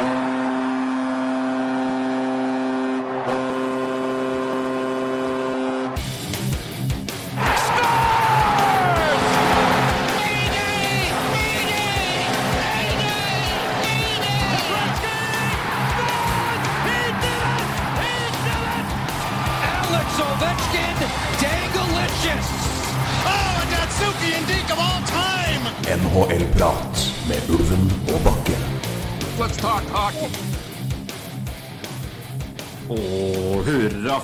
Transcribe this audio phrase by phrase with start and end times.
[0.00, 0.29] Alex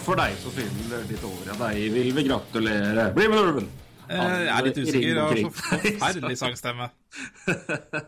[0.06, 1.40] for deg som fyller ditt år.
[1.50, 3.08] Ja, deg vil vi gratulere.
[3.16, 3.68] Bli med, Ulven!
[4.06, 5.06] Eh, Jeg er litt usikker.
[5.08, 6.86] Jeg har så forferdelig sangstemme.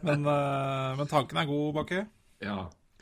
[0.06, 2.04] Men, eh, men tanken er god, Bakke.
[2.44, 2.58] Ja.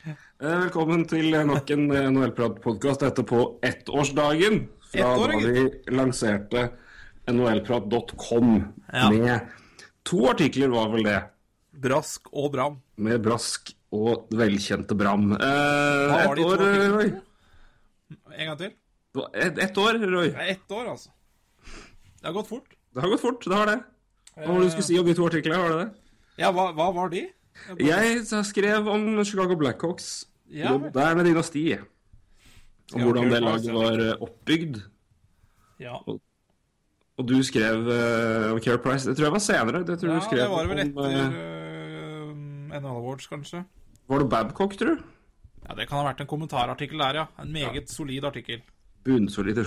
[0.07, 0.15] Eh,
[0.63, 3.03] Velkommen til nok en NHL-pratpodkast.
[3.05, 6.65] Dette på ettårsdagen fra Ett år, da vi lanserte
[7.29, 8.51] nhlprat.com
[8.93, 9.09] Ja.
[9.11, 9.47] med
[10.07, 11.19] to artikler, var vel det.
[11.77, 12.79] Brask og Bram.
[12.97, 15.33] Med Brask og velkjente Bram.
[15.33, 17.21] Eh, ett år.
[18.37, 18.73] En gang til.
[19.33, 20.27] Ett et år, Roy.
[20.31, 21.09] Er ett år, altså.
[22.17, 22.75] Det har gått fort.
[22.93, 23.77] Det har gått fort, det har det.
[24.37, 25.59] Hva var det du skulle si om de to artiklene?
[25.63, 26.15] Var det det?
[26.37, 27.25] Ja, hva, hva var de?
[27.81, 30.27] Jeg så skrev om Chicago Blackhawks.
[30.53, 31.65] Ja, moderne dynasti.
[32.93, 34.77] Om hvordan det laget var eh, oppbygd.
[35.81, 35.97] Ja.
[37.17, 39.09] Og du skrev uh, om Care Price.
[39.09, 39.83] Det tror jeg var senere.
[39.83, 41.35] Det tror ja, du skrev det var vel om, etter eh,
[42.29, 43.63] uh, NHL Awards, kanskje.
[44.07, 45.05] Var det Babcock, tror du?
[45.65, 47.25] Ja, Det kan ha vært en kommentarartikkel der, ja.
[47.41, 48.61] En meget solid artikkel.
[49.07, 49.59] Bunnsolid.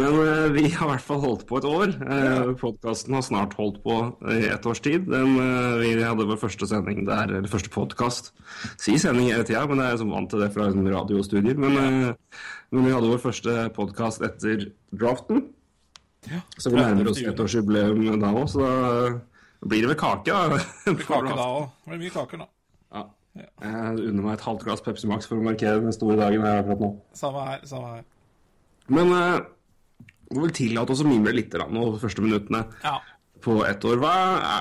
[0.00, 1.92] Men eh, vi har i hvert fall holdt på et år.
[2.00, 3.98] Uh, Podkasten har snart holdt på
[4.32, 5.04] i et års tid.
[5.10, 8.32] Den, eh, vi hadde vår første sending der, eller første podkast.
[8.80, 11.60] Si sending hele tida, men jeg er som vant til det fra liksom, radiostudier.
[11.60, 12.40] Men, eh,
[12.72, 15.44] men vi hadde vår første podkast etter draften.
[16.58, 17.34] Så vi nærmer oss 30.
[17.34, 20.58] ettårsjubileum da òg, så da blir det vel kake, da.
[20.86, 21.68] Det blir kake da òg.
[21.84, 22.48] Det blir mye kaker, da.
[22.96, 23.04] Ja.
[23.36, 26.62] Jeg unner meg et halvt glass Pepsi Max for å markere den store dagen her
[26.62, 26.90] akkurat nå.
[27.16, 27.64] Samme her.
[27.68, 28.04] Samme her.
[28.92, 29.38] Men eh,
[30.30, 32.96] vi vil tillate oss å mimre litt nå de første minuttene Ja.
[33.42, 33.96] på ett år.
[34.02, 34.14] Hva,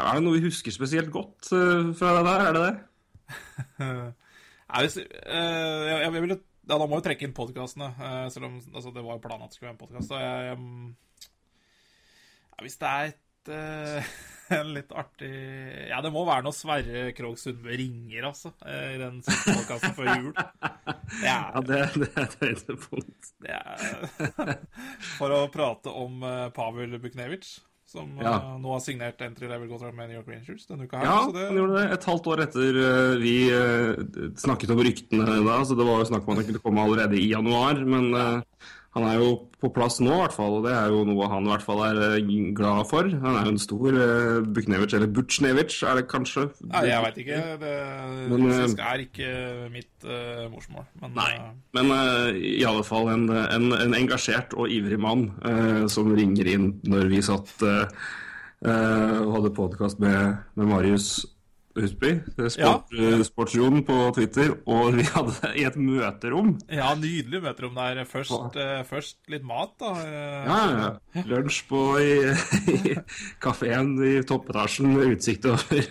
[0.09, 2.40] er det noe vi husker spesielt godt uh, fra det der?
[2.46, 2.75] Er det det?
[4.66, 7.91] Ja, hvis, eh, jeg, jeg ville ja, Da må vi trekke inn podkastene,
[8.34, 10.09] selv om altså, det var jo planen at det skulle være en podkast.
[12.56, 14.09] Ja, hvis det er et eh,
[14.53, 15.29] en litt artig
[15.89, 19.95] Ja, det må være noe Sverre Krogh Sundbø ringer, altså, eh, i den siste podkasten
[19.97, 20.33] før jul.
[20.35, 23.31] Det Ja, er, det, det er et høydepunkt.
[23.45, 24.57] det er
[25.17, 27.55] For å prate om eh, Pavel Buknevic,
[27.89, 28.34] som Ja.
[28.39, 31.05] eh, nå har signert entry level contract med New York Rangers denne uka her.
[31.09, 31.85] Ja, så det, han gjorde det.
[31.97, 32.79] Et halvt år etter
[33.22, 33.35] vi
[34.45, 37.17] snakket om ryktene da, så det var jo snakk om at han kunne komme allerede
[37.22, 37.81] i januar.
[37.85, 38.09] Men
[38.95, 39.29] han er jo
[39.59, 41.81] på plass nå, i hvert fall, og det er jo noe han i hvert fall
[41.83, 43.09] er eh, glad for.
[43.09, 46.45] Han er jo en stor uh, Buknevic, eller Butsjnevic er det kanskje?
[46.69, 47.41] Nei, jeg veit ikke.
[47.59, 47.73] Det
[48.31, 49.31] Men, eh, russisk er ikke
[49.73, 50.88] mitt eh, morsmål.
[51.03, 51.29] Men Nei.
[51.35, 56.13] eh, Men uh, i alle fall en, en, en engasjert og ivrig mann uh, som
[56.16, 57.84] ringer inn når vi satt eh,
[58.63, 61.09] eh, og hadde podkast med, med Marius
[61.75, 62.09] Husby,
[62.40, 63.24] eh, sport, ja.
[63.28, 66.53] Sportsjonen på Twitter, og vi hadde i et møterom.
[66.72, 68.06] ja, nydelig møterom der.
[68.08, 69.91] Først, uh, først litt mat, da.
[70.06, 70.62] eh, Ja,
[71.16, 71.24] ja.
[71.28, 72.16] Lunsj på i,
[72.75, 72.96] i
[73.44, 75.84] kafeen i toppetasjen med utsikt over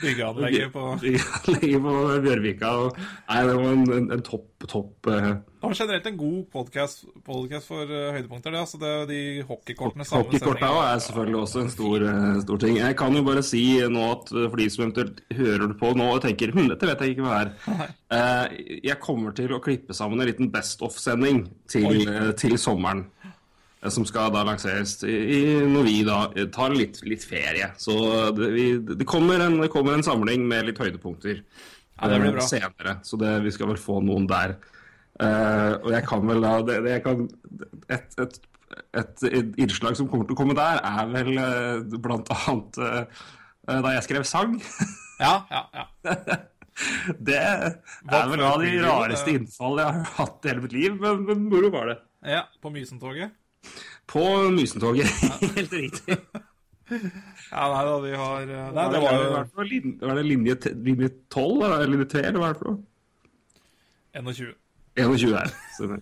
[0.00, 1.94] Byggeanlegget på Byggeanlegget på
[2.24, 2.72] Bjørvika.
[2.84, 5.30] Og, nei, det var en, en, en topp, topp uh...
[5.60, 8.62] Det var generelt en god podcast, podcast for uh, høydepunkter, det.
[8.62, 10.30] Altså det, de hockeykortene sammen.
[10.30, 12.78] Hockeykorta er selvfølgelig også en stor, uh, stor ting.
[12.80, 13.62] Jeg kan jo bare si
[13.92, 17.04] nå at for de som eventuelt hører det på nå og tenker hm, dette vet
[17.04, 18.56] jeg ikke hva er.
[18.80, 22.08] Jeg kommer til å klippe sammen en liten Best of-sending til,
[22.40, 23.04] til sommeren.
[23.82, 27.72] Eh, Som skal da lanseres i, når vi da eh, tar litt, litt ferie.
[27.80, 27.96] Så
[28.36, 32.32] det, vi, det, kommer en, det kommer en samling med litt høydepunkter Ja, det blir
[32.32, 32.48] eh, bra.
[32.48, 32.98] senere.
[33.06, 34.58] Så det, vi skal vel få noen der.
[35.20, 37.26] Uh, og jeg kan vel da det, kan,
[37.92, 38.38] et, et,
[38.96, 39.24] et,
[39.60, 43.26] innslag som kommer til å komme der, er vel uh, blant annet eh,
[43.68, 44.56] da jeg skrev sang.
[45.20, 45.84] Ja, ja, ja.
[47.28, 47.74] Det er
[48.30, 51.68] vel av de rareste innfall jeg har hatt i hele mitt liv, men, men moro
[51.74, 51.98] var det.
[52.38, 53.34] ja på Mysentoget.
[54.10, 55.06] På Mysentoget,
[55.56, 56.16] helt riktig.
[56.90, 61.10] Ja, nei da, vi har eh, Nei, det det var jo var det linje, linje
[61.30, 62.86] 12, eller linje 3, eller hva er det for noe?
[64.18, 64.54] 21.
[64.98, 65.52] 21 her.
[65.86, 66.00] Men,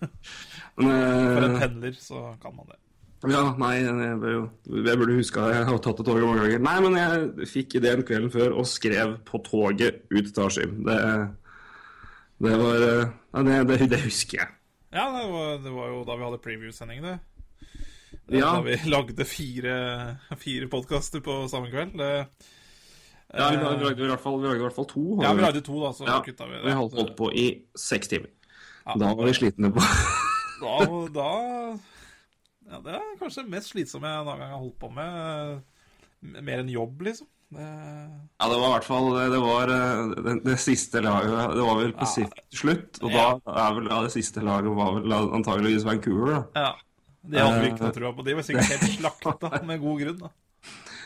[0.81, 2.79] For en pendler så kan man det.
[3.27, 4.43] Ja, nei, jeg, bør jo,
[4.79, 5.55] jeg burde huska det.
[5.57, 6.61] Jeg har tatt det toget mange ganger.
[6.63, 10.77] Nei, men jeg fikk ideen kvelden før og skrev på toget ut til Askim.
[10.87, 10.99] Det,
[12.47, 14.55] det var eh, ja, det, det, det husker jeg.
[14.95, 17.17] Ja, det var, det var jo da vi hadde preview-sending, det.
[18.31, 18.53] Ja.
[18.55, 19.75] Da vi lagde fire,
[20.37, 21.95] fire podkaster på samme kveld.
[21.97, 22.11] Det,
[23.29, 25.05] Ja, vi lagde, vi lagde i hvert fall, vi lagde i hvert fall to.
[25.21, 26.63] Ja, vi lagde to, da, så Ja, kutta vi det.
[26.65, 27.47] Vi holdt, på i
[27.77, 28.29] seks timer.
[28.85, 28.95] Ja.
[28.97, 29.83] Da var vi slitne på
[30.63, 30.77] Da,
[31.13, 31.27] da
[32.69, 35.61] Ja, det er kanskje det mest slitsomme jeg noen gang har holdt på med.
[36.41, 37.29] Mer enn jobb, liksom.
[37.49, 37.65] Det...
[37.65, 41.79] Ja, det var i hvert fall Det var eh, det, det siste laget Det var
[41.79, 42.27] vel på til
[42.59, 43.23] slutt, og Ja.
[43.41, 46.43] da er vel ja, det siste laget var vel antageligvis Vancouver, da.
[46.61, 46.69] Ja.
[47.23, 47.87] Det hadde vi ikke Eh.
[47.89, 48.23] noe trua på.
[48.25, 50.19] De var sikkert helt slakta, med god grunn.
[50.27, 50.29] da.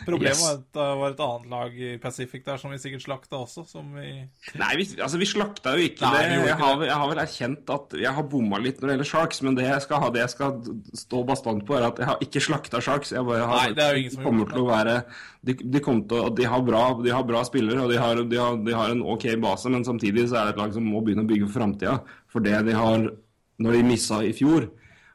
[0.04, 0.42] Problemet Yes.
[0.44, 3.62] var at det var et annet lag i Pacific der som vi sikkert slakta også,
[3.69, 4.25] som vi
[4.60, 6.31] Nei, vi, altså, vi slakta jo ikke Nei, det.
[6.33, 9.10] Jeg ikke har, jeg har vel erkjent at jeg har bomma litt når det gjelder
[9.12, 10.57] Sharks, men det jeg skal, ha, det jeg skal
[11.06, 13.13] stå bastant på, er at jeg har ikke slakta Sharks.
[13.16, 14.98] Jeg bare har, Nei, det er jo ingen som kommer til å være
[15.45, 18.24] de, de, kommer til å, de, har bra, de har bra spillere, og de har,
[18.33, 20.83] de, har, de har en OK base, men samtidig så er det et lag som
[20.83, 22.00] må begynne å bygge for framtida.
[22.33, 23.12] For det de har
[23.62, 24.66] Når de missa i fjor,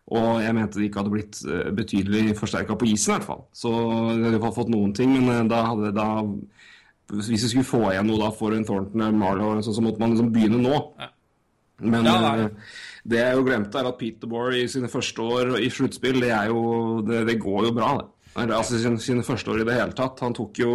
[0.08, 3.43] og jeg mente de ikke hadde blitt eh, betydelig forsterka på isen, i hvert fall.
[3.52, 6.08] Så de hadde i hvert fall fått noen ting, men eh, da hadde da
[7.12, 10.00] Hvis vi skulle få igjen noe da for en Thornton eller Marlow, så, så måtte
[10.00, 10.78] man liksom begynne nå.
[11.00, 11.10] Ja.
[11.81, 12.78] Men Ja, eh,
[13.08, 16.32] det jeg jo glemte, er at Peter Bohr i sine første år i sluttspill, det
[16.37, 16.62] er jo
[17.06, 18.08] det, det går jo bra, det.
[18.49, 20.20] Altså sine, sine første år i det hele tatt.
[20.25, 20.72] Han tok jo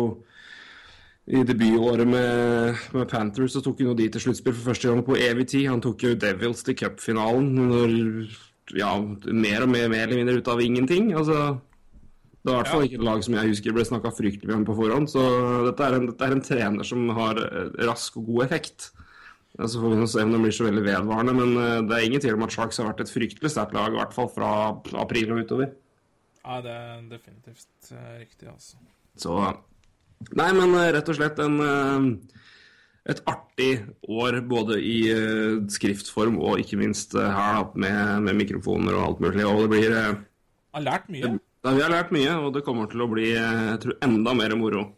[1.26, 5.06] i debutåret med, med Panthers så tok han jo de til sluttspill for første gang
[5.08, 5.70] på evig tid.
[5.72, 7.94] Han tok jo Devils til cupfinalen når
[8.72, 8.96] ja,
[9.28, 11.12] mer og mer, mer eller mindre ut av ingenting.
[11.18, 11.60] Altså,
[12.44, 14.66] det var i hvert fall ikke et lag som jeg husker ble snakka fryktelig om
[14.68, 15.10] på forhånd.
[15.12, 15.24] Så
[15.68, 18.90] dette er, en, dette er en trener som har eh, rask og god effekt.
[19.54, 22.24] Så får vi se om det blir så veldig vedvarende, men eh, det er ingen
[22.24, 24.50] tvil om at Sharks har vært et fryktelig sterkt lag, i hvert fall fra
[25.04, 25.72] april og utover.
[26.44, 28.82] Ja, det er definitivt eh, riktig, altså.
[29.20, 29.38] Så
[30.40, 31.58] Nei, men rett og slett en
[33.10, 33.72] et artig
[34.08, 39.24] år både i eh, skriftform og ikke minst eh, her med, med mikrofoner og alt
[39.26, 39.46] mulig.
[39.48, 40.22] Og det blir eh,
[40.74, 41.34] har lært mye.
[41.36, 44.56] ja, Vi har lært mye, og det kommer til å bli jeg tror, enda mer
[44.60, 44.90] moro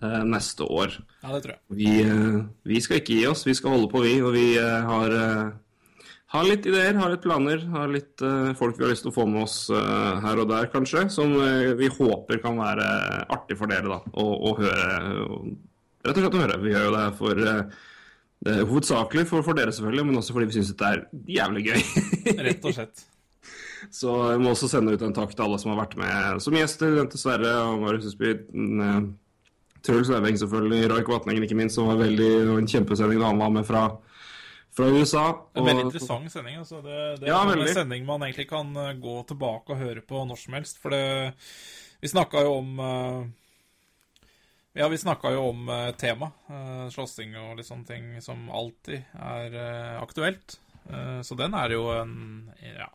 [0.00, 0.94] neste år.
[1.20, 1.60] Ja, det tror jeg.
[1.76, 1.90] Vi,
[2.64, 4.14] vi skal ikke gi oss, vi skal holde på, vi.
[4.24, 5.12] Og vi har,
[6.32, 8.24] har litt ideer, har litt planer, har litt
[8.56, 11.04] folk vi har lyst til å få med oss her og der, kanskje.
[11.12, 11.36] Som
[11.76, 12.88] vi håper kan være
[13.36, 14.00] artig for dere, da.
[14.24, 14.88] Å å høre.
[15.28, 15.52] og
[16.06, 16.58] Rett og slett å høre.
[16.64, 17.62] Vi gjør jo det for eh,
[18.46, 21.02] det hovedsakelig for, for dere, selvfølgelig, men også fordi vi syns det er
[21.36, 21.80] jævlig gøy.
[22.46, 23.02] Rett og slett.
[23.92, 26.56] Så jeg må også sende ut en takk til alle som har vært med som
[26.56, 26.98] gjester.
[27.12, 29.00] til Sverre, Marius Husby, eh,
[29.84, 33.52] Truls Eveng selvfølgelig, Roik Vatningen ikke minst, som var veldig, en kjempesending da han var
[33.54, 33.84] med fra,
[34.76, 35.22] fra USA.
[35.56, 36.58] En veldig interessant sending.
[36.60, 36.80] altså.
[36.84, 37.72] Det, det Ja, er en veldig.
[37.76, 40.80] sending man egentlig kan eh, gå tilbake og høre på når som helst.
[40.80, 41.32] For det,
[42.04, 43.20] vi snakka jo om eh,
[44.72, 46.30] Ja, vi snakka jo om uh, tema.
[46.50, 50.58] uh, slåssing og litt sånne ting som alltid er uh, aktuelt.
[50.90, 52.12] Uh, så den er jo en
[52.62, 52.86] ja,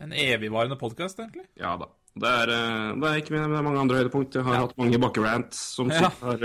[0.00, 1.46] en evigvarende podkast, egentlig.
[1.60, 1.88] Ja da.
[2.20, 2.50] Det er,
[2.98, 4.34] det er ikke det med mange andre høydepunkt.
[4.34, 4.60] Jeg har Ja.
[4.66, 6.08] hatt mange bakkerants som Ja.
[6.20, 6.40] har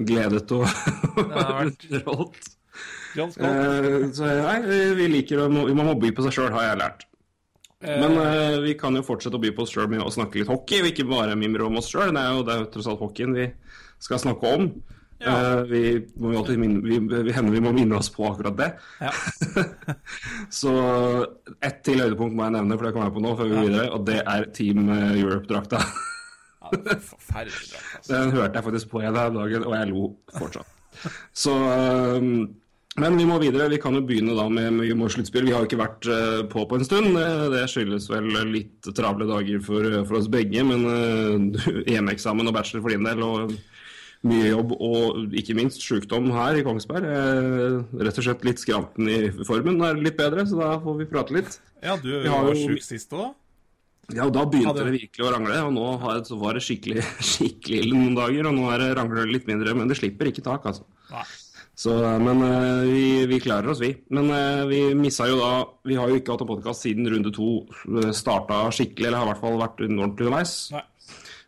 [0.00, 0.64] gledet og
[1.20, 2.46] underholdt.
[3.14, 4.16] John Scott.
[4.16, 4.56] Så nei,
[4.96, 7.04] vi liker å mobbe må by på seg sjøl, har jeg lært.
[7.82, 10.50] Men uh, vi kan jo fortsette å by på oss sjøl med å snakke litt
[10.50, 12.12] hockey, og ikke bare mimre om oss sjøl.
[12.14, 13.48] Det er jo det er tross alt hockeyen vi
[14.02, 14.68] skal snakke om.
[15.22, 15.32] Ja.
[15.32, 15.82] Uh, vi,
[16.18, 18.70] må jo alltid minne, vi, vi, hender vi må minne oss på akkurat det.
[19.02, 19.12] Ja.
[20.62, 20.72] Så
[21.62, 23.68] ett til høydepunkt må jeg nevne, for det kommer jeg på nå, før vi går
[23.68, 25.82] videre, og det er Team Europe-drakta.
[26.62, 28.08] Ja, er forferdelig drakt, altså.
[28.14, 30.08] Den hørte jeg faktisk på en dag, dagen, og jeg lo
[30.38, 30.78] fortsatt.
[31.34, 32.34] Så øhm,
[33.00, 33.70] Men vi må videre.
[33.72, 35.46] Vi kan jo begynne da med, med sluttspill.
[35.48, 37.14] Vi har jo ikke vært øh, på på en stund.
[37.16, 40.60] Eh, Det skyldes vel litt travle dager for, for oss begge.
[40.68, 40.84] Men
[41.94, 43.54] EM-eksamen og bachelor for din del, og
[44.28, 47.08] mye jobb og ikke minst sykdom her i Kongsberg.
[47.08, 49.16] Eh, Rett og slett litt skranten i
[49.48, 51.56] formen er litt bedre, så da får vi prate litt.
[51.82, 53.32] Ja, du var sjuk sist òg.
[54.12, 56.62] Ja, og da begynte Hadde- det virkelig å rangle, og nå har, så var det
[56.66, 57.00] skikkelig,
[57.32, 60.44] skikkelig ille noen dager, og nå er det rangler litt mindre, men det slipper ikke
[60.44, 60.84] tak, altså.
[61.08, 61.24] Nei.
[61.78, 63.94] Så, men eh, vi, vi klarer oss, vi.
[64.12, 65.52] Men eh, vi missa jo da
[65.88, 69.30] Vi har jo ikke hatt en podkast siden runde to uh, starta skikkelig, eller har
[69.30, 70.56] i hvert fall vært ordentlig underveis.
[70.76, 70.84] Nei.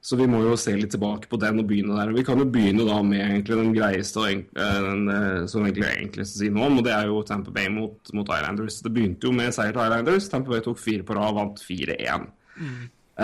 [0.04, 2.10] Så vi må jo se litt tilbake på den og begynne der.
[2.12, 5.86] Vi kan jo begynne da med egentlig den greieste og eh, den, eh, som egentlig
[5.88, 8.82] er enklest å si noe om, og det er jo Tamper Bay mot, mot Islanders.
[8.84, 10.28] Det begynte jo med seier til Islanders.
[10.28, 12.28] Tamper Bay tok fire på rad, vant 4-1.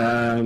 [0.01, 0.41] Eh,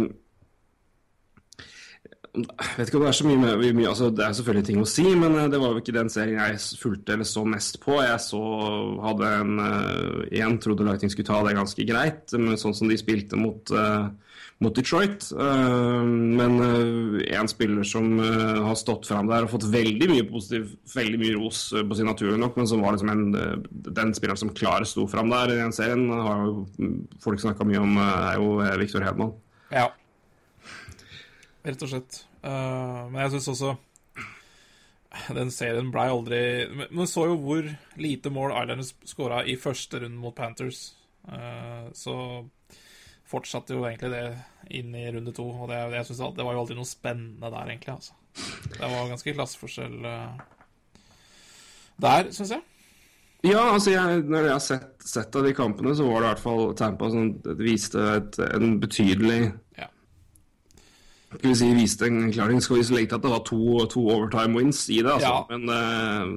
[2.36, 4.82] jeg vet ikke om det er så mye, med, mye altså Det er selvfølgelig ting
[4.82, 7.80] å si, men eh, det var jo ikke den serien jeg fulgte eller så mest
[7.84, 7.98] på.
[8.04, 8.44] Jeg så
[9.06, 13.00] hadde en uh, Igjen trodde Lightning skulle ta det ganske greit, men sånn som de
[13.00, 14.10] spilte mot, uh,
[14.64, 15.30] mot Detroit.
[15.36, 16.60] Uh, men
[17.24, 21.36] én spiller som eh, har stått fram der og fått veldig mye positiv, veldig mye
[21.38, 23.56] ros eh, på sin natur nok, men som var liksom en, eh,
[24.00, 27.68] den spilleren som klart sto fram der i den serien, har jo mm, folk snakka
[27.68, 29.34] mye om, eh, er jo eh, Victor Hedman.
[29.74, 29.90] Ja.
[31.66, 32.22] Rett og slett.
[32.46, 33.76] Uh, men jeg syns også
[35.38, 37.68] den serien blei aldri Men du så jo hvor
[37.98, 40.90] lite mål Islanders skåra i første runde mot Panthers.
[41.26, 42.16] Uh, så
[43.26, 44.26] fortsatte jo egentlig det
[44.78, 47.72] inn i runde to, og det, jeg synes det var jo aldri noe spennende der,
[47.72, 47.96] egentlig.
[47.96, 48.14] altså.
[48.76, 50.40] Det var ganske klasseforskjell eh,
[52.06, 52.64] der, syns jeg.
[53.46, 56.32] Ja, altså jeg, når jeg har sett, sett av de kampene, så var det i
[56.34, 57.30] hvert fall Tampa som
[57.60, 59.40] viste et, en betydelig
[59.78, 59.90] Ja.
[61.38, 62.62] Skal vi si viste en klaring.
[62.64, 63.62] Skal vi legge til at det var to,
[63.92, 65.32] to overtime wins i det, altså.
[65.32, 65.58] Ja.
[65.58, 66.36] Men eh,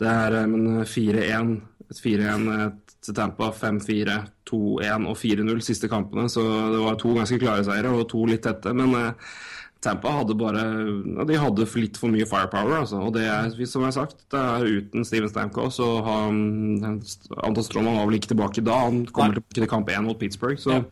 [0.00, 1.58] det er eh, 4-1
[1.90, 4.18] 4-1 til Tampa, 5-4,
[4.50, 6.28] 2-1 og 4-0 siste kampene.
[6.30, 8.74] Så det var to ganske klare seire og to litt tette.
[8.76, 9.32] Men eh,
[9.80, 13.00] Tampa hadde bare ja, De hadde litt for mye firepower, altså.
[13.06, 17.64] Og det er, som jeg har sagt, det er uten Steven Stamco, så har Anton
[17.66, 18.82] Stroman var vel ikke tilbake da.
[18.86, 20.60] Han kommer tilbake til kamp 1 mot Pittsburgh.
[20.60, 20.82] Så Ja.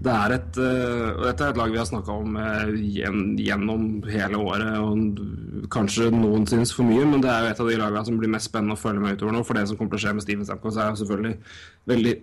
[0.00, 3.34] Det er et eh, og Dette er et lag vi har snakka om eh, gjen-
[3.36, 4.70] gjennom hele året.
[4.80, 8.32] og Kanskje noen for mye, men det er jo et av de lagene som blir
[8.32, 9.42] mest spennende å følge med utover nå.
[9.44, 11.34] For det som kommer til å skje med Steven Stamkos, er jo selvfølgelig
[11.92, 12.14] veldig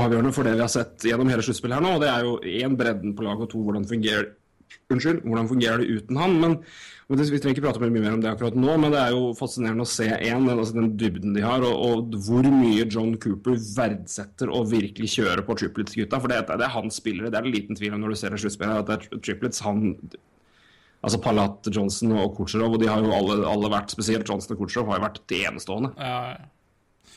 [0.00, 1.94] avgjørende for det vi har sett gjennom hele sluttspillet her nå.
[1.98, 4.30] og Det er jo én bredden på laget, og to hvordan fungerer
[4.92, 6.36] Unnskyld, hvordan fungerer det uten han?
[6.40, 6.54] Men,
[7.08, 9.12] men det, Vi trenger ikke prate mye mer om det akkurat nå, men det er
[9.16, 12.86] jo fascinerende å se en, den, altså den dybden de har, og, og hvor mye
[12.88, 16.20] John Cooper verdsetter å virkelig kjøre på triplets-gutta.
[16.24, 18.32] For det, det er hans spillere, det er det liten tvil om når du ser
[18.32, 18.80] det sluttspillet.
[18.80, 19.94] at det er triplets, han
[20.98, 24.64] Altså Palat, Johnson og Kucherov, og de har jo alle, alle vært, spesielt Johnson og
[24.64, 25.92] Kucherov, har jo vært enestående.
[25.94, 27.12] Ja, ja.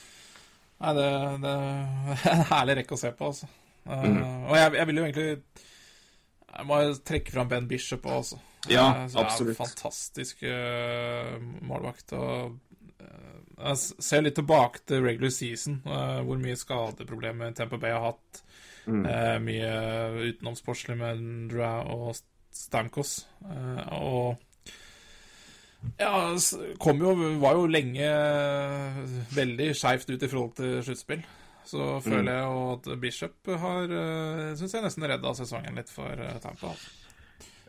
[0.82, 1.08] Nei, det,
[1.44, 3.50] det er en herlig rekke å se på, altså.
[3.90, 5.66] Eh, Og jeg, jeg vil jo egentlig
[6.52, 8.42] Jeg må trekke fram Ben Bishop òg, altså.
[8.70, 9.58] Ja, Eh, absolutt.
[9.58, 12.14] Fantastisk uh, målvakt.
[12.14, 12.58] Og
[13.02, 18.12] uh, jeg ser litt tilbake til regular season, uh, hvor mye skadeproblemer Tampa Bay har
[18.12, 18.44] hatt.
[18.82, 19.04] Mm.
[19.46, 19.74] Mye
[20.32, 22.16] utenomsportslig med Ndra og
[22.50, 23.28] Stamkos.
[23.94, 24.40] Og
[26.02, 26.10] ja,
[26.82, 27.12] kom jo,
[27.44, 28.08] var jo lenge
[29.38, 31.22] veldig skeivt ut i forhold til sluttspill.
[31.66, 36.10] Så føler jeg jo at Bishop har uh, Syns jeg nesten redda sesongen litt for
[36.20, 36.74] uh, Tampa.
[36.74, 36.98] Altså.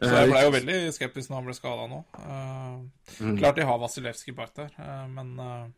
[0.02, 1.98] Så jeg ble jo veldig skeptisk når han ble skada nå.
[2.18, 5.68] Eh, Klart de har Vasilevskij bak der, eh, men eh,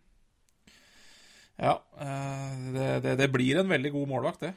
[1.61, 1.75] Ja.
[2.00, 4.54] eh, det, det, det blir en veldig god målvakt, det.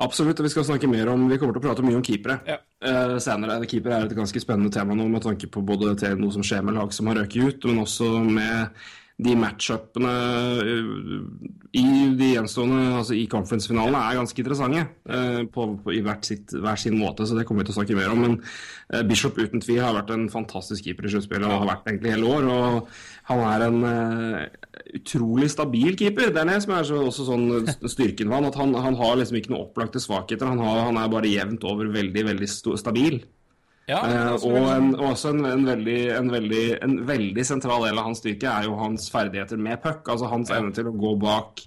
[0.00, 2.38] Absolutt, og vi skal snakke mer om Vi kommer til å prate mye om keepere
[2.48, 2.56] Ja.
[2.88, 3.58] uh, senere.
[3.68, 6.64] Keeper er et ganske spennende tema nå, med tanke på både til noe som skjer
[6.64, 8.72] med lag som har røket ut, men også med
[9.24, 10.12] de matchupene
[10.62, 11.84] eh, i
[12.18, 16.98] de gjenstående Altså i conference-finalene er ganske interessante eh, på, på, i sitt, hver sin
[17.00, 18.22] måte, så det kommer vi til å snakke mer om.
[18.26, 18.36] Men
[18.92, 22.14] eh, Bishop uten tvil har vært en fantastisk keeper i sluttspillet og har vært egentlig
[22.14, 22.48] hele år.
[22.52, 22.92] Og
[23.30, 24.40] han er en eh,
[25.00, 26.32] utrolig stabil keeper.
[26.34, 27.46] Det er det som er så, også sånn
[27.88, 30.50] styrken ved han, at han, han har liksom ikke noen opplagte svakheter.
[30.52, 33.22] Han, har, han er bare jevnt over veldig, veldig stabil.
[33.90, 37.86] Ja, Eh, altså, og, en, og også en, en, veldig, en, veldig, en veldig sentral
[37.88, 40.06] del av hans styrke er jo hans ferdigheter med puck.
[40.06, 41.64] Altså hans evne til å gå bak,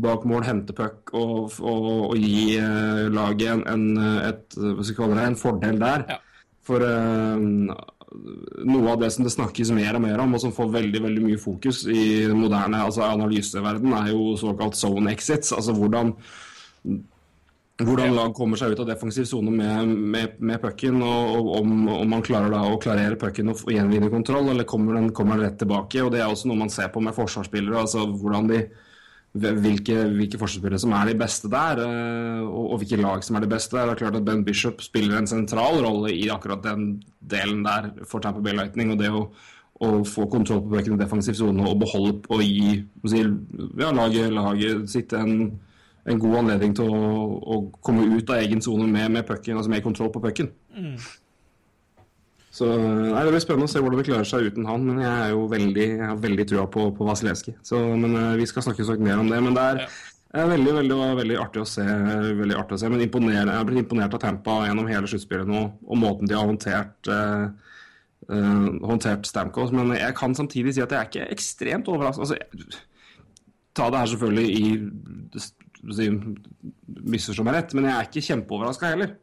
[0.00, 3.86] bak mål, hente puck og, og, og gi eh, laget en, en,
[4.30, 6.06] et, det, en fordel der.
[6.14, 6.20] Ja.
[6.70, 7.48] For eh,
[8.66, 11.22] noe av det som det snakkes mer og mer om, og som får veldig veldig
[11.24, 15.54] mye fokus i den moderne altså analyseverden, er jo såkalt zone exits.
[15.56, 16.14] Altså hvordan
[17.86, 22.12] hvordan lag kommer seg ut av defensiv sone med, med, med pucken, og, om, om
[22.12, 25.58] man klarer da å klarere pucken og gjenvinne kontroll, eller kommer den, kommer den rett
[25.62, 26.02] tilbake.
[26.04, 27.80] og Det er også noe man ser på med forsvarsspillere.
[27.80, 28.62] altså hvordan de
[29.32, 33.46] hvilke, hvilke forsvarsspillere som er de beste der, eh, og, og hvilke lag som er
[33.46, 33.76] de beste.
[33.76, 33.86] der.
[33.86, 37.92] Det er klart at Ben Bishop spiller en sentral rolle i akkurat den delen der
[38.04, 38.90] for Tampa Bay Lightning.
[38.92, 39.28] og det å,
[39.80, 43.30] å få kontroll på pucken i defensiv sone og beholde og gi hva skal jeg
[43.30, 45.60] si, ja, laget, laget sitt en
[46.08, 47.00] en god anledning til å,
[47.40, 50.48] å komme ut av egen sone med, med pucken, altså med kontroll på pucken.
[52.50, 55.10] Så nei, Det blir spennende å se hvordan det klarer seg uten han, men jeg
[55.26, 57.54] er jo veldig, jeg har veldig trua på, på Vasilevskij.
[57.66, 59.38] Så, men eh, Vi skal snakke sagt mer om det.
[59.44, 60.42] Men det er, Ja.
[60.42, 61.84] er veldig veldig, veldig artig å se.
[61.84, 65.46] veldig artig å se, men imponerende, Jeg har blitt imponert av Tampa gjennom hele sluttspillet
[65.50, 67.50] nå, og måten de har håndtert eh,
[68.30, 69.72] Uh, håndtert Stamkos.
[69.74, 72.20] Men jeg kan samtidig si at jeg er ikke ekstremt overrasket.
[72.20, 72.76] Altså,
[73.74, 75.40] ta det her selvfølgelig i
[75.96, 76.06] si,
[77.10, 79.14] Misforstå meg rett, men jeg er ikke kjempeoverraska heller.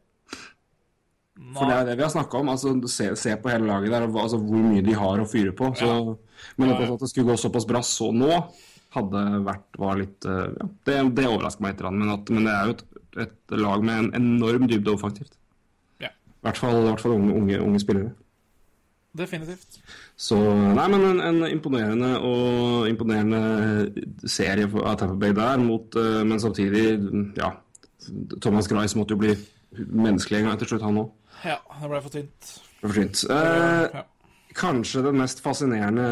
[1.54, 2.48] For det er det vi har snakka om.
[2.52, 5.70] altså se, se på hele laget der, altså, hvor mye de har å fyre på.
[5.78, 5.92] Så,
[6.58, 8.32] Men at det skulle gå såpass bra så nå,
[8.96, 12.54] hadde vært var litt eh, ja, Det, det overrasker meg litt, men, at, men det
[12.54, 12.84] er jo et,
[13.26, 15.36] et lag med en enorm dybde offensivt.
[16.02, 18.14] Ja, I hvert fall, i hvert fall unge, unge, unge spillere.
[19.16, 19.78] Definitivt.
[20.16, 20.36] Så
[20.74, 23.40] Nei, men en, en imponerende og imponerende
[24.28, 27.54] serie av Tampa Bay der, mot, eh, men samtidig Ja.
[28.40, 29.34] Thomas Grice måtte jo bli
[29.76, 31.10] menneskelig en gang til slutt, han òg.
[31.44, 32.52] Ja, det ble for tynt.
[32.80, 33.24] Det for tynt.
[33.30, 34.04] Eh, Ja.
[34.58, 36.06] kanskje den mest fascinerende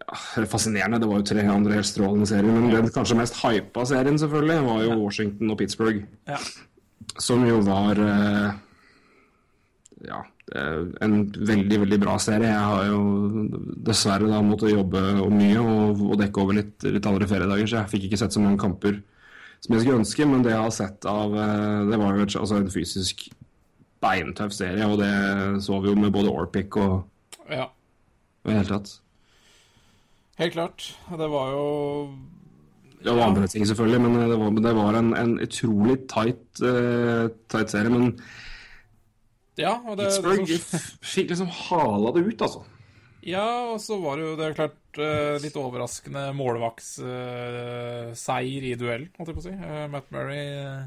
[0.00, 3.84] ja, Fascinerende, det var jo tre andre helt strålende serier, men den kanskje mest hypa
[3.86, 6.04] serien selvfølgelig var jo Washington og Pittsburgh.
[6.28, 6.38] Ja.
[7.18, 8.52] Som jo var eh,
[10.06, 10.22] ja,
[10.54, 12.48] en veldig, veldig bra serie.
[12.50, 13.00] Jeg har jo
[13.86, 17.92] dessverre da måttet jobbe mye og, og dekke over litt, litt andre feriedager, så jeg
[17.94, 18.98] fikk ikke sett så mange kamper
[19.60, 22.36] som jeg skulle ønske, men det jeg har sett av eh, Det var jo et,
[22.40, 23.28] altså en fysisk
[24.00, 27.02] beintøff serie, og det så vi jo med både Orpic og
[27.52, 27.68] ja.
[28.48, 28.94] i hele tatt.
[30.40, 30.86] Helt klart.
[31.20, 31.64] Det var jo
[33.04, 37.28] Det var andre ting, selvfølgelig, men det var, det var en, en utrolig tight, uh,
[37.52, 37.92] tight serie.
[37.92, 38.14] Men
[39.58, 42.64] Ja, og det, Pittsburgh det som- fikk liksom hala det ut, altså.
[43.26, 49.04] Ja, og så var det jo det er klart eh, litt overraskende målvaktsseier i duell,
[49.18, 49.52] holdt jeg på å si.
[49.52, 50.82] Eh, Matt Murray eh,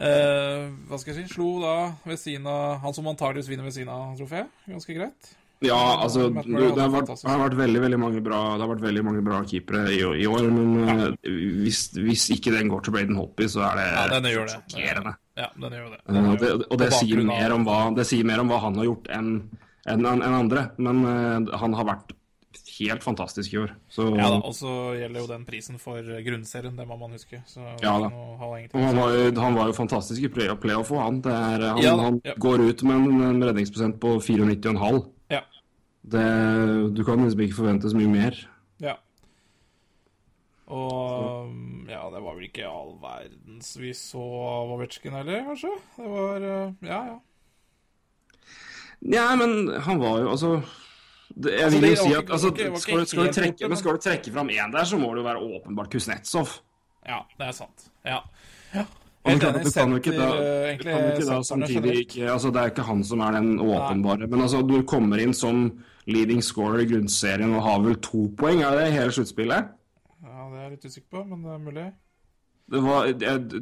[0.00, 1.76] eh, Hva skal jeg si Slo da
[2.08, 4.40] ved siden av Han som antakeligvis vinner ved siden av trofé.
[4.70, 5.22] Ganske greit.
[5.64, 6.44] Ja, altså du, det,
[6.76, 9.38] har vært, det har vært veldig veldig mange bra Det har vært veldig mange bra
[9.48, 10.94] keepere i, i år, men ja.
[11.62, 13.86] hvis, hvis ikke den går til Braden Hoppy, så er det
[14.34, 15.12] Ja, sjokkerende.
[15.36, 16.00] Ja, den gjør jo det.
[16.06, 18.76] Eh, og det, og det sier, mer om hva, det sier mer om hva han
[18.78, 19.30] har gjort enn
[19.90, 20.68] en, en andre.
[20.78, 22.14] Men uh, han har vært
[22.78, 23.72] helt fantastisk i år.
[23.90, 27.42] Så, Ja da, Og så gjelder jo den prisen for grunnserien, det må man huske.
[27.50, 28.08] Så Ja da.
[28.08, 31.20] og han, var jo, han var jo fantastisk i play- playoff, og han.
[31.24, 32.34] Det er, han, Ja han ja.
[32.38, 35.02] går ut med en, en redningsprosent på 94,5.
[35.34, 35.42] Ja.
[36.14, 36.24] Det,
[36.94, 38.38] du kan liksom ikke forvente så mye mer.
[38.82, 38.96] ja.
[40.74, 41.50] Og
[41.88, 45.70] ja, det var vel ikke all verdens vi så av Ovetsjkin heller, kanskje?
[45.98, 47.20] Det var eh, Ja, ja.
[49.04, 50.50] Ja, men han var jo altså
[51.34, 53.76] det, Jeg Altså, vil jo si at altså, ikke- skal, du- skal, du trekke, men
[53.76, 56.60] skal du trekke fram én der, så må det jo være åpenbart Kuznetsov.
[57.06, 57.88] Ja, det er sant.
[58.04, 58.20] Ja.
[58.74, 58.84] ja.
[59.26, 59.64] Helt du kan, enig.
[60.04, 63.04] ikke da, Senter, eh, egentlig kan ikke da samtidig ikke altså Det er ikke han
[63.04, 64.26] som er den åpenbare.
[64.28, 68.62] Men altså, du kommer inn som leading scorer i grunnserien og har vel to poeng,
[68.62, 69.68] er det hele sluttspillet?
[70.54, 71.84] Det er jeg litt usikker på, men det er mulig.
[72.70, 73.08] Det var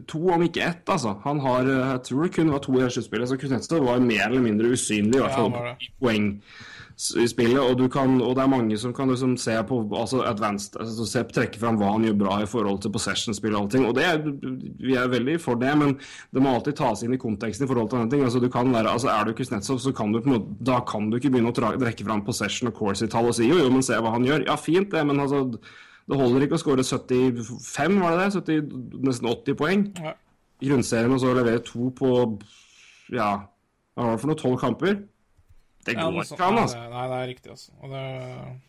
[0.06, 1.16] to, om ikke ett, altså.
[1.24, 4.28] Han har eh, Jeg tror det kun var to i sluttspillet, så Kuznetsov var mer
[4.28, 6.12] eller mindre usynlig, i hvert fall ja,
[7.18, 7.58] i spillet.
[7.58, 11.06] Og, du kan, og det er mange som kan liksom se på altså advanced, altså
[11.08, 13.88] se, trekke fram hva han gjør bra i forhold til possession-spill og allting.
[13.88, 14.06] Og det
[14.84, 15.96] vi er veldig for det, men
[16.30, 18.26] det må alltid tas inn i konteksten i forhold til andre ting.
[18.28, 20.82] Altså, du kan være, altså, er du Kuznetsov, så kan du på en måte, da
[20.86, 23.82] kan du ikke begynne å trekke fram possession og corsi-tall og si jo, jo, men
[23.82, 24.46] se hva han gjør.
[24.52, 25.48] Ja, fint det, men altså
[26.08, 28.42] det holder ikke å skåre 75, var det det?
[28.42, 30.14] 70, nesten 80 poeng Ja.
[30.60, 32.10] i grunnserien, og så levere to på
[33.12, 33.30] ja,
[33.96, 34.36] hva var det for noe?
[34.40, 35.02] Tolv kamper?
[35.84, 36.76] Det går ikke an, altså.
[36.78, 37.70] det- Nei, det er riktig, altså.
[37.82, 38.60] Og det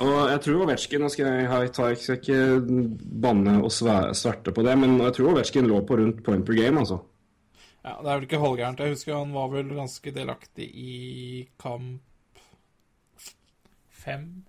[0.00, 4.62] Og jeg tror Ovetsjkin Nå skal jeg, jeg skal ikke banne og sve- sverte på
[4.64, 7.00] det, men jeg tror Ovetsjkin lå på rundt point per game, altså.
[7.84, 8.78] Ja, det er vel ikke halvgærent.
[8.78, 12.00] Jeg husker han var vel ganske delaktig i kamp
[13.90, 14.44] fem,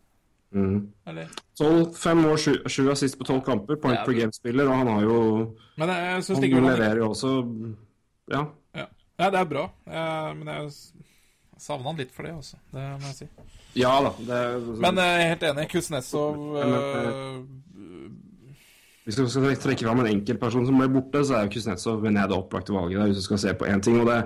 [0.52, 0.78] Mm.
[1.06, 1.28] eller?
[1.60, 4.66] 12, fem år, sju, sju assist på tolv kamper, point Ja, per game-spiller.
[4.66, 5.20] og han har jo
[5.78, 7.34] Men jeg syns Han han leverer jo også
[8.32, 8.46] Ja.
[8.76, 8.86] ja.
[9.20, 9.68] ja, det er bra.
[9.86, 10.72] Jeg, Men jeg
[11.60, 12.58] savna han litt for det, altså.
[12.72, 13.28] Det må jeg si.
[13.76, 14.12] Ja da.
[14.18, 14.40] Det,
[14.82, 15.68] Men jeg er helt enig.
[15.70, 17.42] Kuznetsov eh,
[19.08, 22.22] Hvis du skal trekke fram en enkeltperson som ble borte, så er jo Kuznetsov mener
[22.22, 23.98] jeg det opplagte valget der, hvis du skal se på én ting.
[24.02, 24.18] Og det,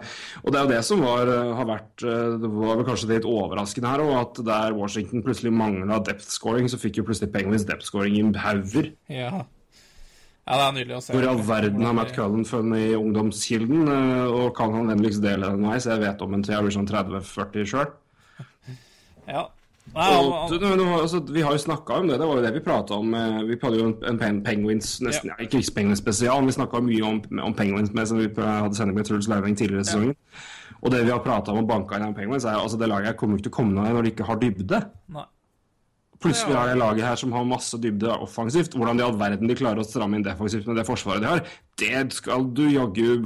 [0.42, 3.10] og det er jo det som var, eh, har vært eh, Det var vel kanskje
[3.14, 7.32] litt overraskende her òg, at der Washington plutselig mangla depth scoring, så fikk jo plutselig
[7.36, 8.92] Penguins depth scoring i hauger.
[9.08, 9.32] ja.
[10.44, 11.16] ja, det er nydelig å se.
[11.16, 15.24] Hvor i all verden har Matt Cullen funnet i ungdomskilden, eh, og kan han vennligst
[15.24, 17.94] dele den med så jeg vet om en jeg sånn 30-40 sjøl.
[19.30, 19.48] Ja.
[19.94, 20.54] Nei, Og,
[21.04, 23.12] altså, vi har jo snakka om det, det var jo det vi prata om.
[23.14, 25.36] eh, Vi hadde jo en, en pen, Penguins nesten, ja.
[25.44, 28.96] ikke Penguins spesial, men vi snakka mye om, om Penguins med, som vi hadde sending
[28.98, 30.16] med Truls Lauveng tidligere i sesongen.
[30.82, 33.18] Og det vi har prata om og banka inn av Penguins, er altså det laget
[33.20, 34.82] kommer ikke til å komme ned når de ikke har dybde.
[35.14, 35.28] Nei.
[36.24, 36.64] Plutselig Ja.
[36.64, 38.74] er det laget her som har masse dybde offensivt.
[38.80, 41.42] Hvordan i all verden de klarer å stramme inn defensivt med det forsvaret de har,
[41.78, 43.26] det skal du jaggu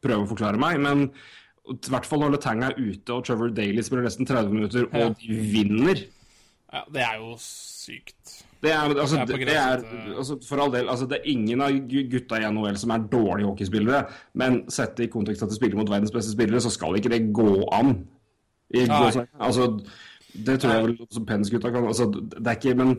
[0.00, 0.80] prøve å forklare meg.
[0.80, 1.10] Men
[1.74, 5.06] i hvert fall når Letang er ute og Trevor Daly spiller nesten 30 minutter, Ja.
[5.08, 6.04] og de vinner
[6.72, 8.42] Ja, det er jo sykt.
[8.60, 11.60] Det er, altså, Det er det, er, altså, for all del, altså, det er ingen
[11.64, 14.02] av gutta i NHL som er dårlige hockeyspillere,
[14.34, 17.32] men sett i kontekst at de spiller mot verdens beste spillere, så skal ikke det
[17.32, 17.94] gå an.
[18.74, 19.70] I, altså,
[20.44, 22.90] det tror jeg vel som Pens-gutta kan altså, Det er ikke Men,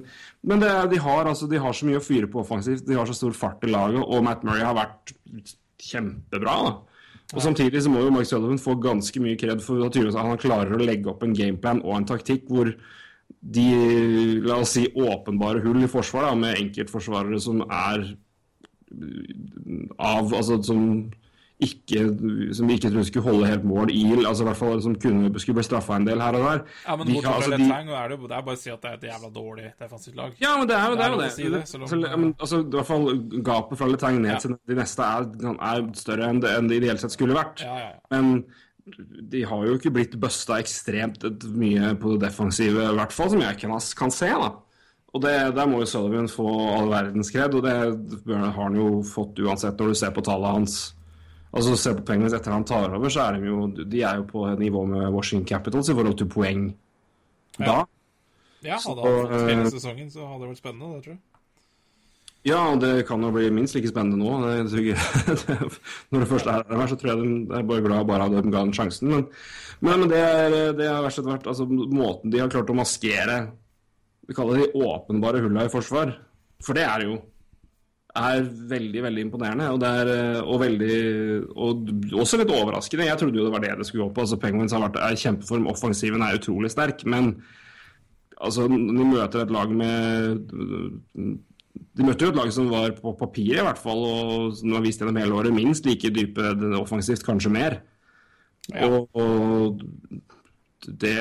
[0.41, 2.95] men det, er- de, har, altså, de har så mye å fyre på offensivt, de
[2.97, 5.13] har så stor fart i laget, og Matt Murray har vært
[5.77, 6.55] kjempebra.
[6.65, 6.71] da.
[7.35, 10.73] Og Samtidig så må jo Mark Sullivan få ganske mye kred for at han klarer
[10.73, 12.71] å legge opp en gameplan og en taktikk hvor
[13.39, 13.67] de
[14.41, 18.07] la oss si, åpenbare hull i forsvar da, med enkeltforsvarere som er
[20.01, 20.85] av Altså som
[21.59, 22.03] ikke,
[22.55, 25.31] som vi ikke trodde skulle holde helt mål i, altså i hvert fall som kunne,
[25.43, 26.61] skulle bli straffa en del her og der.
[26.85, 28.69] Ja, men De bortsett fra altså, de- Letang, er det, det er bare å si
[28.71, 30.37] at det er et jævla dårlig defensivt lag.
[30.39, 31.05] Ja, men det er jo det.
[31.09, 31.31] Er det.
[31.35, 33.09] si det, Så, ja, men, altså, I hvert fall
[33.51, 34.37] gapet fra Letang ned Ja.
[34.39, 35.27] til de neste er,
[35.73, 37.59] er større enn det, enn det ideelt sett skulle vært.
[37.67, 37.91] Ja, ja.
[38.15, 38.45] Men
[39.29, 41.21] de har jo ikke blitt busta ekstremt
[41.53, 44.29] mye på det defensive, i hvert fall som jeg kan, kan se.
[44.31, 44.53] da.
[45.13, 47.75] Og det, Der må jo Sullivan få all verdens kred, og det
[48.29, 50.95] har han jo fått uansett når du ser på tallet hans.
[51.49, 54.27] Altså Se på Penguins etter han tar over, så er de jo, de er jo
[54.29, 56.67] på nivå med Washington Capitals i forhold til poeng
[57.57, 57.65] da.
[57.65, 57.79] Ja.
[58.59, 61.13] Ja, hadde Så, han fått hele eh, sesongen, så hadde det vært spennende, det tror
[61.15, 61.21] jeg.
[62.47, 64.37] Ja, og det kan jo bli minst like spennende nå.
[64.45, 65.55] Det, det,
[66.11, 68.53] når det først er her, så tror jeg de er bare glad bare at de
[68.53, 69.11] ga den sjansen.
[69.11, 69.25] Men,
[69.79, 73.41] men, men det, er, det har verst vært altså, måten de har klart å maskere
[74.27, 76.13] Vi kaller det de åpenbare hullene i forsvar.
[76.63, 77.19] For det er det jo.
[78.19, 79.69] Er veldig, veldig imponerende.
[79.71, 80.95] Og, er, eh, og veldig
[81.55, 81.91] Og
[82.23, 83.07] også litt overraskende.
[83.07, 84.25] Jeg trodde jo det var det det skulle gå på.
[84.25, 85.69] Altså, Penguins har vært er kjempeform.
[85.71, 87.05] Offensiven er utrolig sterk.
[87.05, 87.35] Men
[88.37, 90.43] altså, de møter et lag med
[91.99, 94.83] de møtte jo et lag som var på papiret i hvert fall, og som har
[94.83, 97.79] vist gjennom hele året minst like dype offensivt, kanskje mer.
[98.73, 98.87] Ja.
[98.87, 99.81] Og, og
[100.87, 101.17] det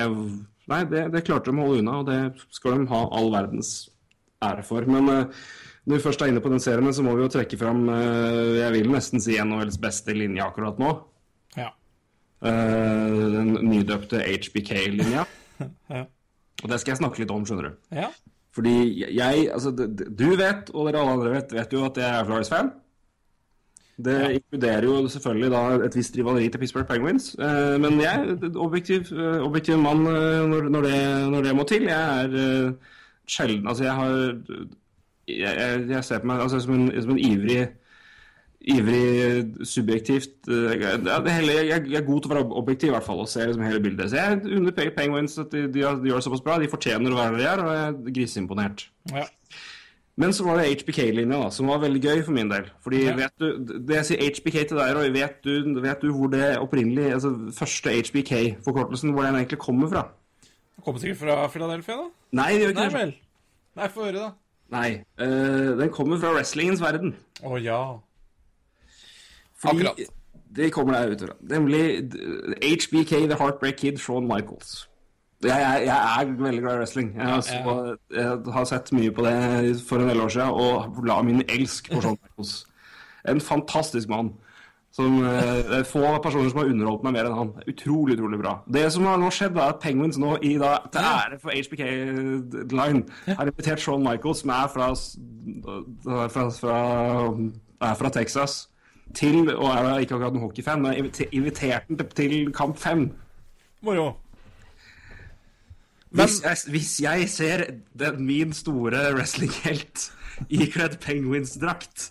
[0.69, 2.19] Nei, det, det klarte de å holde unna, og det
[2.53, 3.71] skal de ha all verdens
[4.45, 4.87] ære for.
[4.91, 5.41] Men eh,
[5.89, 8.59] når vi først er inne på den serien, så må vi jo trekke fram eh,
[8.61, 10.95] Jeg vil nesten si NHLs beste linje akkurat nå.
[11.57, 11.73] Ja.
[12.45, 15.27] Eh, den nydøpte HBK-linja.
[15.91, 16.05] Ja.
[16.63, 17.79] Og det skal jeg snakke litt om, skjønner du.
[17.99, 18.13] ja.
[18.55, 18.71] Fordi
[19.11, 22.71] jeg Altså, du vet, og dere alle andre vet, vet jo at jeg er Flyers-fan.
[24.07, 27.27] Det inkluderer jo selvfølgelig da et visst rivaleri til Pittsburgh Penguins.
[27.83, 29.11] Men jeg objektiv,
[29.43, 31.03] objektiv mann når, når, det,
[31.35, 31.91] når det må til.
[31.91, 32.73] Jeg er
[33.29, 34.15] sjelden Altså, jeg har
[35.29, 37.69] Jeg, jeg, ser på meg altså, som, en, som en ivrig
[38.69, 42.95] Ivrig, subjektivt ja, det er hele, jeg, jeg er god til å være objektiv, i
[42.97, 44.11] hvert fall, og se liksom hele bildet.
[44.11, 46.57] Så jeg unner Pe- Penguins at de, de, de gjør det såpass bra.
[46.61, 48.83] De fortjener å være der de er, og jeg er griseimponert.
[49.15, 49.25] ja.
[50.19, 52.65] Men så var det HBK-linja, da, som var veldig gøy for min del.
[52.83, 53.13] Fordi Ja.
[53.15, 53.53] vet du,
[53.87, 57.31] Det jeg sier HBK til deg, Roy, vet du, vet du hvor det opprinnelig Altså
[57.55, 60.03] første HBK-forkortelsen, hvor den egentlig kommer fra?
[60.43, 62.11] Det kommer sikkert fra Philadelphia, da?
[62.33, 62.99] Nei, det gjør ikke Nei det.
[62.99, 63.15] vel.
[63.79, 64.31] Nei, få høre, da.
[64.75, 67.15] Nei, Uh, den kommer fra wrestlingens verden.
[67.43, 67.81] Å ja.
[69.59, 70.15] Fordi Akkurat.
[70.57, 71.35] Det kommer der ut fra.
[71.41, 71.83] Nemlig
[72.65, 74.89] HBK, The Heartbreak Kid, Shawn Michaels.
[75.43, 77.11] Jeg, jeg, jeg er veldig glad i wrestling.
[77.17, 77.43] Jeg, har
[78.11, 78.23] ja.
[78.23, 79.35] jeg har sett mye på det
[79.87, 82.55] for en del år siden, og la min elsk på Shawn Michaels.
[83.29, 84.33] En fantastisk mann.
[84.99, 87.51] Som, eh, det er få personer som har underholdt meg mer enn han.
[87.71, 88.57] Utrolig, utrolig bra.
[88.67, 91.85] Det som har nå skjedd, er at Penguins nå, i, da, til ære for HBK
[92.75, 94.89] Line, har invitert Shawn Michaels, som er fra,
[96.03, 96.81] fra, fra,
[97.87, 98.59] er fra Texas,
[99.15, 103.07] til, og er da ikke akkurat noen hockeyfan, men invitert den til, til kamp fem.
[103.87, 104.17] Moro.
[106.11, 110.09] Hvis, jeg, hvis jeg ser den, min store wrestlinghelt
[110.51, 112.11] ikledd Penguins-drakt,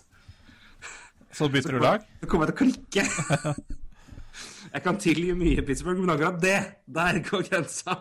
[1.38, 2.04] Så bytter du lag?
[2.20, 3.64] så kommer jeg til å klikke.
[4.74, 6.56] Jeg kan tilgi mye Pittsburgh, men akkurat det,
[6.92, 7.94] der går grensa.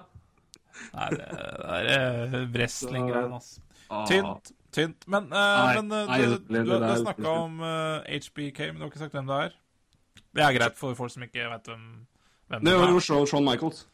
[0.93, 3.62] Nei, det det er eh, wrestling-greien, altså.
[4.10, 4.52] Tynt.
[4.76, 5.06] Tynt.
[5.08, 8.60] Men, uh, Nei, men uh, nei, du, det- du, du er- snakka om uh, HBK,
[8.73, 9.56] men du har ikke sagt hvem det er?
[10.38, 11.86] Det er greit for folk som ikke vet hvem,
[12.52, 13.06] hvem Det det var jo er.
[13.08, 13.86] Shawn Shawn Michaels,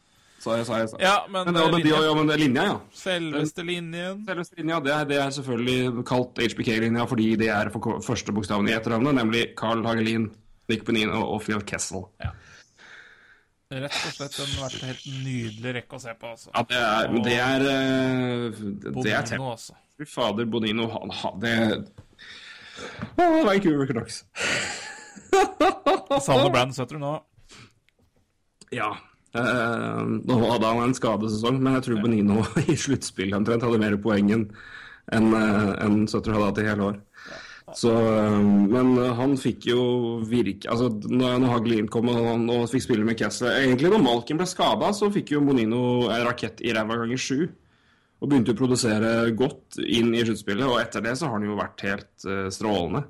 [0.44, 1.02] sa sorry, sorry.
[1.02, 2.78] Ja, men, Men, det, eh, de, linja, ja, men det er linja, ja.
[2.98, 8.00] selveste linjen Selveste linja, det er, det er selvfølgelig kalt HBK-linja fordi det er for
[8.04, 10.28] første bokstaven i etternavnet, nemlig Carl Hagelin,
[10.70, 12.06] Nick Bonino og Phil Kessel.
[13.74, 16.50] Rett og slett en vært en helt nydelig rekke å se på, altså.
[16.52, 19.78] Ja, det er, det er er, Det er Bonino, altså.
[19.98, 21.56] Fy fader, Bonino, han har det
[23.14, 24.24] Å, Vancouver Canucks.
[26.22, 27.14] Savner søtter Sutter nå.
[28.74, 28.92] Ja.
[29.40, 33.96] Eh, nå hadde han en skadesesong, men jeg tror Bonino i sluttspillet omtrent hadde mer
[34.02, 34.46] poeng enn
[35.36, 37.02] uh, en Sutter hadde hatt i hele år.
[37.72, 39.84] Så, eh, men han fikk jo
[40.28, 44.02] virke Altså, når, når Hagelin kom og, han, og fikk spille med Kessler Egentlig når
[44.04, 45.80] Malkin ble skada, så fikk jo Bonino
[46.12, 47.46] en rakett i ræva ganger sju.
[48.20, 51.56] Og begynte å produsere godt inn i sluttspillet, og etter det så har han jo
[51.58, 53.02] vært helt uh, strålende.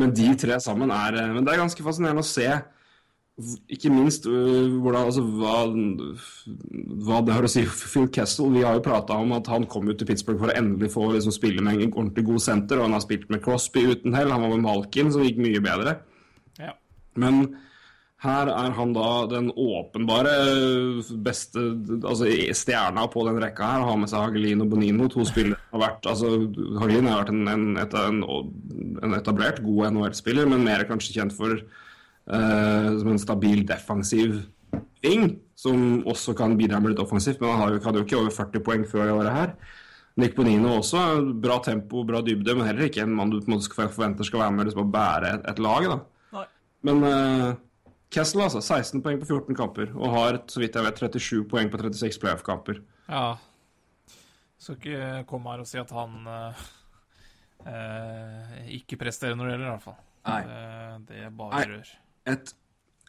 [0.00, 2.48] Men de tre sammen er eh, Men det er ganske fascinerende å se
[3.72, 5.54] ikke minst øh, hvordan, altså, hva,
[7.06, 8.50] hva det har å si Phil Kessel.
[8.54, 11.08] Vi har jo prata om at han kom ut til Pittsburgh for å endelig få
[11.14, 14.32] liksom, spille med en ordentlig god senter, og han har spilt med Crosby uten hell.
[14.34, 15.98] Han var med Malkin, som gikk mye bedre.
[16.60, 16.74] Ja.
[17.20, 17.44] Men
[18.20, 20.32] her er han da den åpenbare
[21.24, 21.62] beste
[22.04, 23.86] altså stjerna på den rekka her.
[23.88, 25.08] Har med seg Hagelin og Bonino.
[25.08, 26.34] To spillere har vært altså
[26.82, 28.24] Hagelin har vært en, en, en,
[29.00, 31.62] en etablert, god NHL-spiller, men mer kanskje kjent for
[32.30, 34.36] som en stabil defensiv
[35.02, 37.40] ving, som også kan bidra med litt offensivt.
[37.40, 39.54] Men han har hadde jo ikke over 40 poeng før det året her.
[40.20, 41.02] Nick Bonino også.
[41.42, 44.26] Bra tempo, bra dybde, men heller ikke en mann du på en måte skal forventer
[44.26, 45.88] skal være med liksom, å bære et, et lag.
[45.92, 45.98] da.
[46.36, 46.46] Nei.
[46.88, 47.46] Men uh,
[48.10, 48.62] Kessel, altså.
[48.64, 49.94] 16 poeng på 14 kamper.
[49.96, 52.82] Og har, så vidt jeg vet, 37 poeng på 36 playoff-kamper.
[53.08, 53.24] Ja.
[54.60, 56.64] Skal ikke komme her og si at han uh,
[57.64, 60.00] uh, ikke presterer når det gjelder, i hvert fall.
[60.20, 60.40] Nei.
[60.44, 61.36] Eh, det er Nei.
[61.38, 61.92] bare rør.
[62.28, 62.54] Et,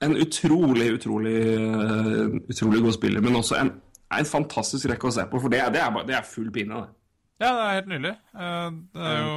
[0.02, 3.72] en utrolig, utrolig, eh, utrolig god spiller, men også en,
[4.18, 5.42] en fantastisk rekke å se på.
[5.44, 6.98] For det, det, er, det er full pinne, det.
[7.42, 8.14] Ja, det er helt nydelig.
[8.38, 9.36] Eh, det er jo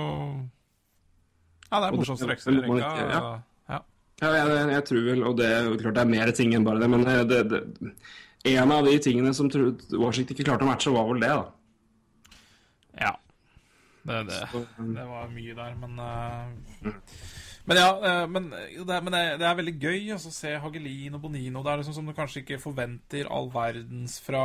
[1.71, 2.55] Ja, det er morsomste rekka.
[2.79, 3.81] ja.
[4.23, 4.31] Ja.
[4.31, 6.89] jeg, jeg, tror vel, og det er klart det er mer ting enn bare det,
[6.93, 7.95] men det, det, det,
[8.45, 12.31] en av de tingene som Washington ikke klarte å matche, var vel det, da.
[13.01, 13.13] Ja.
[14.05, 14.41] Det, det,
[14.79, 16.93] um, det var mye der, men eh,
[17.65, 20.53] Men ja, eh, men, det, er- men det, det er veldig gøy altså, å se
[20.61, 21.63] Hagelin og Bonino.
[21.65, 24.45] Det er liksom som du kanskje ikke forventer all verdens fra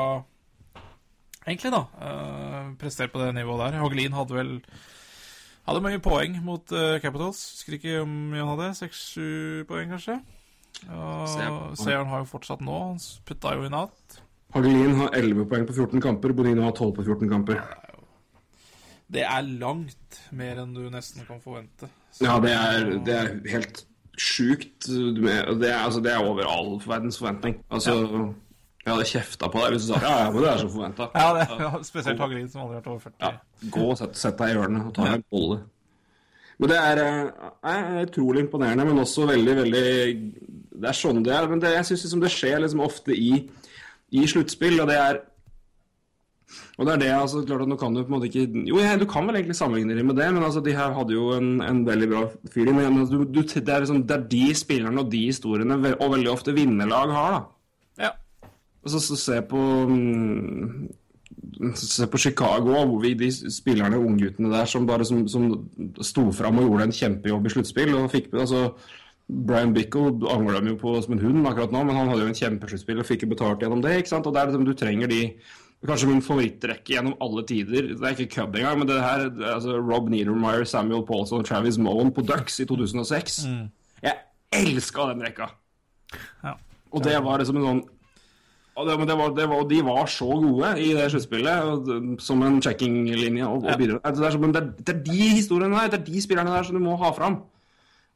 [1.47, 1.79] Egentlig, da.
[1.95, 3.79] Uh, prestere på det nivået der.
[3.82, 4.49] Hagelin hadde vel
[5.65, 7.39] Hadde mye poeng mot uh, Capitals.
[7.55, 8.67] Husker ikke om han hadde.
[8.79, 10.17] Seks-sju poeng, kanskje.
[10.89, 12.77] Og Seieren har jo fortsatt nå.
[12.91, 14.19] Han putta jo i natt.
[14.55, 17.60] Hagelin har 11 poeng på 14 kamper, Bonino har 12 på 14 kamper.
[19.12, 21.89] Det er langt mer enn du nesten kan forvente.
[22.12, 23.86] Så- Ja, det er, det er helt
[24.19, 24.86] sjukt.
[24.86, 27.58] Det er, altså, det er over all verdens forventning.
[27.72, 27.95] Altså,
[28.86, 31.08] jeg hadde kjefta på deg hvis du sa ja, ja, men det er så forventa.
[31.15, 33.17] Ja, det, ja, spesielt Hagelin, som aldri har vært over 40.
[33.22, 35.60] Ja, gå og sett, sett deg i hjørnet og ta deg en bolle.
[36.60, 39.84] Men det er, eh, er utrolig imponerende, men også veldig, veldig
[40.80, 41.48] Det er sånn det er.
[41.48, 43.50] Men det, jeg syns liksom det skjer liksom ofte i,
[44.12, 45.22] i sluttspill, og det er
[46.79, 48.77] og det er det, altså, klart at nå kan du på en måte ikke Jo,
[48.79, 51.33] ja, du kan vel egentlig sammenligne dem med det, men altså, de her hadde jo
[51.35, 52.21] en, en veldig bra
[52.53, 52.77] feeling.
[52.77, 56.13] Men altså, du, du, det, er liksom, det er de spillerne og de historiene, og
[56.13, 58.05] veldig ofte vinnerlag har, da.
[58.05, 58.13] Ja.
[58.85, 60.87] Altså, så se på mm,
[61.75, 65.49] Se på Chicago, hvor vi, de spillerne, ungguttene der, som bare som, som
[66.01, 67.91] sto fram og gjorde en kjempejobb i sluttspill.
[67.99, 68.69] og fikk altså,
[69.27, 72.31] Brian Bickle angler dem jo på som en hund akkurat nå, men han hadde jo
[72.31, 73.97] en kjempesluttspill og fikk jo betalt gjennom det.
[73.99, 74.29] ikke sant?
[74.29, 75.19] Og det er liksom, Du trenger de
[75.87, 77.93] Kanskje min favorittrekke gjennom alle tider.
[77.95, 81.47] Det er ikke kødd engang, men det her er altså Rob Niedermeyer, Samuel Paulson og
[81.47, 83.37] Travis Moen på Ducks i 2006.
[84.03, 84.17] Jeg
[84.59, 85.47] elska den rekka!
[86.43, 86.57] Ja.
[86.91, 87.81] Og det var liksom en sånn
[88.79, 91.89] og det, men det var, det var, De var så gode i det sluttspillet,
[92.23, 93.43] som en checking-linje.
[93.43, 93.97] og, og ja.
[94.07, 96.63] Altså, Det, er, det, er, det er de historiene der, det er de spillerne der
[96.63, 97.41] som du må ha fram.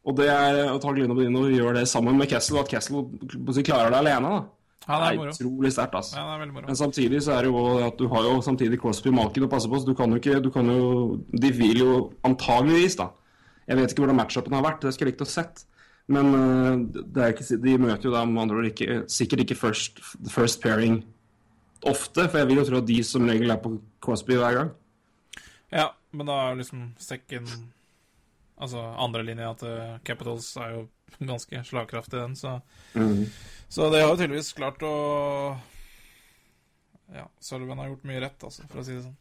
[0.08, 3.92] Og det er at Hagelino Bodino gjør det sammen med Kessel, og at Kessel klarer
[3.92, 4.32] det alene.
[4.32, 4.42] da.
[4.88, 5.96] Ja, det er Det er utrolig sterkt.
[5.96, 6.16] altså.
[6.18, 6.68] Ja, er.
[6.68, 9.70] Men samtidig så er det jo at du har jo samtidig Crosby Malkin å passe
[9.70, 13.12] på, så du kan jo ikke du kan jo, De vil jo antageligvis, da
[13.68, 15.66] Jeg vet ikke hvordan matchupen har vært, det skulle jeg likt å sett.
[16.12, 20.02] Men det er ikke, de møter jo da med andre ord ikke, sikkert ikke first,
[20.28, 21.06] first pairing
[21.88, 24.74] ofte, for jeg vil jo tro at de som regel er på Crosby hver gang.
[25.72, 27.48] Ja, men da er jo liksom second
[28.64, 30.82] Altså andrelinja til Capitals er jo
[31.32, 32.60] ganske slagkraftig, den, så
[33.74, 34.94] Så det har jo tydeligvis klart å
[37.14, 39.18] Ja, Sullivan har gjort mye rett, altså, for å si det sånn.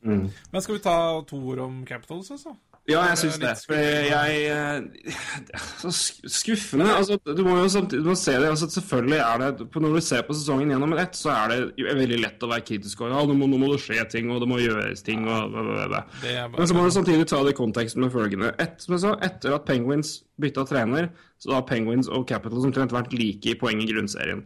[0.53, 0.97] Men skal vi ta
[1.29, 2.55] to ord om Capitals, altså?
[2.91, 5.11] Ja, jeg syns Det For jeg eh,
[5.83, 5.93] Så
[6.27, 6.89] skuffende.
[6.91, 8.49] Altså, du må jo samtidig du må se det.
[8.49, 12.19] Altså, selvfølgelig er det Når du ser på sesongen gjennom ett, så er det veldig
[12.25, 13.05] lett å være kritisk.
[13.05, 15.53] Og, ja, nå må, nå må det skje ting, og det må gjøres ting, og
[15.53, 16.01] bla, bla, bla.
[16.25, 18.51] Det er Men så må du samtidig ta det i konteksten med følgende.
[18.63, 23.53] Et, jeg etter at Penguins bytta trener, så har Penguins og Capitals omtrent vært like
[23.53, 24.43] i poeng i grunnserien.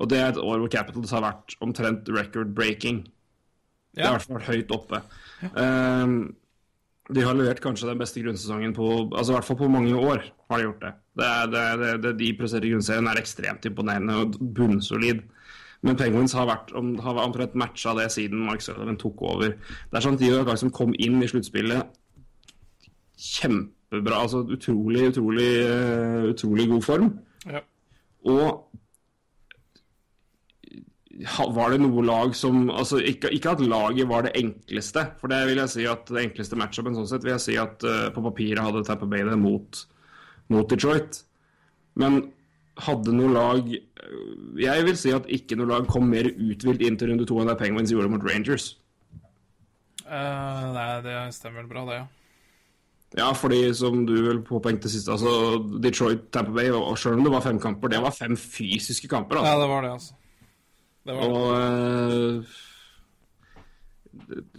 [0.00, 3.04] Og det er et år hvor Capitals har vært omtrent record-breaking.
[3.94, 5.00] Det har i hvert fall vært høyt oppe.
[5.52, 6.16] Ehm,
[7.12, 10.22] de har levert kanskje den beste grunnsesongen på altså i hvert fall på mange år.
[10.48, 14.16] har de gjort Det det, det, det, det De presterer i grunnserien er ekstremt imponerende
[14.22, 15.20] og bunnsolid.
[15.84, 19.52] Men Penguins har, vært, om, har omtrent matcha det siden Mark Sullivan tok over.
[19.52, 21.84] Det er samtidig et lag som kom inn i sluttspillet
[23.20, 24.22] kjempebra.
[24.22, 27.18] altså Utrolig, utrolig, eh, utrolig god form.
[27.46, 27.60] ja.
[28.24, 28.64] Og
[31.54, 35.42] var det noe lag som altså ikke, ikke at laget var det enkleste, for det
[35.48, 38.24] vil jeg si at det enkleste matchupen sånn sett vil jeg si at uh, på
[38.24, 39.84] papiret hadde Tampa Bay det mot,
[40.50, 41.20] mot Detroit.
[42.00, 42.24] Men
[42.82, 43.82] hadde noe lag eh,
[44.58, 47.46] Jeg vil si at ikke noe lag kom mer uthvilt inn til runde to enn
[47.46, 48.72] det Penguins gjorde mot Rangers.
[50.02, 52.10] Uh, nei, det stemmer vel bra, det, ja.
[53.14, 57.28] Ja, fordi som du vel påpekte sist, altså Detroit, Tampa Bay, og og selv om
[57.28, 59.38] det var fem kamper, det var fem fysiske kamper.
[59.38, 59.54] altså.
[59.54, 60.18] Ja, det var det, altså.
[61.12, 62.54] Og eh,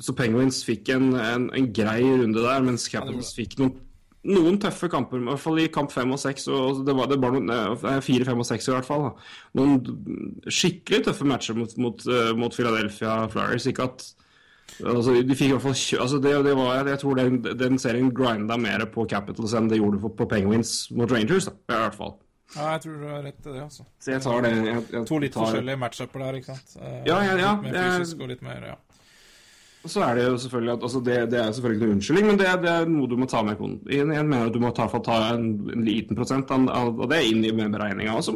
[0.03, 3.73] Så Penguins fikk en, en, en grei runde der, mens Capitals fikk noen
[4.25, 6.47] noen tøffe kamper, i hvert fall i kamp fem og seks.
[6.49, 9.07] Og det var, det var noen, eh, fire, fem og seks i hvert fall.
[9.07, 9.31] Da.
[9.59, 13.67] Noen skikkelig tøffe matcher mot, mot, eh, mot Philadelphia Flyers.
[13.69, 14.05] Ikke at
[14.81, 18.13] altså, de fikk i hvert fall altså, det, det var, Jeg tror den, den serien
[18.15, 21.49] grinda mer på Capitals enn det gjorde på, på Penguins mot Rangers.
[21.51, 22.17] Da, i hvert fall.
[22.55, 23.83] Ja, jeg tror du har rett i det, altså.
[23.99, 26.75] Så jeg tar det jeg, jeg To litt tar, forskjellige matchuper der, ikke sant?
[26.79, 28.75] Eh, Ja, ja, ja, Litt mer er- fysisk og litt mer, ja.
[29.85, 32.25] Og så er det jo selvfølgelig at altså det, det er selvfølgelig ikke noe unnskyldning,
[32.31, 33.59] men det, det er noe du må ta med.
[33.85, 37.43] Jeg mener at du må ta, ta en, en liten prosent av, av det inn
[37.45, 38.15] i beregninga.
[38.17, 38.33] Altså,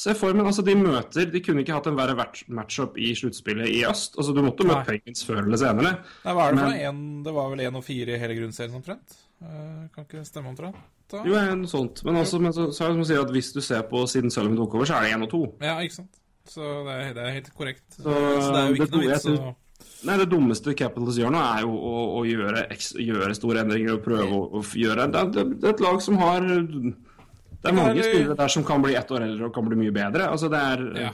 [0.00, 3.10] se for meg, altså De møter De kunne ikke hatt en verre match- matchup i
[3.18, 4.14] sluttspillet i øst.
[4.16, 4.86] Altså Du måtte møte.
[4.86, 5.92] Penguins før eller senere.
[6.24, 6.80] Nei, hva er det Men-?
[6.88, 9.18] En, det var vel 1 og 4 i hele grunnserien omtrent?
[9.42, 10.78] Eh, kan ikke stemme omtrent?
[11.10, 11.22] Da?
[11.26, 12.02] Jo, er noe sånt.
[12.06, 14.02] Men, altså, men så, så er det som å si at hvis du ser på
[14.10, 15.42] siden Sullivan tok over, så er det én og to.
[15.64, 16.20] Ja, ikke sant?
[16.50, 17.84] Så det er, det er helt korrekt.
[17.96, 19.56] Så, Så, det er jo ikke noe vits å
[20.04, 22.62] Nei, Det dummeste Capitals gjør nå, er jo å, å gjøre,
[23.04, 26.16] gjøre store endringer og prøve å, å gjøre det, det, det er et lag som
[26.20, 29.76] har Det er mange spillere der som kan bli ett år eldre og kan bli
[29.82, 30.28] mye bedre.
[30.32, 31.10] Altså det er Ja.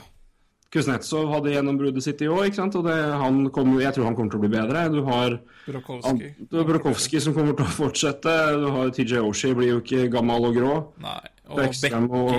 [0.73, 2.75] Kuznetsov hadde gjennombruddet sitt i år, ikke sant?
[2.75, 4.81] og det, han kommer, jeg tror han kommer til å bli bedre.
[4.91, 6.33] Du har Burakovsky.
[6.51, 8.35] du har Brokovskij som kommer til å fortsette.
[8.59, 10.75] Du har TJ Oshie, blir jo ikke gammel og grå.
[11.03, 11.19] Nei.
[11.47, 12.09] Og Bekken.
[12.11, 12.31] Og,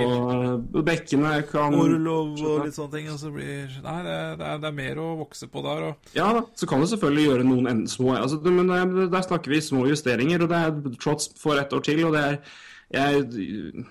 [0.77, 3.07] og Bekkene kan Orlov og litt sånne ting.
[3.09, 5.87] Og så blir Nei, det, det, er, det er mer å vokse på der.
[5.89, 9.25] Og Ja da, så kan du selvfølgelig gjøre noen en- små altså, Men det- der
[9.25, 12.37] snakker vi små justeringer, og det er Trots får ett år til, og det er
[12.93, 13.85] jeg,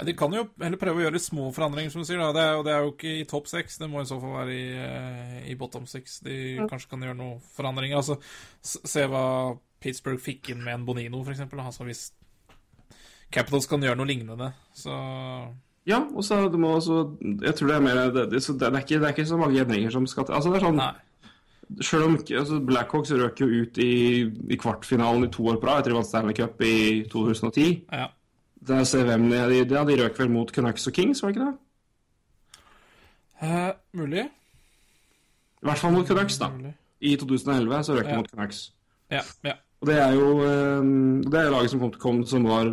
[0.00, 2.20] ja, De kan jo heller prøve å gjøre litt små forandringer, som du sier.
[2.32, 4.32] Det er, og det er jo ikke i topp seks, det må i så fall
[4.38, 6.20] være i, eh, i bottom six.
[6.24, 6.36] De
[6.70, 8.00] kanskje kan gjøre noen forandringer.
[8.00, 8.16] Altså,
[8.64, 9.24] se hva
[9.80, 11.60] Pittsburgh fikk inn med en Bonino, eksempel.
[11.60, 12.06] Altså, hvis
[13.30, 14.96] Capitals kan gjøre noe lignende, så
[15.88, 18.82] Ja, og så du må også Jeg tror det er mer Det, det, det, er,
[18.82, 20.34] ikke, det er ikke så mange endringer som skal til.
[20.34, 20.94] Altså, det er sånn Nei.
[21.86, 23.92] Selv om altså Blackhawks røk jo ut i,
[24.26, 27.84] i kvartfinalen i to år på rad etter de vant Stanley Cup i 2010.
[27.94, 28.08] Ja.
[28.68, 31.46] Der ser hvem de, ja, de røk vel mot Canucks og Kings, var det ikke
[31.46, 31.56] det?
[33.42, 34.26] Eh, mulig.
[35.62, 36.50] I hvert fall mot Canucks, da.
[36.52, 36.74] Mulig.
[37.00, 38.16] I 2011 så røk de Ja.
[38.20, 38.72] mot Canucks.
[39.10, 39.52] Ja, ja.
[39.80, 40.82] Og det er jo eh,
[41.24, 42.64] Det er laget som kom, kom som var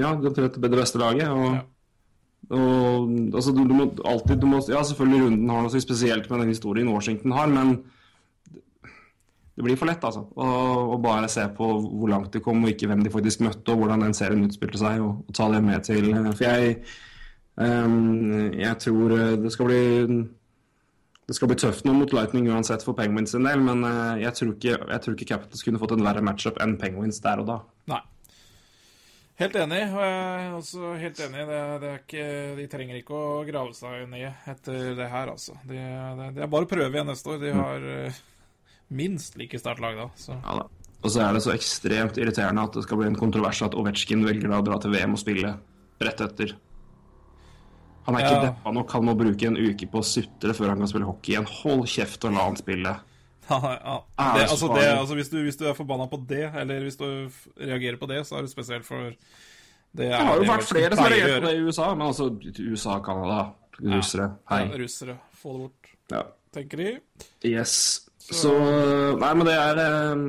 [0.00, 1.28] Ja, det, beste laget.
[1.28, 1.60] Og, Ja.
[2.56, 6.38] og altså, du, du må alltid du må, Ja, selvfølgelig runden har noe spesielt med
[6.40, 7.82] den historien Washington har, men
[9.56, 10.26] det blir for lett, altså.
[10.36, 13.80] Å, bare se på hvor langt de kom, og ikke hvem de faktisk møtte, og
[13.80, 16.74] hvordan den serien utspilte seg, og, og ta det med til For jeg
[17.56, 19.84] um, Jeg tror eh, det skal bli
[21.26, 24.38] det skal bli tøft nå mot Lightning uansett for Penguins sin del, men eh, jeg
[24.38, 27.48] tror ikke, jeg tror ikke Capitals kunne fått en verre matchup enn Penguins der og
[27.48, 27.56] da.
[27.90, 28.02] Nei.
[29.40, 29.82] Helt enig.
[29.90, 31.42] og jeg er også helt enig.
[31.48, 32.28] Det, det ikke,
[32.60, 35.58] de trenger ikke å grave seg ned etter det her, altså.
[35.66, 35.82] Det
[36.20, 37.42] de, det er bare å prøve igjen neste år.
[37.42, 38.22] De har eh,
[38.90, 40.08] minst like sterkt lag da.
[40.16, 40.36] Så.
[40.42, 40.66] Ja, da.
[41.04, 44.24] Og så er det så ekstremt irriterende at det skal bli en kontrovers at Ovetsjkin
[44.26, 45.52] velger da å dra til VM og spille
[46.02, 46.56] rett etter.
[48.06, 48.42] Han er ikke Ja.
[48.50, 51.32] deppa nok, han må bruke en uke på å sutre før han kan spille hockey
[51.34, 51.46] igjen.
[51.62, 52.96] Hold kjeft og la han spille.
[53.46, 54.00] Ja, ja.
[54.34, 57.04] Det, altså det, altså hvis, du, hvis du er forbanna på det, eller hvis du
[57.62, 59.12] reagerer på det, så er det spesielt for
[59.94, 62.26] Det, Det har jo vært flere som har reagert på det i USA, men altså
[62.58, 64.64] USA, Canada, russere, hei.
[64.66, 65.14] Ja, russere.
[65.38, 66.22] Få det bort, Ja.
[66.52, 66.98] tenker de.
[67.44, 68.08] Yes.
[68.26, 68.52] Så
[69.20, 70.24] Nei, men det er eh,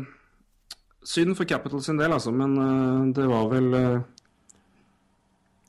[1.07, 2.33] synd for Capital sin del, altså.
[2.35, 3.97] Men eh, det var vel eh,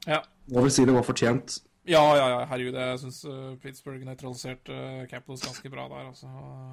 [0.09, 0.23] Ja.
[0.53, 1.59] Må vel si det var fortjent.
[1.89, 2.77] Ja, ja, ja, herregud.
[2.77, 3.23] Jeg syns
[3.63, 6.11] Pittsburgh nøytraliserte uh, Capitals ganske bra der.
[6.11, 6.29] Altså.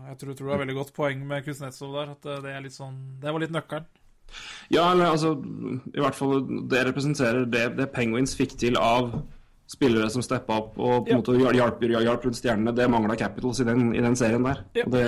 [0.10, 2.12] Jeg tror, tror det er veldig godt poeng med Kuznetsov der.
[2.16, 3.88] At uh, det sånn Det var litt nøkkelen.
[4.74, 5.36] Ja, eller altså
[5.94, 9.14] I hvert fall det representerer det, det Penguins fikk til av
[9.68, 11.18] spillere som steppa opp og på en Ja.
[11.22, 12.76] måte hjalp, hjalp rundt stjernene.
[12.76, 14.64] Det mangla Capitals i den, i den serien der.
[14.76, 14.84] Ja.
[14.86, 15.06] Det,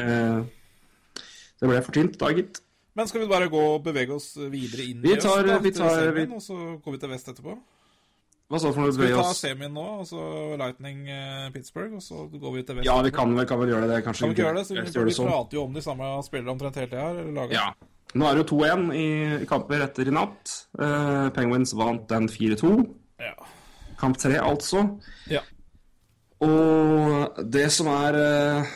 [1.61, 2.61] det ble fortjent, da, gitt.
[2.97, 5.57] Men skal vi bare gå og bevege oss videre inn Vi i oss øst, da,
[5.61, 7.57] vi tar- semien, vi- og så går vi til vest etterpå?
[8.49, 8.93] Hva så for noe?
[8.95, 12.75] Skal vi ta semien nå, og så Lightning eh, Pittsburgh, og så går vi til
[12.77, 12.85] vest?
[12.85, 14.03] Ja, vi kan vel, kan vel gjøre det.
[14.05, 14.65] Kanskje Kan vi ikke gjøre det?
[14.65, 15.27] Så vi, vi det sånn.
[15.27, 17.23] prater jo om de samme spillerne omtrent hele tida her.
[17.35, 17.51] laget.
[17.53, 17.73] Ja.
[18.15, 20.53] Nå er det jo 2-1 i kamper etter i natt.
[20.79, 22.71] Uh, Penguins vant den 4-2.
[23.19, 23.33] Ja.
[23.97, 24.83] Kamp tre, altså.
[25.31, 25.41] ja.
[26.45, 28.75] Og det som er eh,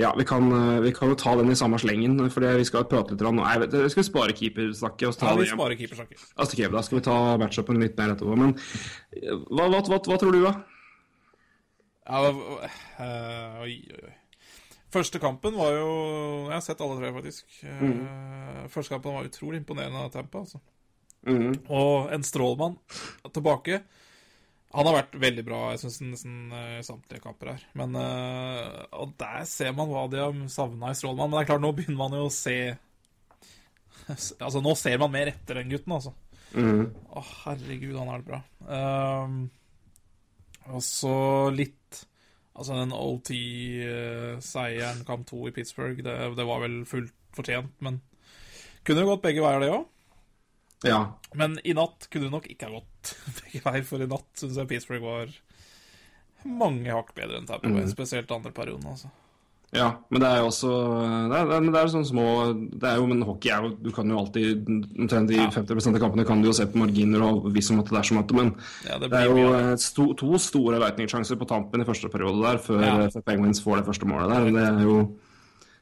[0.00, 2.88] Ja, vi kan, eh, vi kan jo ta den i samme slengen, for vi skal
[2.90, 6.24] prate litt om Nei, vet du, skal vi spare keepersnakket Ja, vi sparer keepersnakket.
[6.34, 8.34] Altså, ok, da skal vi ta matchupen litt mer etterpå.
[8.40, 10.56] Men eh, hva, hva, hva, hva tror du, da?
[12.02, 12.34] Ja,
[12.66, 14.18] eh, oi, oi.
[14.92, 15.92] Første kampen var jo
[16.50, 17.46] Jeg har sett alle tre, faktisk.
[17.62, 18.66] Mm.
[18.74, 20.42] Første kampen var utrolig imponerende av Tampa.
[20.42, 20.58] altså.
[21.28, 21.52] Mhm.
[21.70, 22.78] Og en strålmann
[23.30, 23.82] tilbake.
[24.72, 27.64] Han har vært veldig bra, jeg synes, nesten uh, samtlige kamper her.
[27.76, 31.28] Men uh, Og der ser man hva de har savna i Strålmann.
[31.28, 32.56] Men det er klart, nå begynner man jo å se
[34.08, 36.12] Altså, nå ser man mer etter den gutten, altså.
[36.56, 36.86] Mm.
[37.12, 38.40] Å, herregud, han har det bra.
[38.64, 39.28] Uh,
[40.72, 41.16] og så
[41.52, 41.78] litt
[42.52, 48.00] Altså, den OT-seieren, kamp to i Pittsburgh, det, det, var vel fullt fortjent, men
[48.84, 49.86] kunne det gått begge veier, det òg?
[50.84, 51.00] Ja.
[51.34, 54.56] Men i natt kunne det nok ikke ha gått begge veier, for i natt syns
[54.60, 55.32] jeg Pittsburgh var
[56.44, 57.90] mange hakk bedre enn Tampa Bay, Mm.
[57.92, 59.10] spesielt andre perioden, altså.
[59.72, 60.68] Ja, men det er jo også
[61.32, 62.24] Det er, det er, er små
[62.76, 64.66] Det er jo, Men hockey er jo Du kan jo alltid
[65.00, 65.46] Omtrent i Ja.
[65.48, 68.02] 50 av kampene kan du jo se på marginer og hvis om at det er
[68.04, 68.50] som at Men
[68.84, 72.42] Ja, det det er jo eh, sto, to store lightning-sjanser på tampen i første periode
[72.44, 73.08] der, før, Ja.
[73.08, 74.50] før Penguins får det første målet der.
[74.52, 74.98] Det jo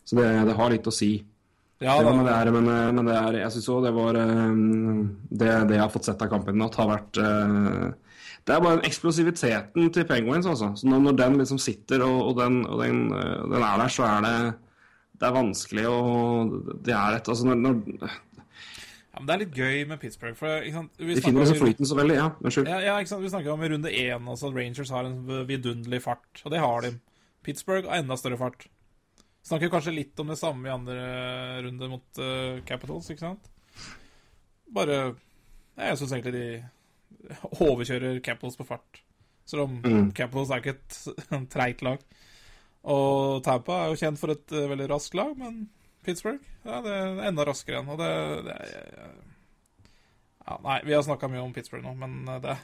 [0.06, 1.24] Så det, det har litt å si.
[1.80, 4.56] Ja, men det er, men, eh, men det er Jeg syns òg det var eh,
[5.32, 7.84] det, det jeg har fått sett av kampen i natt, har vært eh,
[8.44, 10.74] Det er bare eksplosiviteten til Penguins, altså.
[10.76, 14.04] Så når, når den liksom sitter og, og, den, og den, den er der, så
[14.10, 14.34] er det
[15.16, 16.00] Det er vanskelig å
[16.84, 18.18] Det er et Altså, når, når
[19.10, 22.14] ja, men det er litt gøy med Pittsburgh, for De finner liksom flyten så veldig.
[22.14, 22.68] Ja, unnskyld.
[22.70, 23.24] Ja, ja, ikke sant?
[23.24, 25.16] Vi snakker om i runde én altså, at Rangers har en
[25.48, 26.92] vidunderlig fart, og det har de.
[27.42, 28.68] Pittsburgh har enda større fart.
[29.46, 30.96] Snakker kanskje litt om det samme i andre
[31.64, 33.48] runde mot uh, Capitals, ikke sant?
[34.70, 34.98] Bare
[35.80, 36.44] Jeg syns egentlig de
[37.64, 39.00] overkjører Capitals på fart.
[39.48, 40.10] Selv om Mm.
[40.14, 42.02] Capitals er ikke et treigt lag.
[42.84, 45.64] Og Tampa er jo kjent for et uh, veldig raskt lag, men
[46.04, 47.90] Pittsburgh ja, det er enda raskere enn.
[47.92, 48.10] Og det,
[48.46, 49.10] det er
[50.46, 52.54] ja, Nei, vi har snakka mye om Pittsburgh nå, men eh, det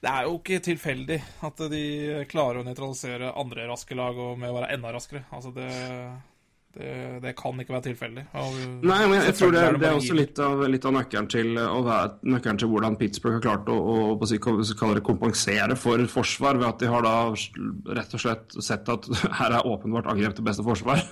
[0.00, 1.84] Det er jo ikke tilfeldig at de
[2.30, 5.26] klarer å nøytralisere andre raske lag og med å være enda raskere.
[5.36, 5.68] Altså, det
[6.74, 8.24] det, det kan ikke være tilfeldig.
[8.38, 11.28] Og Nei, men jeg, jeg tror det, det er også litt av, litt av nøkkelen,
[11.32, 13.78] til, være, nøkkelen til hvordan Pittsburgh har klart å,
[14.14, 17.14] å, kompensere for forsvar, ved at de har da
[17.98, 19.08] rett og slett sett at
[19.40, 21.02] her er åpenbart angrep til beste forsvar.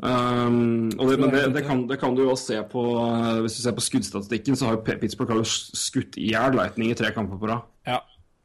[0.00, 3.42] Um, og det, men det, det, kan, det kan du jo også se på uh,
[3.44, 6.94] Hvis du ser på skuddstatistikken, så har jo Pittsburgh har jo skutt i hjel Lightning
[6.94, 7.66] i tre kamper på rad.
[7.88, 7.98] Ja,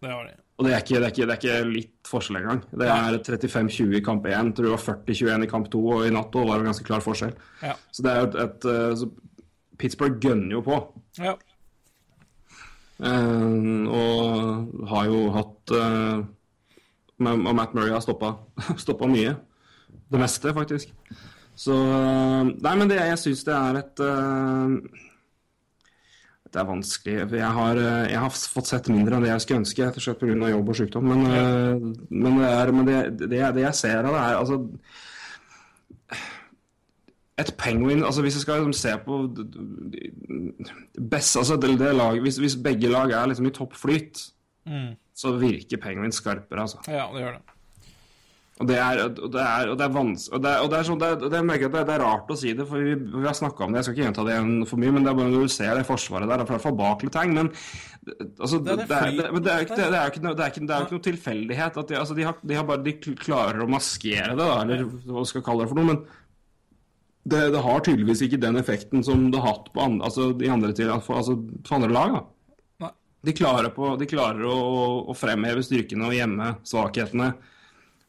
[0.03, 0.35] det har de.
[0.55, 2.61] Og det er ikke, det er ikke, det er ikke litt forskjell engang.
[2.71, 6.13] Det er 35-20 i kamp 1, tror jeg var 40-21 i kamp 2, og i
[6.15, 7.33] natt var det ganske klar forskjell.
[7.63, 7.73] Ja.
[7.91, 8.69] Så det er jo et, et
[9.01, 9.09] så
[9.79, 10.79] Pittsburgh gønner jo på.
[11.19, 11.35] ja.
[12.95, 16.21] Um, og har jo hatt uh,
[17.19, 18.37] Og Matt Murray har stoppa,
[18.85, 19.33] stoppa mye.
[20.11, 20.93] Det meste, faktisk.
[21.55, 24.75] Så eh, Nei, men det, jeg syns det er et uh,
[26.51, 27.15] Det er vanskelig.
[27.35, 30.05] Jeg har, eh, jeg har fått sett mindre enn det jeg skulle ønske, rett og
[30.05, 30.51] slett pga.
[30.53, 31.09] jobb og sykdom.
[31.11, 34.61] Men, eh, men, det, er, men det, det, det jeg ser av det, er altså
[37.35, 39.17] et penguin altså Hvis jeg skal liksom se på
[41.11, 44.21] best, altså det, det lag, hvis, hvis begge lag er liksom i toppflyt,
[45.15, 46.79] så virker penguin skarpere, altså.
[46.87, 47.54] ja, det gjør det.
[48.55, 50.77] Og det er, og det er, og det er vanskelig og det er, og det
[50.77, 52.79] er, sånn, det er, det er, det, er, det er rart å si det, for
[52.79, 53.81] vi, vi har snakka om det.
[53.81, 55.71] Jeg skal ikke gjenta det igjen for mye, men det er bare når du ser
[55.75, 57.33] det forsvaret der, det er i hvert fall bak Letang.
[57.35, 57.49] Men
[58.39, 61.79] altså, Det er er, er jo ikke, er noe- er er tilfeldighet.
[61.81, 64.85] At de, altså, de, har, de har bare de klarer å maskere det, da, eller
[64.87, 65.89] hva skal skal kalle det for noe.
[65.91, 65.99] men
[67.25, 70.47] det, det har tydeligvis ikke den effekten som det har hatt på andre, altså, de
[70.53, 72.15] andre, til, altså, på andre lag.
[73.25, 74.55] De klarer, på, de klarer å,
[75.09, 77.31] å fremheve styrkene og gjemme svakhetene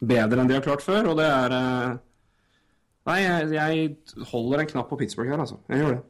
[0.01, 1.95] bedre enn de har klart før, og det er eh,
[3.07, 5.61] Nei, jeg, jeg holder en knapp på Pittsburgh her, altså.
[5.71, 6.01] Jeg gjør det.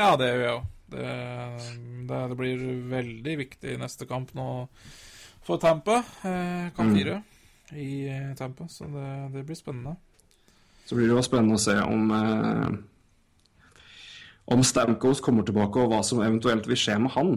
[0.00, 0.62] Ja, det gjør jeg òg.
[0.94, 1.08] Det,
[2.08, 4.46] det, det blir veldig viktig neste kamp nå
[5.44, 5.98] for Tampa.
[6.24, 7.22] Eh, kamp Mm.
[7.76, 9.96] i eh, Tampa, så det, det blir spennende.
[10.86, 12.76] Så blir det jo spennende å se om eh,
[14.54, 17.32] om Stamkos kommer tilbake, og hva som eventuelt vil skje med han.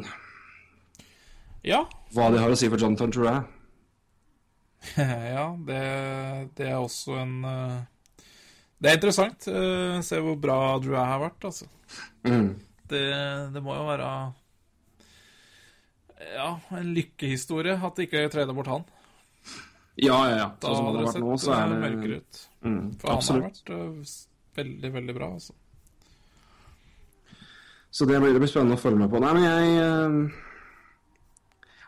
[1.66, 3.44] Ja, Hva de har å si for Jonathan Drouin.
[5.36, 5.80] ja det,
[6.58, 7.80] det er også en eh,
[8.80, 9.48] Det er interessant.
[9.52, 11.68] å se hvor bra Drew har vært, altså.
[12.24, 12.54] Mm.
[12.90, 13.04] Det,
[13.54, 14.08] det må jo være
[16.36, 16.50] Ja,
[16.80, 18.88] en lykkehistorie at de ikke tredde bort han.
[20.00, 20.48] Ja, ja, ja.
[20.64, 22.44] Sånn som det har vært nå, så er eh, det mørkere ut.
[22.64, 24.14] mm, For han har vært eh,
[24.60, 25.56] veldig, veldig bra, altså.
[27.92, 29.20] Så det blir, det blir spennende å følge med på.
[29.24, 30.46] Nei, men jeg eh,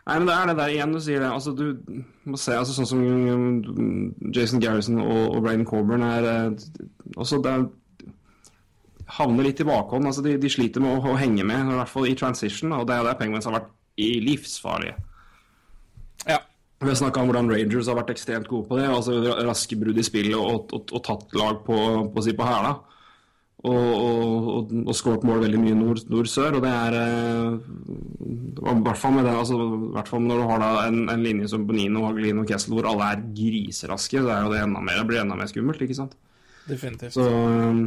[0.02, 1.28] Nei, men det er det der igjen du sier det.
[1.30, 6.26] Altså, du må se altså, sånn som mm, Jason Garrison og, og Braden Coburn er
[6.26, 6.64] eh,
[7.14, 7.68] også det er,
[9.18, 10.08] havner litt i bakhånd.
[10.10, 12.74] Altså, de, de sliter med å, å henge med, i hvert fall i transition.
[12.74, 13.70] Og det er der Penguins har vært
[14.02, 14.96] i livsfarlige.
[16.26, 16.40] Ja.
[16.82, 18.88] Vi har snakka om hvordan Rangers har vært ekstremt gode på det.
[18.90, 21.78] altså Raske brudd i spillet og, og, og tatt lag på,
[22.10, 22.74] på, på, på hæla.
[23.62, 26.56] Og, og, og, og skåret mål veldig mye nord- nord-sør.
[26.58, 27.58] og det er eh,
[28.58, 29.58] I hvert fall med det, altså,
[29.94, 33.12] hvert fall når du har en, en linje som Bonino, Hagelin og Kessel hvor alle
[33.14, 35.82] er griseraske, så er jo det enda mer, det blir enda mer skummelt.
[35.84, 36.16] ikke sant?
[36.66, 37.14] Definitivt.
[37.14, 37.84] Så, um,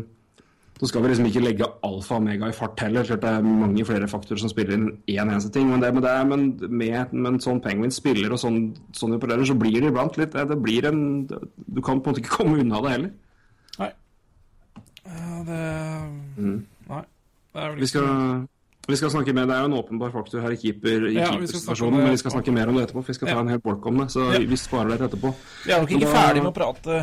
[0.80, 3.06] så skal vi liksom ikke legge alfa og omega i fart heller.
[3.08, 5.70] Klart det er mange flere faktorer som spiller inn én eneste ting.
[5.72, 9.48] Men, det, men, det men med, med en sånn Penguins spiller og sånn, sånn opererer,
[9.48, 12.36] så blir det iblant litt det, det blir en Du kan på en måte ikke
[12.42, 13.14] komme unna det heller.
[15.16, 15.62] Ja, det
[16.90, 17.02] Nei.
[17.56, 18.08] Det Vi skal,
[18.88, 21.30] vi skal snakke mer, Det er jo en åpenbar faktor her i keeper i Ja,
[21.32, 23.04] keepersituasjonen, men vi skal snakke mer om det etterpå.
[23.04, 25.32] For vi skal ta en hel bolk om det, så vi sparer dere etterpå.
[25.66, 27.00] Vi er nok ikke Da- ferdig med å prate.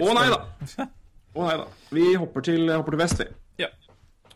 [0.00, 0.40] Å nei da!
[1.38, 1.66] Å nei da.
[1.94, 3.26] Vi hopper til, hopper til vest, vi.
[3.62, 3.68] Ja.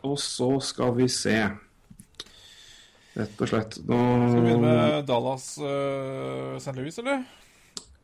[0.07, 1.35] Og så skal vi se.
[3.15, 3.77] Rett og slett.
[3.87, 3.97] Nå
[4.29, 6.75] Skal vi begynne med Dallas uh, St.
[6.75, 7.23] Louis, eller?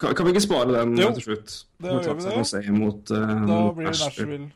[0.02, 1.56] kan, kan vi ikke spare den Jo, til slutt?
[1.84, 2.72] det gjør vi det.
[2.74, 4.52] Mot uh, Da blir det Nashville.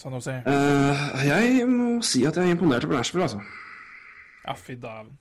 [0.00, 0.36] San si?
[0.46, 3.42] Uh, jeg må si at jeg er imponert over Nashville, altså.
[4.46, 5.12] Ja, fy dæven.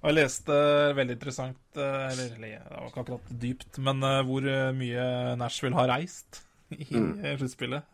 [0.00, 0.54] Og jeg leste
[0.96, 5.04] veldig interessant eh, Eller det var ikke akkurat dypt, men eh, hvor eh, mye
[5.40, 7.24] Nashville har reist i mm.
[7.40, 7.86] sluttspillet.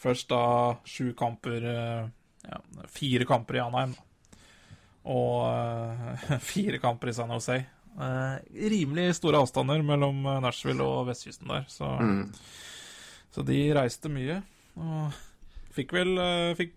[0.00, 0.44] Først da
[0.84, 2.58] sju kamper Ja,
[2.88, 3.94] fire kamper i Anheim.
[5.08, 7.56] Og fire kamper i San Jose.
[7.96, 11.94] Rimelig store avstander mellom Nashville og vestkysten der, så
[13.40, 14.42] Så de reiste mye.
[14.76, 15.14] Og
[15.72, 16.74] fikk vel eh, fikk,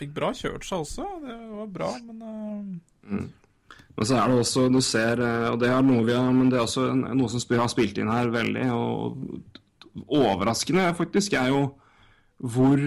[0.00, 1.04] fikk bra kjørt seg også.
[1.20, 3.30] Det var bra, men mm.
[3.92, 6.48] Men så er det også, du ser, eh, og det er noe vi har, men
[6.48, 11.66] det er også noe som har spilt inn her veldig, og overraskende faktisk, er jo
[12.40, 12.80] hvor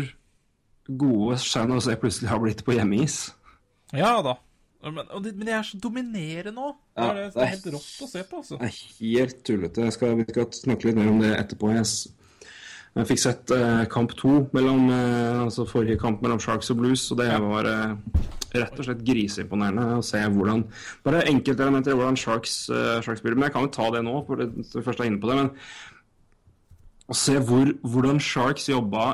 [0.89, 3.19] gode San Jose plutselig har blitt på hjemmeis.
[3.93, 4.33] Ja da.
[4.85, 6.73] Men, de, men de er så dominerende.
[6.97, 8.57] Det Ja, det, det er- helt rått å se på, altså.
[8.57, 9.85] Det er helt tullete.
[9.85, 11.71] Jeg skal, vi skal snakke litt mer om det etterpå.
[11.73, 11.85] Jeg,
[12.95, 17.03] jeg fikk sett eh, kamp to, mellom, eh, altså forrige kamp mellom Sharks og Blues,
[17.11, 18.21] og det var eh,
[18.55, 20.63] rett og slett griseimponerende å se hvordan
[21.03, 22.53] Bare enkeltelementer i hvordan Sharks,
[23.03, 23.35] Sharks spiller.
[23.35, 25.35] Men jeg kan jo ta det nå, for det, vi først er inne på det.
[25.41, 25.51] Men
[27.11, 29.09] å se hvor, hvordan Sharks jobba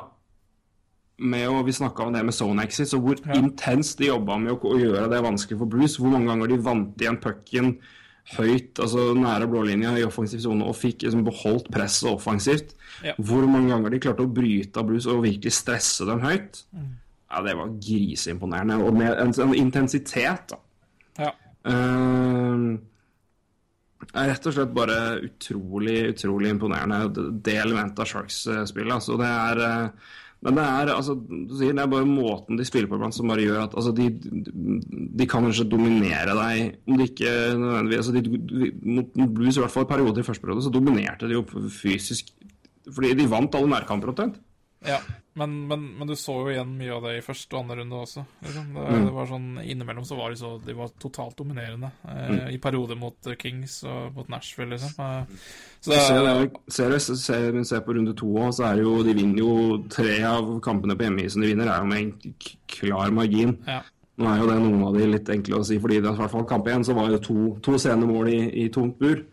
[1.21, 3.35] med å, Vi snakka om det med zone exits, og hvor Ja.
[3.37, 5.97] intenst de jobba med å, å gjøre det vanskelig for Blues.
[5.97, 7.75] Hvor mange ganger de vant igjen pucken
[8.37, 12.75] høyt, altså nære blålinja i offensiv sone, og fikk liksom beholdt presset offensivt.
[13.05, 13.13] Ja.
[13.17, 16.63] Hvor mange ganger de klarte å bryte av Blues og virkelig stresse dem høyt.
[16.75, 16.89] Mm.
[17.31, 18.79] Ja, Det var griseimponerende.
[18.83, 20.61] Og med en, en intensitet, da.
[21.21, 21.31] Ja.
[21.67, 22.77] Uh,
[24.17, 27.03] er rett og slett bare utrolig, utrolig imponerende,
[27.45, 28.95] det- elementet av Sharks-spillet.
[28.97, 30.09] Altså, det er eh,
[30.41, 33.29] men det er, altså, du sier, det er bare måten de spiller på iblant som
[33.29, 38.15] bare gjør at altså, de, de kan kanskje dominere deg om de ikke nødvendigvis altså,
[38.17, 41.45] de, mot Blues, i hvert fall i perioder i første periode, så dominerte de jo
[41.69, 42.33] fysisk
[42.91, 44.39] Fordi de vant alle nærkamper omtrent.
[44.85, 44.99] Ja.
[45.33, 47.95] Men, men, men du så jo igjen mye av det i første og andre runde
[48.03, 48.25] også.
[48.43, 48.73] Liksom.
[48.75, 49.05] Det, Mm.
[49.05, 51.91] det var sånn, Innimellom så var de så De var totalt dominerende.
[52.03, 52.49] Eh, Mm.
[52.51, 54.91] I perioder mot eh, Kings og mot Nashville, liksom.
[54.99, 55.23] Eh,
[55.79, 58.83] så Se, det, det, ser, du- ser, ser på runde to òg, så er det
[58.83, 62.35] jo De vinner jo tre av kampene på hjemmeisen de vinner, er jo med en
[62.67, 63.57] klar margin.
[63.67, 63.81] ja.
[64.17, 66.29] Nå er jo det noen av de litt enkle å si, fordi det, i hvert
[66.29, 69.23] fall kamp én så var det to, to sene mål i, i tomt bur.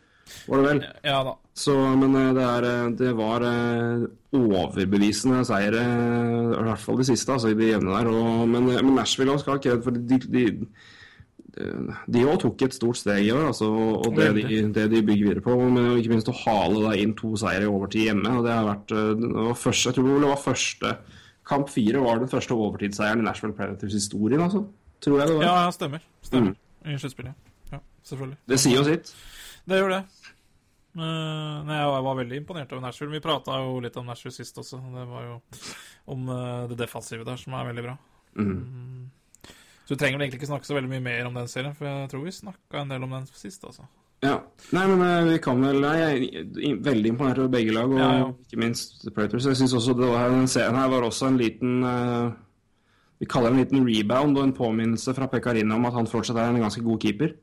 [0.46, 0.80] Var det vel?
[1.04, 1.34] ja da.
[1.58, 4.04] Så, men eh, det, er, eh, det var eh,
[4.38, 8.10] overbevisende seier, i hvert fall de siste, altså i det jevne der.
[8.12, 10.44] Og, men, men Nashville også skal ha kred, for de, de,
[12.06, 15.30] de også tok et stort steg i år, altså, og det de, det de bygger
[15.32, 15.56] videre på.
[15.64, 18.36] Men ikke minst å hale da inn to seire i overtid hjemme.
[18.38, 20.98] og det har vært, det var første, Jeg tror det var første
[21.48, 24.66] Kamp fire var den første overtidsseieren i Nashville Predators historien, altså.
[25.00, 25.44] Tror jeg det var.
[25.46, 26.02] Ja, ja, stemmer.
[26.20, 26.52] Stemmer.
[26.84, 26.92] Mm.
[26.92, 27.46] I sluttspillet.
[27.72, 28.36] Ja, selvfølgelig.
[28.52, 29.14] Det sier jo sitt.
[29.64, 30.02] Det gjør det.
[30.98, 33.14] Uh, nei, jeg var veldig imponert over Nashville.
[33.14, 34.80] Vi prata jo litt om Nashville sist også.
[34.94, 35.36] Det var jo
[36.08, 37.94] om eh, det defensive der, som er veldig bra.
[38.38, 39.10] Mm.
[39.84, 41.88] Så du trenger vel egentlig ikke snakke så veldig mye mer om den serien, for
[41.88, 43.86] jeg tror vi snakka en del om den sist, altså.
[44.24, 44.34] Ja.
[44.74, 48.00] Nei, men eh, vi kan vel Nei, jeg er veldig imponert over begge lag, og
[48.00, 48.28] Ja, ja.
[48.48, 49.46] ikke minst The Predators.
[49.46, 52.32] Jeg syns også det var, den serien her var også en liten eh,
[53.22, 56.38] Vi kaller det en liten rebound og en påminnelse fra Pekarina om at han fortsatt
[56.38, 57.36] er en ganske god keeper.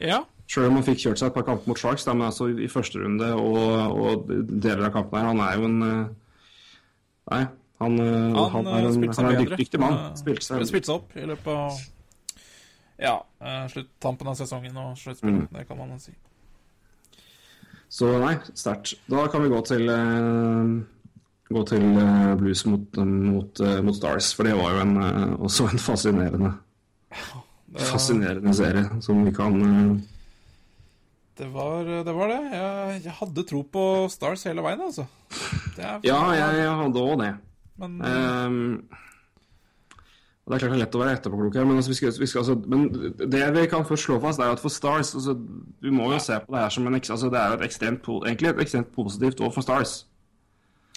[0.00, 0.22] Ja.
[0.50, 2.68] Sjøl om han fikk kjørt seg et par kamper mot Sharks, da, men altså i
[2.68, 4.26] første runde og, og
[4.60, 6.02] deler av kampen her Han er jo en eh,
[7.32, 7.40] Nei,
[7.80, 9.58] han, eh, Han, han eh, er en, seg han er en bedre.
[9.62, 9.96] dyktig, mann.
[10.02, 11.82] Eh, Spilte seg Spilte seg opp i løpet av
[12.94, 15.48] ja, slutt, sluttampen av sesongen og sluttspillet.
[15.48, 15.56] Mm.
[15.56, 16.12] Det kan man si.
[17.90, 18.92] Så nei, sterkt.
[19.10, 20.74] Da kan vi gå til eh,
[21.54, 25.34] Gå til eh, Blues mot, mot, eh, mot Stars, for det var jo en, eh,
[25.44, 26.52] også en fascinerende
[27.10, 29.92] Det, Fascinerende serie som vi kan eh,
[31.38, 32.42] det, var, det var det.
[32.54, 35.06] Jeg, jeg hadde tro på Stars hele veien, altså.
[35.74, 37.32] Det Ja, jeg, jeg hadde òg det.
[37.80, 38.88] Men um,
[40.44, 42.28] Det er klart det er lett å være etterpåklok her, men, altså, vi skal, vi
[42.30, 42.86] skal, altså, men
[43.18, 45.34] det vi kan først slå fast, er at for Stars altså,
[45.82, 48.10] Vi må jo se på det her som en altså, Det er jo et ekstremt,
[48.22, 50.04] egentlig et ekstremt positivt år for Stars.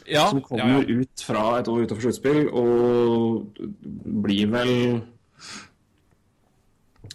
[0.06, 1.02] ja, Som ja, kommer ja.
[1.02, 3.58] ut fra et år utenfor sluttspill og
[4.28, 4.74] blir vel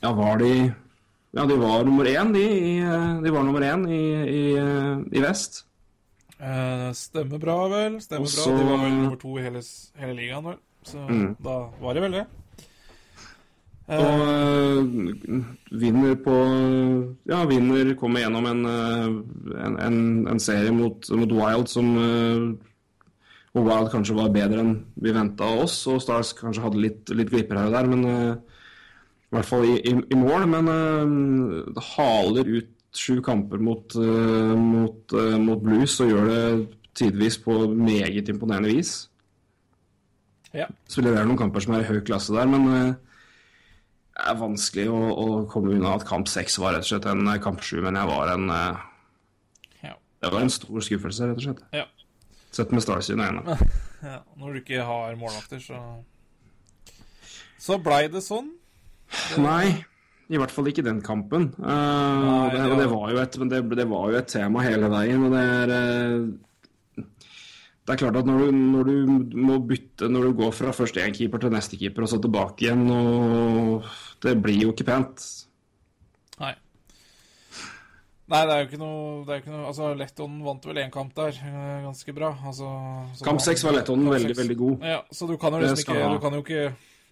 [0.03, 0.73] Ja, var de
[1.33, 2.43] Ja, de var nummer én, de.
[2.45, 2.73] I,
[3.25, 4.43] de var nummer én i, i,
[5.17, 5.63] i vest.
[6.43, 8.01] Eh, stemmer bra, vel.
[8.05, 8.59] Stemmer Også, bra.
[8.59, 9.63] De var vel nummer to i hele,
[10.03, 10.59] hele ligaen, vel.
[10.85, 11.37] Så Mm.
[11.41, 12.27] da var de vel det.
[12.27, 12.39] Og
[13.93, 14.85] Eh,
[15.73, 16.35] vinner på
[17.29, 19.09] Ja, vinner kommer gjennom en, øh,
[19.67, 22.55] en, en, en serie mot, mot Wild som øh,
[23.53, 27.29] Hvor Wild kanskje var bedre enn vi venta oss, og Stars kanskje hadde litt, litt
[27.35, 28.05] glipper her og der, men
[29.33, 30.45] i hvert fall i, i, i mål.
[30.53, 36.29] Men uh, det haler ut sju kamper mot, uh, mot, uh, mot Blues og gjør
[36.29, 36.43] det
[36.99, 39.09] tidvis på meget imponerende vis.
[40.53, 40.67] ja.
[40.85, 44.99] Så leverer noen kamper som er i høy klasse der, men det er vanskelig å,
[45.01, 48.11] å komme unna at kamp seks var rett og slett en kamp sju, men jeg
[48.13, 49.97] var en Ja.
[50.21, 51.65] Det var en stor skuffelse, rett og slett.
[51.73, 51.89] Ja.
[52.53, 53.57] Sett med Stars sine øyne.
[54.05, 54.19] ja.
[54.37, 55.81] Når du ikke har målvakter, så
[57.59, 58.53] Så blei det sånn.
[59.43, 59.85] Nei,
[60.33, 61.51] i hvert fall ikke den kampen.
[61.59, 64.65] Uh, Nei, det, det og det, var- et, men det, det var jo et tema
[64.65, 67.07] hele veien, og det er Uh,
[67.83, 71.01] det er klart at når du, når du må bytte Når du går fra først
[71.03, 73.89] én keeper til neste keeper, og så tilbake igjen og
[74.23, 75.25] Det blir jo ikke pent.
[76.39, 76.53] Nei.
[78.31, 80.93] Nei, det er jo ikke noe, det er ikke noe Altså, Letton vant vel én
[80.95, 82.31] kamp der, eh, ganske bra.
[82.47, 82.71] Altså,
[83.27, 84.87] Kamp seks var Lettonen veldig, veldig god.
[84.93, 86.07] Ja, så du kan jo liksom ikke.
[86.15, 86.63] Du kan jo ikke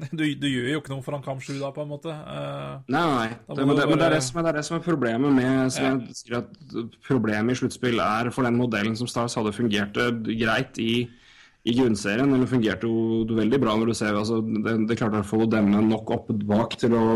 [0.18, 2.12] du, du gjør jo ikke noe foran kamp sju da, på en måte.
[2.12, 3.28] Uh, Nei, nei.
[3.30, 3.88] Det, men, det, bare...
[3.90, 5.94] men det, er det, som det er det som er problemet med som Ja.
[5.94, 6.76] jeg sier at
[7.06, 9.96] Problemet i sluttspill er for den modellen som Stars hadde fungert
[10.28, 10.92] greit i,
[11.64, 12.30] i grunnserien.
[12.36, 15.82] Eller fungerte jo veldig bra når du ser altså, det, det klarte å få demme
[15.88, 17.08] nok opp bak til å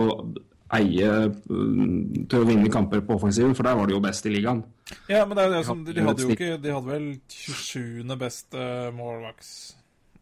[0.75, 4.33] eie mm, Til å vinne kamper på offensiven, for der var de jo best i
[4.33, 4.65] ligaen.
[5.09, 8.19] Ja, men det er jo det som De hadde jo ikke De hadde vel 27.
[8.21, 9.55] beste målvakts...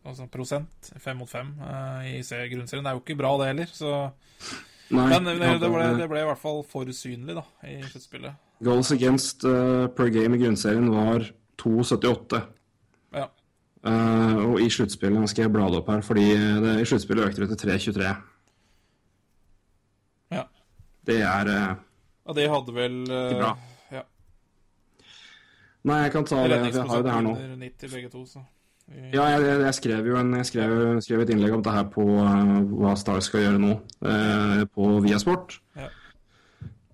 [0.02, 2.82] Altså prosent, fem mot fem, uh, i se- grunnserien.
[2.82, 3.68] Det er jo ikke bra, det heller.
[3.70, 3.90] Så
[4.92, 8.34] Nei, Men det, det, ble, det ble i hvert fall for usynlig, da, i sluttspillet.
[8.66, 11.24] Goals against uh, per game i grunnserien var
[11.62, 12.42] 2,78.
[13.14, 13.28] Ja.
[13.86, 16.26] Uh, og i sluttspillet skal jeg bla det opp her, fordi
[16.66, 18.10] det, i sluttspillet økte det til 3,23.
[20.36, 20.44] ja.
[21.06, 21.70] Det er uh,
[22.30, 23.52] Og det hadde vel Ikke bra.
[23.90, 24.02] Ja.
[25.88, 26.58] Nei, jeg kan ta det.
[26.68, 27.32] Jeg har jo det her nå.
[27.64, 28.42] 90 begge to, så
[29.12, 30.72] Ja, jeg, jeg, skrev jo en, jeg skrev,
[31.04, 33.74] skrev et innlegg om det her på eh, hva Stars skal gjøre nå,
[34.04, 35.58] eh, på Viasport.
[35.78, 35.88] Ja.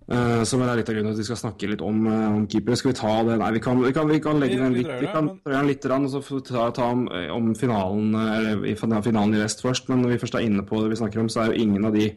[0.08, 2.46] Uh, som er litt av grunnen til at vi skal snakke litt om, eh, om
[2.48, 2.78] keepere.
[2.80, 3.34] Skal vi ta det?
[3.42, 5.84] Nei, vi kan, vi kan, vi kan legge den litt, vi kan drøye den litt,
[5.84, 9.90] og så ta, ta om, eh, om finalen, eh, eller i finalen i vest først.
[9.92, 11.84] Men når vi først er inne på det vi snakker om, så er jo ingen
[11.84, 12.08] av de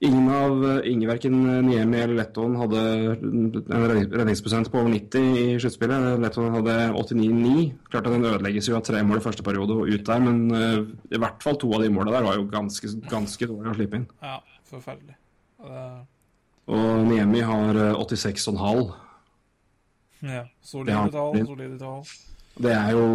[0.00, 1.36] Ingen av eh, ingen verken
[1.66, 2.80] Niemi eller Letton hadde
[3.14, 3.52] en
[4.10, 6.18] redningsprosent på over 90 i sluttspillet.
[6.20, 7.68] Letton hadde 89,9.
[7.92, 10.42] Klart at den ødelegges jo av tre mål i første periode og ut der, men
[10.58, 10.80] eh,
[11.14, 14.00] i hvert fall to av de målene der var jo ganske, ganske dårlige å slippe
[14.02, 14.08] inn.
[14.24, 14.36] Ja,
[14.70, 15.16] forferdelig.
[15.64, 15.86] Det,
[16.74, 18.84] Og Niemi har eh, 86,5.
[20.24, 22.04] ja, solide tall, solide tall.
[22.54, 23.06] Det er jo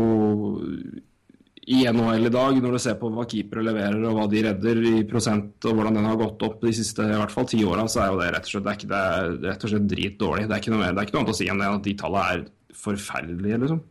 [1.70, 4.80] i NHL i dag, når du ser på hva keepere leverer og hva de redder
[4.89, 7.86] i prosent, og hvordan den har gått opp de siste i hvert fall ti åra,
[7.86, 9.88] så er jo det rett og slett, det er ikke, det er rett og slett
[9.91, 10.47] dritdårlig.
[10.49, 12.34] Det er ikke noe, det er ikke noe annet å si enn at de tallene
[12.34, 12.43] er
[12.80, 13.82] forferdelige, liksom.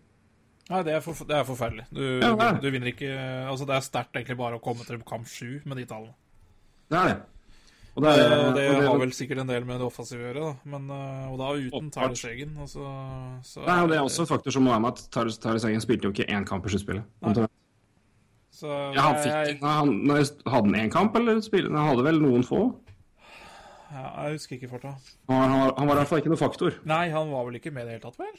[0.69, 1.87] Nei, det er, for, det er forferdelig.
[1.95, 3.09] Du, Ja, det er du vinner ikke
[3.49, 6.13] Altså, det er sterkt egentlig bare å komme til kamp sju med de tallene.
[6.91, 7.15] Det er det.
[7.95, 10.27] Og det, Det, er, og det har vel sikkert en del med det offensive å
[10.27, 10.75] gjøre, da.
[10.75, 12.53] Men, øh, og da uten Tarjei Skjeggen.
[12.63, 15.09] Altså, så, så Nei, og det er også en faktor som må være med at
[15.15, 17.09] Tarjei Taris spilte jo ikke én kamp i sluttspillet.
[18.59, 21.71] Så Ja, han fikk jeg, han, Hadde han én kamp, eller spille?
[21.75, 22.61] Han hadde vel noen få?
[23.89, 24.95] Ja, jeg husker ikke farta.
[25.31, 26.75] Han, han, han var i hvert fall ikke noen faktor.
[26.89, 28.35] Nei, han var vel ikke med i det hele tatt, vel?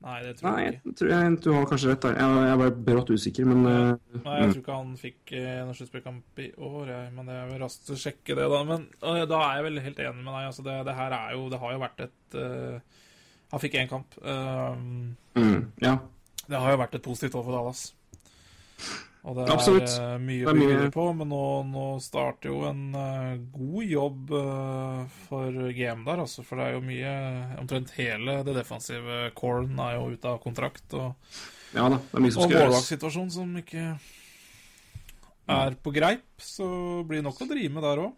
[0.00, 0.92] Nei, det tror Nei, jeg ikke.
[0.96, 2.14] tror jeg, du har kanskje rett der.
[2.16, 5.76] Jeg, jeg var brått usikker, men uh, Nei, jeg tror ikke han fikk uh, noen
[5.76, 7.10] sluttspillkamp i år, jeg.
[7.18, 8.62] Men er vel raskt sjekke det, da.
[8.70, 10.46] Men uh, da er jeg vel helt enig med deg.
[10.54, 13.04] Altså, det, det her er jo Det har jo vært et øh,
[13.52, 14.16] Han fikk én kamp.
[14.24, 14.88] Um,
[15.36, 15.98] mm, Ja.
[16.46, 17.84] det har jo vært et positivt år for Dallas.
[19.20, 19.94] Og det er Absolutt.
[20.24, 25.02] mye å bygge mye- på, men nå, nå starter jo en uh, god jobb uh,
[25.26, 26.40] for GM der, altså.
[26.46, 27.10] For det er jo mye
[27.60, 30.86] Omtrent hele det defensive coren er jo ute av kontrakt.
[30.96, 31.12] Og,
[31.76, 33.84] ja da, det er mye som og målvaktssituasjonen som ikke
[35.50, 36.70] er på greip, så
[37.04, 38.16] blir det nok å drive med der òg.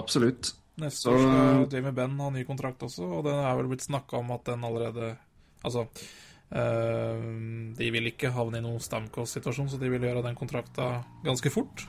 [0.00, 0.54] Absolutt.
[0.80, 3.84] Neste Så- år skal Jamie Benn ha ny kontrakt også, og det er vel blitt
[3.84, 5.16] snakka om at den allerede
[5.60, 11.04] Altså, Eh, de vil ikke havne i noen Stamkos-situasjon, så de vil gjøre den kontrakta
[11.22, 11.84] ganske fort.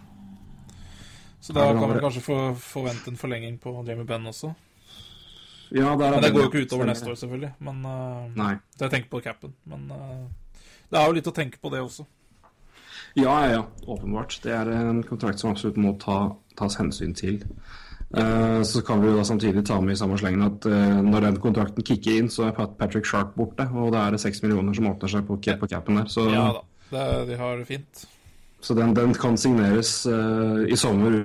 [1.41, 4.51] Så da kan man vi kanskje få forvente en forlenging på Jamie Benn også.
[5.72, 7.53] Ja, Men det går jo ikke utover neste år, selvfølgelig.
[7.64, 8.55] Men eh, Nei.
[8.76, 9.53] Så jeg tenker på capen.
[9.66, 10.26] Men eh,
[10.91, 12.05] det er jo litt å tenke på, det også.
[13.16, 13.62] Ja, ja, ja.
[13.88, 14.36] Åpenbart.
[14.43, 17.39] Det er en kontrakt som absolutt må ta, tas hensyn til.
[18.18, 21.38] Eh, så kan vi da samtidig ta med i samme slengen at eh, når den
[21.39, 24.89] kontrakten kicker inn, så er Patrick Sharp borte, og det er det seks millioner som
[24.89, 26.09] åpner seg på, på capen der.
[26.12, 26.66] Så, Ja da.
[26.91, 28.07] Det, de har det fint.
[28.62, 31.22] så den, den kan signeres uh, i sommer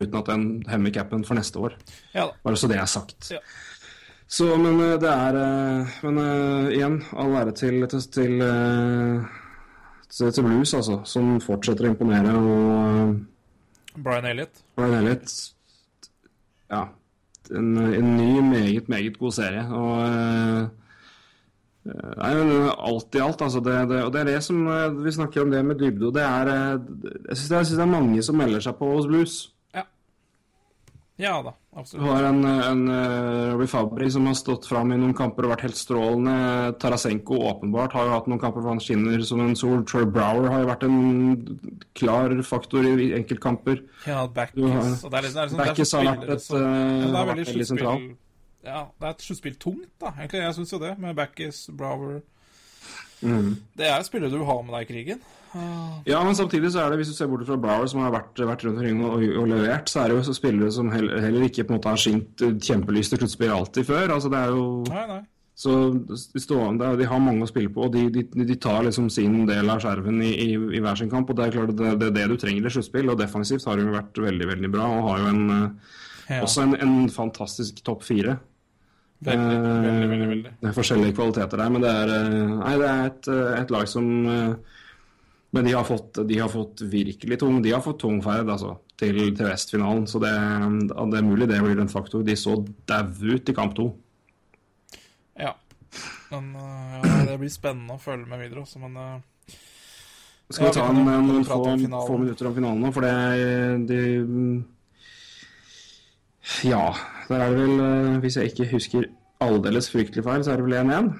[0.00, 1.76] uten at den hemmer capen for neste år.
[2.14, 2.38] Ja da.
[2.42, 3.28] Bare så det er sagt.
[3.34, 3.42] Ja.
[4.28, 5.36] Så, men det er
[6.02, 6.18] Men
[6.72, 8.40] igjen, all ære til, til, til,
[10.32, 12.32] til, Blues, altså, som fortsetter å imponere.
[12.32, 14.64] Og Brian Elliot.
[14.76, 15.36] Brian Elliot
[16.70, 16.84] Ja.
[17.50, 19.64] En, en ny, meget, meget god serie.
[19.72, 20.66] Og eh,
[21.88, 23.60] Nei, men alt i alt, altså.
[23.64, 26.14] Det, det, og det er det som eh, Vi snakker om det med dybde, og
[26.14, 26.80] det er eh,
[27.28, 29.38] Jeg syns det, det er mange som melder seg på hos Blues.
[31.18, 32.04] Ja da, absolutt.
[32.04, 35.50] Du har en, en uh, Robbie Fabry som har stått fram i noen kamper og
[35.56, 36.34] vært helt strålende.
[36.78, 39.82] Tarasenko åpenbart har jo hatt noen kamper hvor han skinner som en sol.
[39.88, 41.58] Troy Brower har jo vært en
[41.98, 43.82] klar faktor i enkeltkamper.
[44.06, 44.62] Ja, Backis Backes.
[44.70, 48.08] har- liksom, liksom, er har vært et, som- eh, ja, vært veldig veldig sentral.
[48.68, 50.12] Ja, det er et sluttspill tungt, da.
[50.18, 52.20] Egentlig, jeg syns jo det, med Backis, Brower
[53.22, 53.56] Mm.
[53.78, 55.22] Det er spillere du har med deg i krigen.
[56.06, 58.36] Ja, men samtidig så er det, hvis du ser bort fra Brower, som har vært,
[58.36, 61.46] vært rundt omkring og, og levert, så er det jo så spillere som heller, heller
[61.46, 64.12] ikke på en måte har skint kjempelyst til sluttspill alltid før.
[64.18, 65.20] Altså det er jo Nei, nei.
[65.58, 65.72] Så
[66.06, 69.40] de, stående, de har mange å spille på, og de, de, de tar liksom sin
[69.48, 71.32] del av skjerven i, i, i hver sin kamp.
[71.32, 73.10] og Det er klart det, det det du trenger i sluttspill.
[73.10, 75.42] og Defensivt har de vært veldig veldig bra, og har jo en,
[76.28, 78.36] Ja, også en, en fantastisk topp fire.
[79.26, 80.50] Veldig, veldig, veldig, veldig.
[80.60, 83.72] Det er forskjellige kvaliteter der, men det er, eh, nei, det er et, eh, et
[83.74, 84.76] lag som eh,
[85.50, 88.74] Men de har fått, de har fått virkelig tung De har fått tung ferd altså,
[89.00, 90.32] til, til Vestfinalen, så det,
[90.92, 92.22] det er mulig det blir en faktor.
[92.22, 93.86] De så daue ut i kamp to.
[95.38, 95.54] Ja.
[96.28, 99.22] Men ja, det blir spennende å følge med videre også, men
[100.50, 101.62] Skal vi ta en, noen få,
[102.10, 103.14] få minutter om finalen nå, for det
[103.88, 104.02] de,
[106.64, 106.92] Ja,
[107.28, 109.08] der er det vel, eh, hvis jeg ikke husker
[109.40, 111.12] aldeles fryktelig feil, så er det vel 1-1.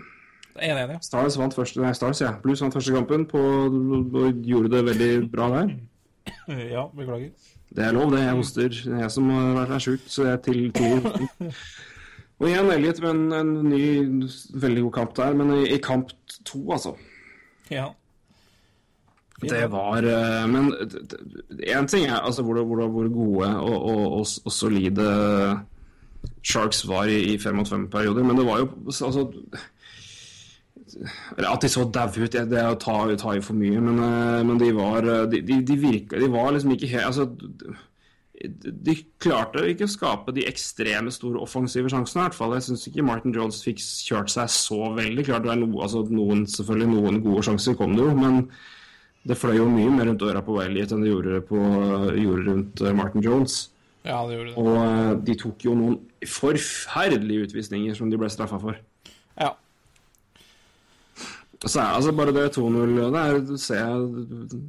[0.59, 0.99] 1-1, ja.
[1.05, 2.33] Stars vant første, nei, Stars, ja.
[2.43, 5.77] Blues vant første kampen på, og gjorde det veldig bra der.
[6.75, 7.31] Ja, beklager.
[7.77, 8.23] Det er lov, det.
[8.25, 8.75] Jeg hoster.
[8.89, 11.53] Er jeg som har vært er sjuk, så jeg til, til.
[12.39, 14.29] Og igjen Elliot med en, en ny,
[14.63, 16.13] veldig god kamp der, men i, i kamp
[16.49, 16.95] to, altså.
[17.71, 17.91] Ja.
[19.41, 20.73] Det var eh, Men
[21.63, 25.09] én ting er altså hvor, hvor, hvor gode og, og, og, og solide
[26.43, 29.29] Sharks var i, i fem mot fem-perioder, men det var jo altså
[31.39, 34.41] At de så daue ut, det er å ta, ta i for mye, men, eh,
[34.49, 37.31] men de var eh, De, de, de virka De var liksom ikke helt Altså
[38.39, 42.21] de klarte ikke å skape de ekstreme store offensive sjansene.
[42.21, 42.53] i hvert fall.
[42.55, 45.25] Jeg syns ikke Martin Jones fikk kjørt seg så veldig.
[45.27, 48.45] Klart det er no, altså noen, selvfølgelig noen gode sjanser kom det jo, men
[49.27, 51.59] det fløy jo mye mer rundt øra på Elliot enn det gjorde, på,
[52.17, 53.61] gjorde rundt eh, Martin Jones.
[54.07, 54.57] Ja, det gjorde det.
[54.63, 55.97] Og eh, de tok jo noen
[56.27, 58.79] forferdelige utvisninger som de ble straffa for.
[59.39, 59.53] Ja.
[61.65, 64.61] Så er altså bare det 2-0 der er ser jeg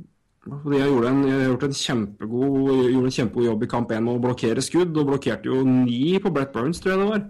[0.50, 3.92] de har gjort en, de har gjort en kjempegod Gjorde en kjempegod jobb i kamp
[3.92, 7.10] 1 med å blokkere skudd, og blokkerte jo ni på Brett Burns, tror jeg det
[7.12, 7.26] var.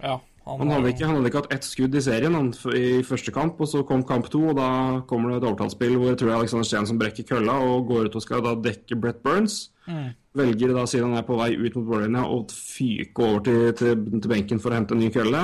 [0.00, 0.16] ja
[0.46, 3.32] Han han, hadde, ikke, han hadde ikke hatt ett skudd i serien han, i første
[3.34, 4.68] kamp, og så kom kamp to, og da
[5.10, 8.06] kommer det et overtallsspill hvor jeg tror er Alexander Stensen som brekker kølla og går
[8.06, 9.56] ut og skal da dekke Brett Burns.
[10.36, 14.04] Velger da, siden han er på vei ut mot mållinja, å fyke over til, til,
[14.20, 15.42] til benken for å hente en ny kølle.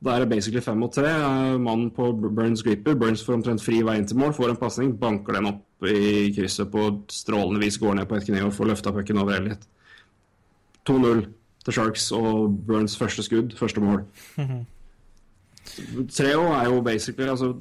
[0.00, 1.10] Da er det basically fem mot tre.
[1.10, 2.96] Eh, Mannen på Burns griper.
[2.96, 6.30] Burns får omtrent fri vei inn til mål, får en pasning, banker den opp i
[6.36, 9.68] krysset på strålende vis, går ned på et kne og får løfta pucken over Elliot.
[10.88, 11.26] 2-0
[11.64, 14.04] til Sharks og Burns første skudd, første mål.
[16.10, 17.52] Treo er jo basically altså,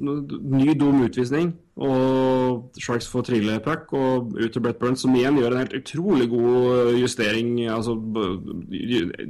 [0.41, 5.37] ny dum utvisning, og Sharks får trille puck og ut til Brett Burns, som igjen
[5.39, 7.51] gjør en helt utrolig god justering.
[7.69, 7.95] Altså,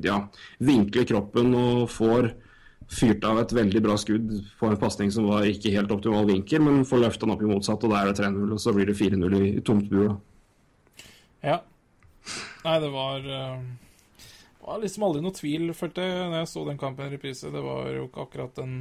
[0.05, 0.21] ja,
[0.59, 2.31] vinkler kroppen og får
[2.89, 6.63] fyrt av et veldig bra skudd på en pasning som var ikke helt optimal vinkel,
[6.65, 8.89] men får løfta den opp i motsatt, og da er det 3-0, og så blir
[8.89, 10.15] det 4-0 i, tomt bur.
[11.45, 11.59] Ja.
[12.63, 13.61] Nei, det var eh,
[14.59, 17.51] Det var liksom aldri noe tvil, følte jeg, når jeg så den kampen i reprise.
[17.53, 18.73] Det var jo ikke akkurat en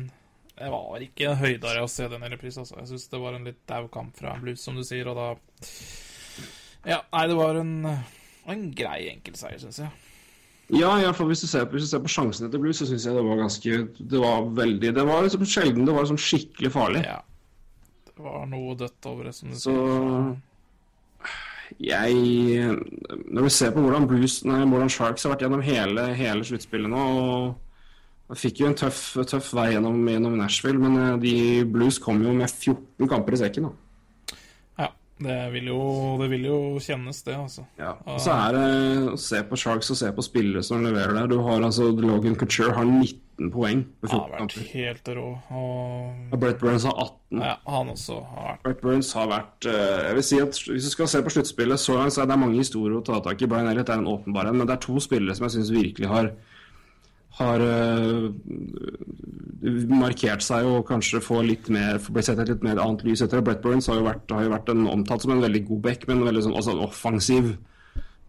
[0.59, 2.81] Det var ikke en høydare å se den i reprise, altså.
[2.81, 5.15] Jeg syns det var en litt dau kamp fra en Blues, som du sier, og
[5.21, 5.29] da
[6.89, 7.73] Ja, nei, det var en,
[8.51, 9.95] en grei enkeltseier, syns jeg.
[10.75, 13.17] Ja, i for hvis du ser, hvis du på sjansene til Blues, så syns jeg
[13.17, 17.07] det var ganske Det var veldig Det var liksom sjelden det var liksom skikkelig farlig.
[17.07, 17.23] Ja.
[18.11, 20.35] Det var noe dødt over det, som du Så sier.
[21.77, 22.75] Jeg
[23.29, 26.93] Når vi ser på hvordan Blues Nei, hvordan Sharks har vært gjennom hele, hele sluttspillet
[26.93, 31.37] nå og Fikk jo en tøff, tøff vei gjennom, gjennom Nashville, men eh, de
[31.73, 33.71] Blues kom jo med 14 kamper i sekken.
[33.71, 34.37] da.
[34.83, 34.89] Ja,
[35.25, 35.79] det vil, jo,
[36.21, 37.65] det vil jo kjennes, det, altså.
[37.81, 37.95] Ja.
[38.05, 41.31] Og så er det å se på Sharks og se på spillere som leverer der.
[41.33, 43.17] Du har altså Logan Couture har 19
[43.55, 45.27] poeng på Han har vært helt rå.
[45.55, 47.43] Og Brett Burns har 18.
[47.45, 50.89] ja, han også har vært Brett Burns har vært eh, Jeg vil si at Hvis
[50.89, 53.51] du skal se på sluttspillet, så er det mange historier å ta tak i.
[53.51, 56.11] Brian Elliott er en åpenbar en, men det er to spillere som jeg syns virkelig
[56.11, 56.33] har
[57.39, 58.25] har eh,
[59.93, 63.45] markert seg og kanskje få litt mer blitt sett et litt mer annet lys etter.
[63.47, 66.07] Brett Burns har jo vært, har jo vært en, omtalt som en veldig god back,
[66.11, 67.53] men veldig sånn, også en offensiv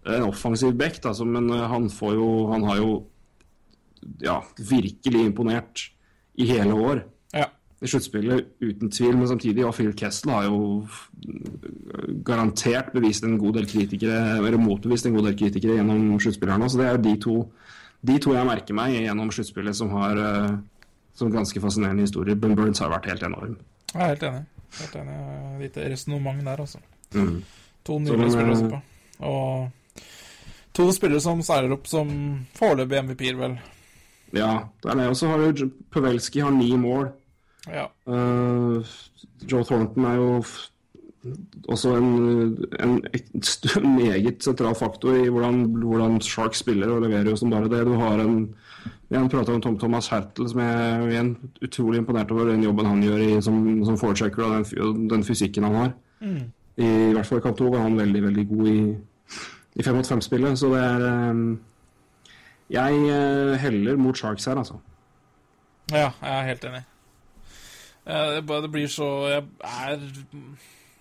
[0.07, 1.01] en offensiv back.
[1.03, 2.91] Da, men eh, han får jo Han har jo
[4.23, 5.85] ja, virkelig imponert
[6.39, 7.45] i hele år Ja.
[7.81, 9.17] i sluttspillet, uten tvil.
[9.17, 10.87] Men samtidig, og Phil Kessel har jo
[12.23, 16.71] garantert bevist en god del kritikere, eller motbevist en god del kritikere gjennom sluttspillet.
[16.71, 17.37] Så det er jo de to,
[18.05, 20.59] de to jeg merker meg gjennom sluttspillet som har eh,
[21.19, 22.35] som ganske fascinerende historier.
[22.39, 23.57] Ben Burns har vært helt enorm.
[23.93, 24.45] Jeg er helt enig.
[24.79, 25.17] Helt enig.
[25.63, 26.79] Litt resonnement der, altså.
[27.15, 27.41] Mm.
[27.87, 28.79] To nydelige spillere å se eh, på.
[29.29, 30.05] Og
[30.77, 32.11] to spillere som seiler opp som
[32.55, 33.57] foreløpig MVP-er, vel.
[34.33, 34.51] Ja,
[34.83, 35.07] det er det.
[35.09, 37.09] Og så har jo Pavelski har ni mål.
[37.67, 37.87] Ja.
[38.07, 38.85] Uh,
[39.51, 40.43] Joe Thornton er jo
[41.67, 42.11] også en,
[42.79, 47.69] en, en meget sentral faktor i hvordan, hvordan Sharks spiller og leverer jo som bare
[47.69, 47.85] det.
[47.87, 48.55] Du har en
[49.09, 51.29] Igjen prata om Tom Thomas Hertel, som jeg igjen
[51.65, 53.55] utrolig imponert over den jobben han gjør i, som,
[53.87, 55.89] som forechecker og den, den fysikken han har.
[56.77, 58.83] I, I hvert fall i kamp to var han veldig, veldig god i,
[59.81, 60.59] i fem mot fem-spillet.
[60.61, 61.41] Så det er eh,
[62.69, 64.75] Jeg eh, heller mot Sharks her, altså.
[65.91, 66.83] ja, jeg er helt enig.
[68.05, 69.97] Eh, Det, blir så Jeg er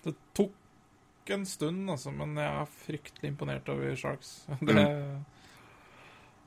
[0.05, 0.51] Det tok
[1.29, 4.45] en stund, altså, men jeg er fryktelig imponert over Sharks.
[4.65, 4.75] Det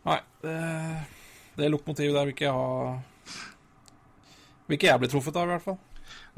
[0.05, 0.57] Nei, det,
[1.57, 2.99] det lokomotivet der vil ikke jeg ha
[4.67, 5.79] Vil ikke jeg bli truffet av, i hvert fall.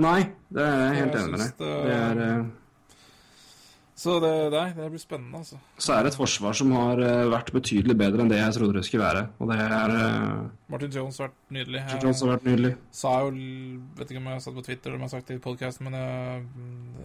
[0.04, 0.18] Nei,
[0.52, 1.56] det er jeg helt enig med deg.
[1.58, 2.44] det- Det er, eh,
[4.04, 5.56] Så det, nei, det blir spennende, altså.
[5.80, 8.76] så er det et forsvar som har eh, vært betydelig bedre enn det jeg trodde
[8.76, 9.22] det skulle være.
[9.40, 10.42] Og det er uh,
[10.74, 11.80] Martin Jones har vært nydelig.
[11.80, 12.72] Jeg Jones har vært nydelig.
[12.92, 13.30] sa jo
[13.96, 15.42] Vet ikke om jeg har satt på Twitter eller om jeg har sagt det i
[15.46, 16.42] podkasten, men jeg,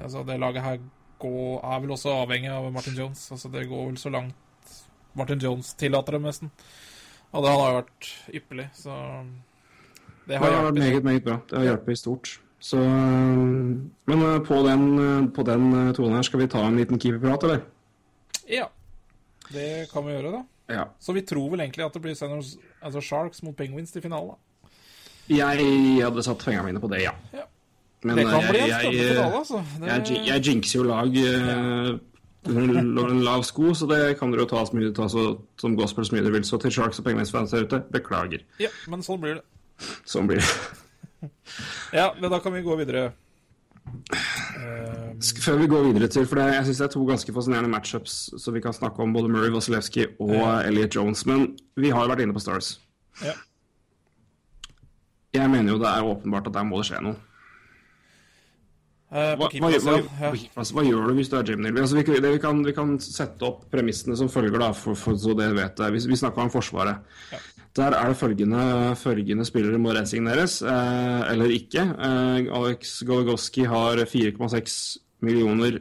[0.09, 0.81] altså, det laget her
[1.23, 3.23] går, er vel også avhengig av Martin Jones.
[3.37, 4.75] Altså, det går vel så langt
[5.21, 6.51] Martin Jones tillater det, nesten.
[7.31, 8.99] Og det, han har vært ypperlig, så
[10.27, 11.39] Det Det har har vært meget, meget bra.
[11.47, 12.35] Det har hjulpet i stort.
[12.59, 16.77] Så, men eh, på den, eh, på den eh, tonen her skal vi ta en
[16.77, 17.61] liten keeperprat, eller?
[18.51, 18.67] Ja.
[19.49, 20.41] Det kan vi gjøre, da.
[20.75, 20.83] Ja.
[20.99, 24.35] Så vi tror vel egentlig at det blir Senators, altså Sharks mot Penguins til finalen,
[24.35, 24.73] da.
[25.29, 27.15] Jeg hadde satt pengene mine på det, ja.
[27.33, 27.47] Ja.
[28.03, 29.63] Men det kan jeg, bli en spennende finale, altså.
[29.79, 31.57] Det, jeg, jeg jinxer jo lag ja.
[32.49, 35.25] under en lav sko, så det kan dere jo ta, mye, ta så,
[35.59, 36.47] som gospel så mye dere vil.
[36.47, 38.43] Så til Sharks og Penguins-fans der ute, beklager.
[38.59, 39.45] ja, men sånn blir det.
[40.07, 41.29] Sånn blir det.
[41.93, 43.11] Ja, men da kan vi gå videre.
[43.89, 47.71] Eh, Før vi går videre til, for det, jeg synes det er to ganske fascinerende
[47.71, 50.59] matchups så vi kan snakke om både Murray Vasilevsky og Ja.
[50.69, 51.25] Elliot Jones.
[51.25, 52.79] Men vi har jo vært inne på Stars.
[53.23, 53.33] ja.
[55.33, 57.15] Jeg mener jo det er åpenbart at der må det skje noe.
[59.11, 61.77] Eh, Hva, hva, hva, hva, gjør du hvis du er Jim Neal?
[61.81, 62.31] Altså, vi, kan- vi,
[62.65, 65.93] vi kan sette opp premissene som følger, da, for, for, så det vet jeg.
[65.93, 66.97] Vi, vi snakka om Forsvaret.
[67.31, 67.37] Ja.
[67.75, 71.81] Der er det følgende, følgende spillere må resigneres, eh, eller ikke.
[71.81, 75.79] Eh, Alex Goligoski har 4,6 millioner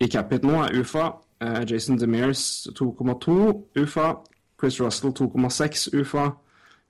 [0.00, 1.10] i cap-hit nå, er UFA.
[1.40, 4.12] Eh, Jason Demers 2,2 UFA.
[4.60, 6.30] Chris Russell 2,6 UFA.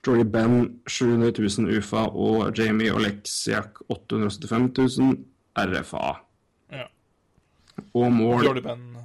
[0.07, 5.17] Jordy Ben 700 000 UFA og Jamie Oleksiak 875 000
[5.57, 6.13] RFA.
[6.71, 6.83] Ja.
[7.93, 8.95] Og mål Jordy Ben.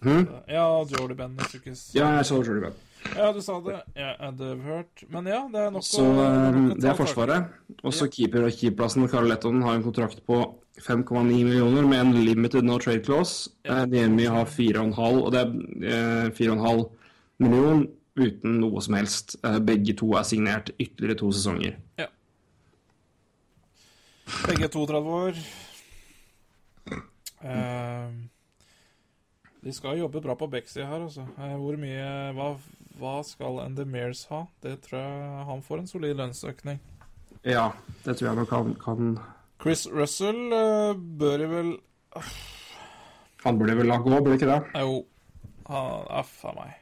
[0.00, 0.26] Hmm?
[0.48, 1.38] Ja, Jordy Ben.
[1.38, 2.87] Jeg Ja, jeg så Jordy Ben.
[3.16, 3.82] Ja, du sa det.
[3.96, 5.04] Jeg hadde hørt.
[5.10, 7.48] Men ja, det er nok Så å- eh, det er Forsvaret.
[7.84, 9.08] Og så keeper og keeperplassen.
[9.08, 10.40] Carl Letton har en kontrakt på
[10.80, 13.50] 5,9 millioner med en limited no trade clause.
[13.64, 13.82] Ja.
[13.82, 16.90] Eh, Niemi har 4,5, og det er eh, 4,5
[17.40, 17.86] million
[18.16, 19.36] uten noe som helst.
[19.44, 21.76] Eh, Begge to er signert ytterligere to sesonger.
[24.46, 25.38] Begge 32 år.
[27.44, 28.08] Eh,
[29.62, 31.24] de skal jobbe bra på Bexy her, altså.
[31.38, 32.48] Eh, hvor mye hva,
[32.98, 34.44] hva skal Endemers ha?
[34.64, 36.80] Det tror jeg han får en solid lønnsøkning.
[37.46, 37.70] Ja,
[38.04, 39.12] det tror jeg nok han kan
[39.62, 41.70] Chris Russell eh, bør jo vel
[43.44, 44.58] Han burde vel la gå, burde ikke det?
[44.82, 45.00] Jo,
[45.68, 46.76] Uff a meg.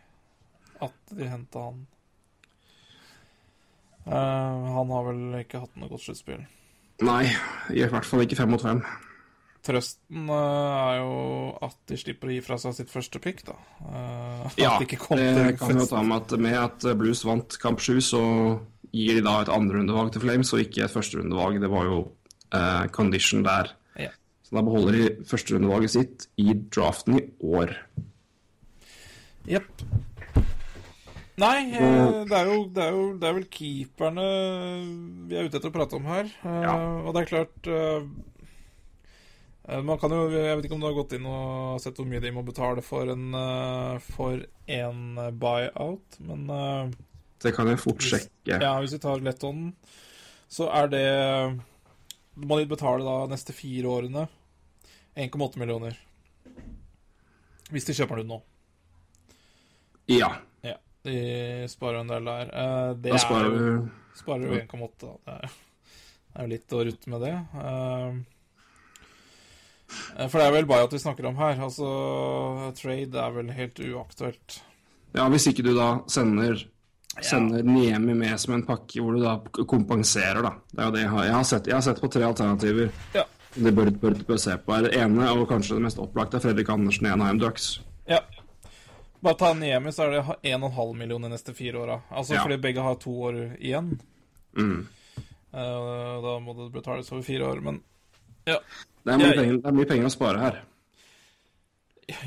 [0.85, 1.87] at de henta han.
[4.07, 4.13] Uh,
[4.77, 6.45] han har vel ikke hatt noe godt sluttspill.
[7.03, 7.25] Nei,
[7.75, 8.85] i hvert fall ikke fem mot fem.
[9.67, 11.15] Trøsten eh, er jo
[11.67, 13.57] at de slipper å gi fra seg sitt første pick, da.
[13.83, 17.59] Eh, Ja, at kom det til kan jo ta med at med at Blues vant
[17.63, 18.23] kamp sju, så
[18.95, 21.59] gir de da et andrerundevalg til Flames, og ikke et førsterundevalg.
[21.61, 21.99] Det var jo
[22.55, 23.75] uh, condition der.
[23.99, 24.13] Ja.
[24.47, 27.75] Så da beholder de førsterundevalget sitt i draften i år.
[29.51, 29.85] Jepp.
[31.37, 34.23] Nei, eh, det er, jo, det, er jo, det er vel keeperne
[35.29, 36.31] vi er ute etter å prate om her.
[36.41, 36.77] Eh, Ja.
[37.05, 38.07] Og det er klart eh, eh,
[39.67, 42.21] Man kan jo Jeg vet ikke om du har gått inn og sett hvor mye
[42.23, 45.01] de må betale for en, eh, for en
[45.43, 46.91] buyout, men eh,
[47.43, 48.61] Det kan jeg fort sjekke.
[48.63, 49.73] ja, hvis vi tar lettånden,
[50.49, 51.07] så er det
[52.37, 54.29] må de betale da neste fire årene
[55.17, 55.97] 1,8 millioner.
[57.73, 58.43] Hvis de kjøper den ut nå.
[60.15, 62.51] Ja, Ja, de sparer en del der.
[62.55, 65.11] Eh, Det da sparer er jo du Sparer jo 1,8.
[65.27, 65.41] da.
[65.41, 65.51] Det
[66.37, 67.35] det er jo litt å rutte med det.
[70.19, 71.61] Eh, For det er vel Bayat vi snakker om her.
[71.63, 71.87] Altså,
[72.79, 74.61] trade er vel helt uaktuelt.
[75.17, 76.65] Ja, hvis ikke du da sender
[77.23, 80.51] Sender Niemi med som en pakke hvor du da kompenserer, da.
[80.69, 81.25] Det er jo det jeg har.
[81.25, 82.91] Jeg har sett, jeg har sett på tre alternativer.
[83.15, 83.23] Ja.
[83.57, 84.75] Det bør, bør, bør se på.
[84.77, 87.71] Er det ene, og kanskje det mest opplagte, er Fredrik Andersen i Enheim Ducks.
[88.07, 88.19] Ja.
[89.25, 91.97] Bare ta Niemi, så er det 1,5 million de neste fire åra.
[92.13, 92.43] Altså Ja.
[92.45, 93.95] fordi begge har to år igjen.
[94.59, 94.87] Mm.
[95.57, 97.63] Uh, Da må det betales over fire år.
[97.65, 97.81] Men
[98.47, 98.59] ja,
[99.07, 100.63] Det, er mye Jeg- penger, det er mye penger å spare her.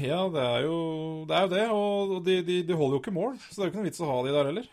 [0.03, 0.77] ja det er jo
[1.27, 1.35] det.
[1.35, 3.71] Er jo det og de, de, de holder jo ikke mål, så det er jo
[3.71, 4.67] ikke noe vits å ha de der heller.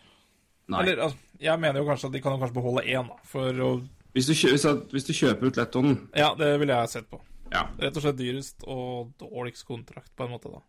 [0.67, 0.81] Nei.
[0.83, 3.11] Eller, altså, jeg mener jo kanskje at de kan jo kanskje beholde én.
[3.23, 3.69] For å
[4.17, 7.09] Hvis, du kjø, hvis, jeg- hvis du kjøper ut Lettonen Ja, det ville jeg sett
[7.09, 7.21] på.
[7.53, 7.67] ja.
[7.79, 10.59] Rett og slett dyrest og dårligst kontrakt, på en måte, da.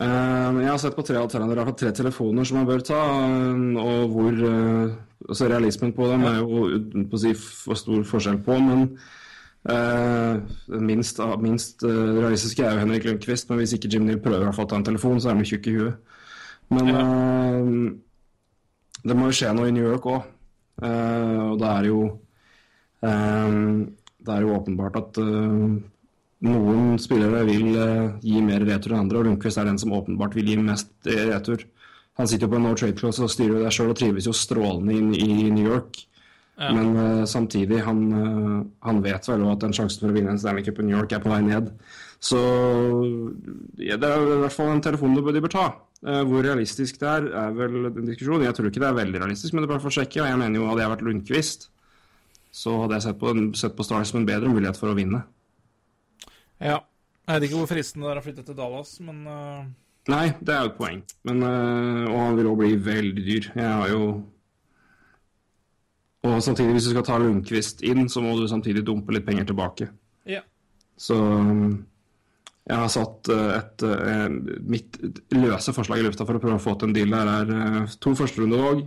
[0.00, 2.98] Uh, Jeg har sett på tre alternativer, Jeg har tre telefoner som man bør ta,
[3.24, 4.92] eh, og hvor uh,
[5.28, 8.84] altså Realismen på dem er jo uten på å si for stor forskjell på, men
[9.72, 10.38] eh,
[10.72, 11.90] den minst, av- minst uh,
[12.20, 14.86] realistiske er jo Henrik Lundqvist, men hvis ikke Jim Neal prøver å få ta en
[14.86, 16.16] telefon, så er han tjukk i huet.
[16.74, 17.68] Men eh,
[19.08, 20.26] det må jo skje noe i New York òg,
[20.82, 22.00] og det er jo
[23.02, 23.54] eh,
[24.18, 25.78] Det er jo åpenbart at eh,
[26.48, 30.36] noen spillere vil eh, gi mer retur enn andre, og Lundqvist er den som åpenbart
[30.38, 31.64] vil gi mest eh, retur.
[32.18, 34.26] Han sitter jo på en no trade clause og styrer jo det sjøl og trives
[34.26, 36.00] jo strålende inn i New York.
[36.58, 36.72] Ja.
[36.74, 40.40] Men uh, samtidig, han, uh, han vet vel at den sjansen for å vinne en
[40.42, 41.70] Stanley Cup i New York er på vei ned.
[42.18, 42.38] Så
[43.78, 45.66] ja, det er i hvert fall en telefon de bør, bør ta.
[46.02, 48.42] Uh, hvor realistisk det er, er vel en diskusjon.
[48.42, 50.24] Jeg tror ikke det er veldig realistisk, men det er bare for å sjekke.
[50.24, 51.68] Og jeg mener jo hadde jeg vært Lundqvist,
[52.58, 55.22] så hadde jeg sett på, sett på Stars som en bedre mulighet for å vinne.
[56.58, 56.80] Ja.
[57.28, 59.20] Jeg vet ikke hvor fristende det er å flytte til Dallas, men
[60.08, 61.02] Nei, det er jo et poeng.
[61.28, 63.48] Men, og han vil òg bli veldig dyr.
[63.52, 64.06] Jeg har jo
[66.26, 69.44] Og samtidig, hvis du skal ta Lundqvist inn, så må du samtidig dumpe litt penger
[69.52, 69.90] tilbake.
[70.26, 70.42] ja.
[70.98, 71.14] Så
[72.68, 74.32] jeg har satt et, et øh,
[74.66, 74.96] Mitt
[75.30, 77.92] løse forslag i lufta for å prøve å få til en deal der, er øh,
[78.02, 78.82] to førsterundevalg,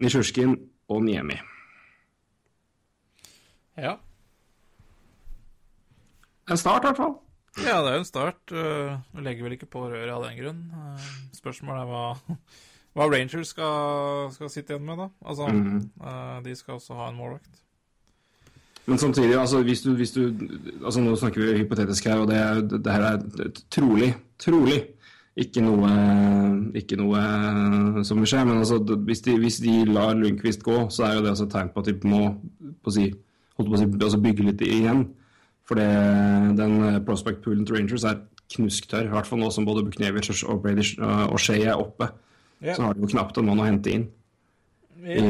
[0.00, 0.56] Nisjurskin
[0.88, 1.36] og Niemi.
[3.76, 3.98] Ja.
[6.50, 7.14] En start, i hvert fall.
[7.66, 8.40] ja, det er jo en start.
[8.52, 10.60] Eh, Du legger vel ikke på røret av den grunn.
[10.72, 12.38] Eh, Spørsmålet er hva,
[12.96, 15.10] hva Rangers skal, skal sitte igjen med, da.
[15.28, 17.62] Altså, eh, de skal også ha en målvakt.
[18.86, 20.20] Men samtidig, altså, hvis du, hvis du
[20.84, 24.78] altså Nå snakker vi hypotetisk her, og det, det her er trolig, trolig
[25.36, 25.90] ikke noe,
[26.78, 28.44] ikke noe som vil skje.
[28.48, 31.52] Men altså, hvis, de, hvis de lar Lundqvist gå, så er jo det også et
[31.52, 32.22] tegn på at de må
[32.84, 33.10] på si,
[33.56, 35.04] på si, altså bygge litt igjen.
[35.66, 35.90] For det,
[36.56, 38.22] den prospect poolen til Rangers er
[38.54, 39.10] knusktørr.
[39.10, 40.70] I hvert fall nå som både Buknevic og og,
[41.34, 42.08] og Shea er oppe.
[42.64, 42.74] Ja.
[42.74, 44.06] Så har de jo knapt en mann å hente inn
[45.06, 45.20] i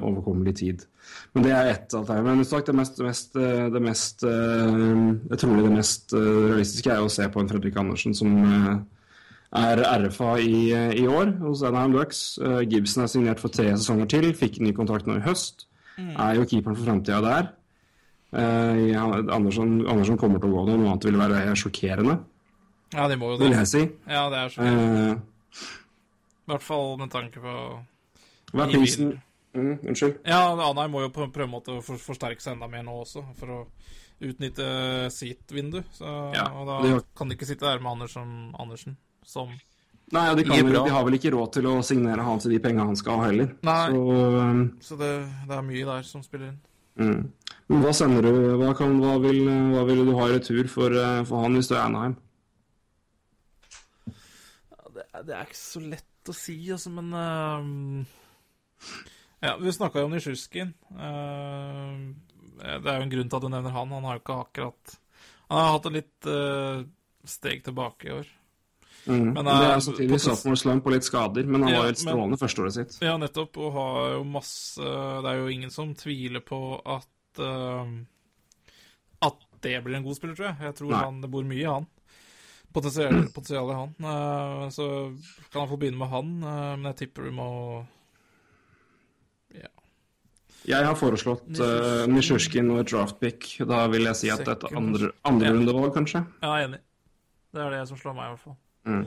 [0.00, 0.84] overkommelig tid.
[1.34, 2.24] Men det er ett alternativ.
[2.30, 6.90] Men sagt, det mest, mest, eh, det mest eh, jeg tror det mest eh, realistiske
[6.94, 8.72] er å se på en Fredrik Andersen som eh,
[9.60, 12.22] er RFA i, eh, i år hos Anaheim Ducks.
[12.42, 15.66] Eh, Gibson er signert for tre sesonger til, fikk ny kontrakt nå i høst.
[16.00, 17.52] Er jo keeperen for framtida der.
[18.34, 19.04] Eh, ja,
[19.36, 22.16] Andersen, Andersen kommer til å gå nå, noe annet ville være sjokkerende,
[22.96, 23.60] Ja, det må jo vil det.
[23.62, 23.84] jeg si.
[24.10, 25.06] Ja, det er sjokkerende.
[25.12, 25.70] Eh,
[26.44, 27.54] I hvert fall med tanke på
[28.54, 29.12] hva er I prisen
[29.56, 30.18] mm, Unnskyld.
[30.28, 32.94] Ja, Anheim må jo på prøve en måte å for, forsterke seg enda mer nå
[33.02, 33.60] også, for å
[34.24, 34.66] utnytte
[35.12, 35.80] sitt vindu.
[35.96, 39.48] Så, Ja, og da det gjør- kan de ikke sitte der med Andersen, Andersen som
[40.12, 42.58] Nei, ja, de, kan, de har vel ikke råd til å signere han til de
[42.60, 43.54] pengene han skal ha heller.
[43.64, 43.86] Nei.
[43.88, 44.02] Så
[44.36, 45.08] um, Så det,
[45.48, 46.58] det er mye der som spiller inn.
[47.00, 47.22] mm.
[47.72, 49.40] Men hva sender du Hva, kan, hva, vil,
[49.72, 52.14] hva vil du ha i retur for, eh, for han hvis du er Anheim?
[54.06, 58.04] Ja, det, det er ikke så lett å si, altså, men uh,
[59.44, 60.70] Ja, vi snakka jo om Nisjurskin.
[60.94, 63.92] det er jo en grunn til at du nevner han.
[63.92, 64.94] Han har jo ikke akkurat
[65.50, 66.84] Han har hatt et litt uh,
[67.28, 68.30] steg tilbake i år.
[69.04, 69.34] Mm.
[69.36, 71.90] Men, det er eh, samtidig poten- sophomore slump på litt skader, men han Ja, var
[71.90, 72.94] jo men- strålende førsteåret sitt.
[73.04, 73.58] Ja, nettopp.
[73.60, 77.84] Og har jo masse Det er jo ingen som tviler på at uh,
[79.28, 80.56] At det blir en god spiller, tror jeg.
[80.70, 81.04] Jeg tror Nei.
[81.04, 81.86] han, det bor mye i han.
[82.74, 83.92] Potensial, potensial i han.
[84.02, 84.86] Eh, så
[85.52, 87.48] kan han få begynne med han, eh, men jeg tipper du må
[89.54, 89.68] Ja.
[90.66, 93.50] Jeg har foreslått uh, Nisjurskin og et draftpick.
[93.68, 94.78] Da vil jeg si at et Second.
[94.80, 95.52] andre, andre Ja.
[95.52, 96.24] rundevalg, kanskje.
[96.42, 96.80] Ja, er enig.
[97.54, 98.56] Det er det som slår meg, i hvert fall.
[98.88, 99.04] Mm.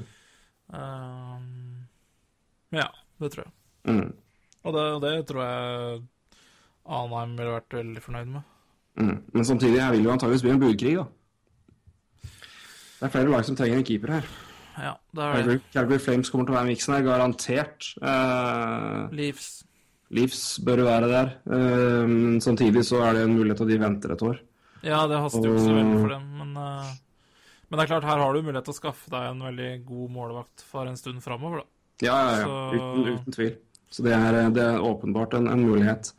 [0.77, 1.87] Um,
[2.71, 2.87] ja,
[3.19, 3.53] det tror jeg.
[3.89, 4.13] Mm.
[4.63, 6.01] Og det, det tror jeg
[6.87, 8.41] Anheim ville vært veldig fornøyd med.
[8.97, 9.17] Mm.
[9.33, 11.05] Men samtidig, jeg vil jo antakeligvis bli en budkrig, da.
[12.97, 14.27] Det er flere lag som trenger en keeper her.
[14.77, 15.55] Ja, det er det.
[15.73, 17.87] Calgary, Flames kommer til å være miksen her, garantert.
[18.01, 19.49] Uh, Leafs.
[20.13, 21.31] Leafs bør være der.
[21.49, 24.39] Uh, samtidig så er det en mulighet at de venter et år.
[24.85, 26.95] Ja, det haster jo ikke så veldig for dem, men uh...
[27.67, 30.11] Men det er klart, her har du mulighet til å skaffe deg en veldig god
[30.15, 31.67] målvakt for en stund framover, da.
[32.05, 32.45] Ja, ja, ja.
[32.45, 33.55] Så- Uten, uten tvil.
[33.91, 36.13] Så det er, det er åpenbart en, en mulighet.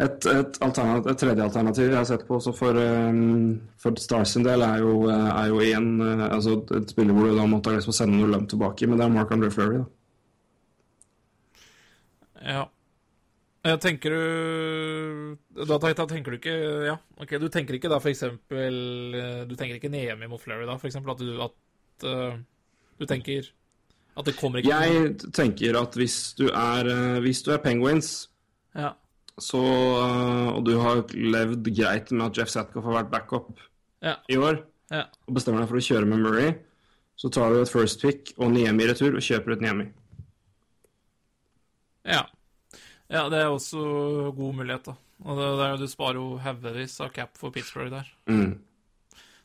[0.00, 4.46] Et, et, et tredje alternativ jeg har sett på også for, um, for Stars sin
[4.46, 7.92] del, er jo, er jo igjen uh, altså et spiller hvor du da måtte å
[7.92, 9.82] sende noe lønn tilbake, men det er Mark André Fleury.
[9.82, 9.88] Da.
[12.40, 12.62] Ja.
[13.60, 16.54] Jeg Tenker du Da tenker du ikke
[16.86, 18.78] Ja, ok, du tenker ikke da eksempel
[19.12, 21.12] eh, Du tenker ikke Nemi mot Fleury da, eksempel?
[21.12, 22.38] At du, at, uh,
[22.96, 23.50] du tenker
[24.16, 26.88] at det kommer ikke Jeg tenker at hvis du er,
[27.20, 28.30] hvis du er Penguins,
[28.72, 28.94] Ja.
[29.38, 33.58] Så, uh, og du har levd greit med at Jeff Satkoff har vært backup
[34.02, 34.16] Ja.
[34.28, 35.04] i år, Ja.
[35.28, 36.54] og bestemmer deg for å kjøre med Murray,
[37.16, 39.92] så tar du et first pick og Niemi i retur og kjøper ut Niemi.
[42.04, 42.24] Ja.
[43.10, 43.80] ja, det er også
[44.36, 44.94] god mulighet, da.
[45.20, 48.08] Og det, det er, du sparer jo haugevis av cap for Pittsburgh der.
[48.30, 48.54] Mm.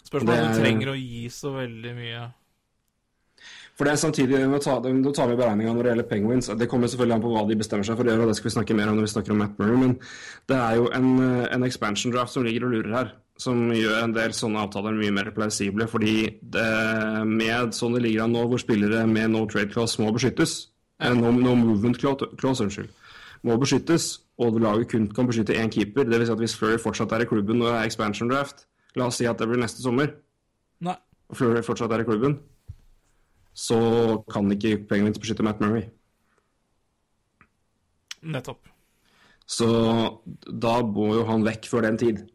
[0.08, 2.22] Spørsmålet er om du er- trenger å gi så veldig mye
[3.76, 6.48] For det er samtidig, tar, nå tar vi beregninga når det gjelder Penguins.
[6.56, 8.48] Det kommer selvfølgelig an på hva de bestemmer seg for å gjøre, og det skal
[8.48, 9.98] vi snakke mer om når vi snakker om Matt Murray, men
[10.48, 11.10] det er jo en,
[11.58, 13.12] en expansion draft som ligger og lurer her.
[13.36, 16.16] Som gjør en del sånne avtaler mye mer plausible, fordi
[16.56, 16.70] det,
[17.28, 20.56] med sånn det ligger an nå, hvor spillere med no trade clause må beskyttes,
[21.04, 22.32] eh, no, no movement clause,
[22.64, 22.88] unnskyld,
[23.44, 24.08] må beskyttes,
[24.40, 26.30] og laget kun kan beskytte én keeper, dvs.
[26.30, 29.28] Si at hvis Flurry fortsatt er i klubben og er expansion draft, la oss si
[29.28, 30.16] at det blir neste sommer,
[30.80, 30.96] Nei.
[31.28, 32.40] og Fleury fortsatt er i klubben,
[33.56, 33.80] så
[34.32, 35.88] kan ikke Penguins beskytte Matt Murray.
[38.26, 38.68] Nettopp.
[39.46, 39.68] Så
[40.50, 42.26] da må jo han vekk før den tid.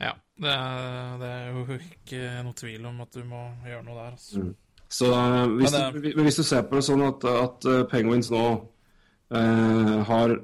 [0.00, 0.14] Ja.
[0.38, 4.12] Det er, det er jo ikke noe tvil om at du må gjøre noe der,
[4.14, 4.44] altså.
[4.88, 6.02] Så eh, hvis, det...
[6.14, 8.44] du, hvis du ser på det sånn at, at eh, Penguins nå
[9.34, 10.36] eh, har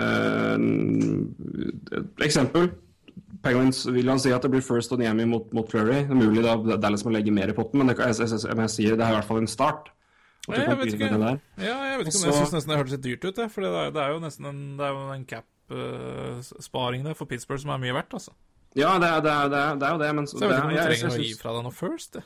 [0.00, 0.56] eh,
[2.00, 2.72] et Eksempel.
[3.44, 6.56] Penguins vil han si at det blir first og Niemi mot, mot er mulig da
[6.80, 9.12] Dallas må legge mer i potten, men det, jeg, jeg, jeg, jeg sier det er
[9.14, 9.90] i hvert fall en start.
[10.48, 11.08] Ja, jeg vet ikke.
[11.56, 13.46] Ja, jeg vet ikke om jeg syns nesten det hørtes litt dyrt ut, det.
[13.52, 17.30] For det er, det er jo nesten en, det er jo en cap-sparing der for
[17.30, 18.34] Pittsburgh som er mye verdt, altså.
[18.76, 20.64] Ja, det er, det, er, det, er, det jo det, men Så jeg vet ikke
[20.66, 22.24] om du er- trenger å gi fra deg noe first, det.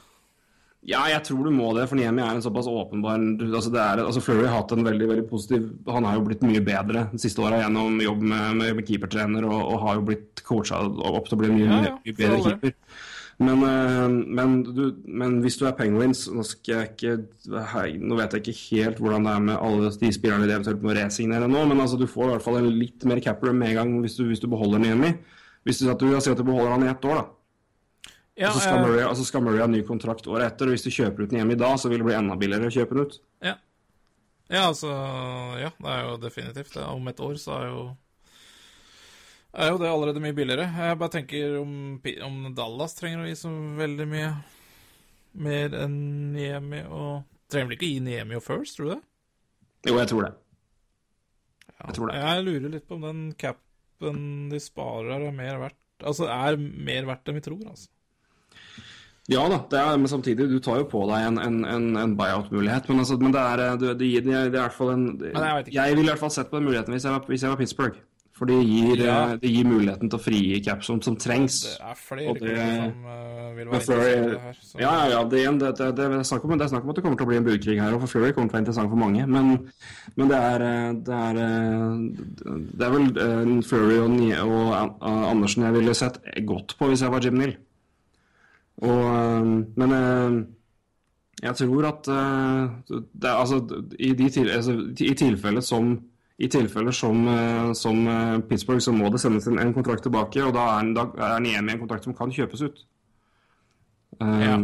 [0.86, 3.18] Ja, jeg tror du må det, for Niemi er en såpass åpenbar
[3.48, 6.44] altså det er, altså Fleury har hatt en veldig veldig positiv Han har jo blitt
[6.46, 10.42] mye bedre de siste åra gjennom jobb med, med, keepertrener og, og har jo blitt
[10.46, 12.76] coacha opp til å bli en mye, Ja, ja, mye bedre keeper.
[13.38, 14.04] Men, eh,
[14.38, 17.12] men, du, men hvis du er Penguins Nå ikke
[17.70, 20.82] hei, Nå vet jeg ikke helt hvordan det er med alle de spillerne de eventuelt
[20.82, 23.70] må resignere nå, men altså du får i hvert fall en litt mer capper med
[23.72, 25.12] en gang hvis du, hvis du beholder Niemi.
[25.66, 27.37] Hvis du, at du, at du beholder han i ett år, da.
[28.38, 30.76] Ja, Og så skal, eh, Murray, altså skal Murray ha ny kontrakt året etter, og
[30.76, 32.74] hvis du kjøper ut den hjemme i dag, så vil det bli enda billigere å
[32.74, 33.16] kjøpe den ut.
[33.42, 33.54] ja.
[34.48, 34.92] ja, altså
[35.58, 36.84] Ja, det er jo definitivt det.
[36.86, 37.82] Om et år så er jo
[39.58, 40.68] er jo det allerede mye billigere.
[40.70, 41.72] Jeg bare tenker om,
[42.28, 44.30] om Dallas trenger å gi så veldig mye
[45.38, 45.98] mer enn
[46.34, 49.02] Niemi og Trenger vel ikke å gi Niemi og First, tror du det?
[49.88, 50.32] Jo, jeg tror det.
[51.64, 52.16] Ja, Jeg tror det.
[52.20, 54.18] Jeg lurer litt på om den capen
[54.52, 57.88] de sparer er mer verdt Altså er mer verdt enn vi tror, altså.
[59.28, 62.16] Ja da, det er, men samtidig, du tar jo på deg en, en, en, en
[62.16, 62.88] buyout-mulighet.
[62.88, 65.72] Men, altså, men det er det, det gir det er i hvert fall en jeg.
[65.74, 67.60] Jeg ville i hvert fall sett på den muligheten hvis jeg var, hvis jeg var
[67.60, 67.98] Pittsburgh.
[68.38, 69.32] For det gir, Ja.
[69.32, 71.56] eh, det gir muligheten til å frigi cap som, som trengs.
[71.74, 74.58] Det er flere Og det- som uh, vil være i det her.
[74.62, 74.78] Så.
[74.78, 75.22] Ja, ja, ja.
[75.28, 77.18] Det, er det, det, det, er snakk om, det er snakk om at det kommer
[77.18, 79.02] til å bli en budkrig her, og for Flurry kommer til å være interessant for
[79.02, 79.26] mange.
[79.26, 79.50] Men,
[80.14, 85.24] men det, er, eh, det, er, eh, det er vel uh, Flurry og, og uh,
[85.34, 87.56] Andersen jeg ville sett godt på hvis jeg var Jim Neal.
[88.78, 90.44] Og, eh, men eh,
[91.42, 95.98] Jeg tror at eh, det, altså, i, de til, altså, i tilfeller som
[96.38, 97.24] i tilfeller som,
[97.74, 97.96] som
[98.48, 101.32] Pittsburgh, så må det sendes en, en kontrakt tilbake, og da er han, da er
[101.32, 102.76] han igjen med en kontrakt som kan kjøpes ut.
[104.20, 104.60] Ja.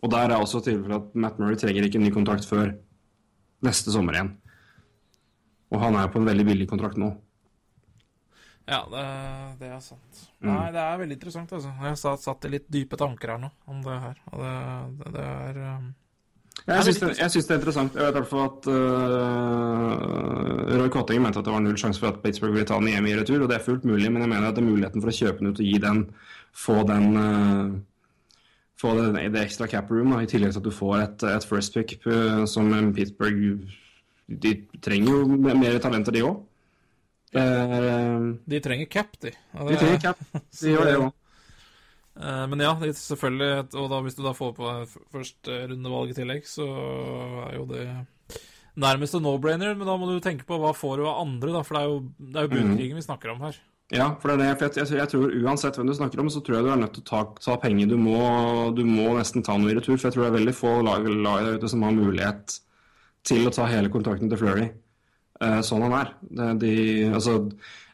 [0.00, 2.72] Og der er også tilfellet at Matt Murray trenger ikke en ny kontrakt før
[3.60, 4.32] neste sommer igjen.
[5.68, 7.12] Og han er på en veldig billig kontrakt nå.
[8.68, 9.02] Ja, det,
[9.60, 10.22] det er sant.
[10.40, 10.52] Mm.
[10.52, 11.72] Nei, det er veldig interessant, altså.
[11.82, 14.22] Jeg satt, satt i litt dype tanker her nå om det her.
[14.30, 14.54] Og det,
[15.00, 15.88] det, det er um,
[16.68, 17.98] Jeg syns det, er interessant.
[17.98, 18.74] Jeg vet i hvert fall at uh,
[20.78, 23.10] Roy Kotting mente at det var null sjanse for at Pittsburgh ville ta den hjem
[23.10, 25.10] i retur, og det er fullt mulig, men jeg mener at det er muligheten for
[25.10, 26.04] å kjøpe den ut og gi den,
[26.66, 27.80] få den uh,
[28.82, 31.46] få det, det ekstra cap room, da, i tillegg til at du får et, et
[31.46, 33.68] first pick øh, som Pittsburgh
[34.42, 34.52] De
[34.82, 36.40] trenger jo mer talenter, de òg.
[37.32, 39.32] De trenger cap, de.
[39.58, 40.18] Og De trenger cap.
[40.60, 41.10] De gjør det òg.
[42.20, 45.62] Eh, Men ja, selvfølgelig Og da hvis du da får på deg f- først eh,
[45.70, 46.66] rundevalg i tillegg, så
[47.48, 47.86] er jo det
[48.76, 49.72] nærmest en no-brainer.
[49.76, 51.88] Men da må du tenke på hva får du av andre, da, for det er
[51.92, 53.56] jo, det er jo budkrigen vi snakker om her.
[53.92, 54.52] Ja, for det er det.
[54.60, 56.78] For jeg, jeg, jeg tror uansett hvem du snakker om, så tror jeg du er
[56.80, 57.90] nødt til å ta, ta penger.
[57.90, 58.20] Du må,
[58.76, 59.96] du må nesten ta noe i retur.
[59.98, 62.54] For jeg tror det er veldig få lag, lag der ute som har mulighet
[63.28, 64.68] til å ta hele kontrakten til Flurry.
[65.42, 66.10] Eh, sånn han er.
[66.60, 66.72] De,
[67.10, 67.36] altså,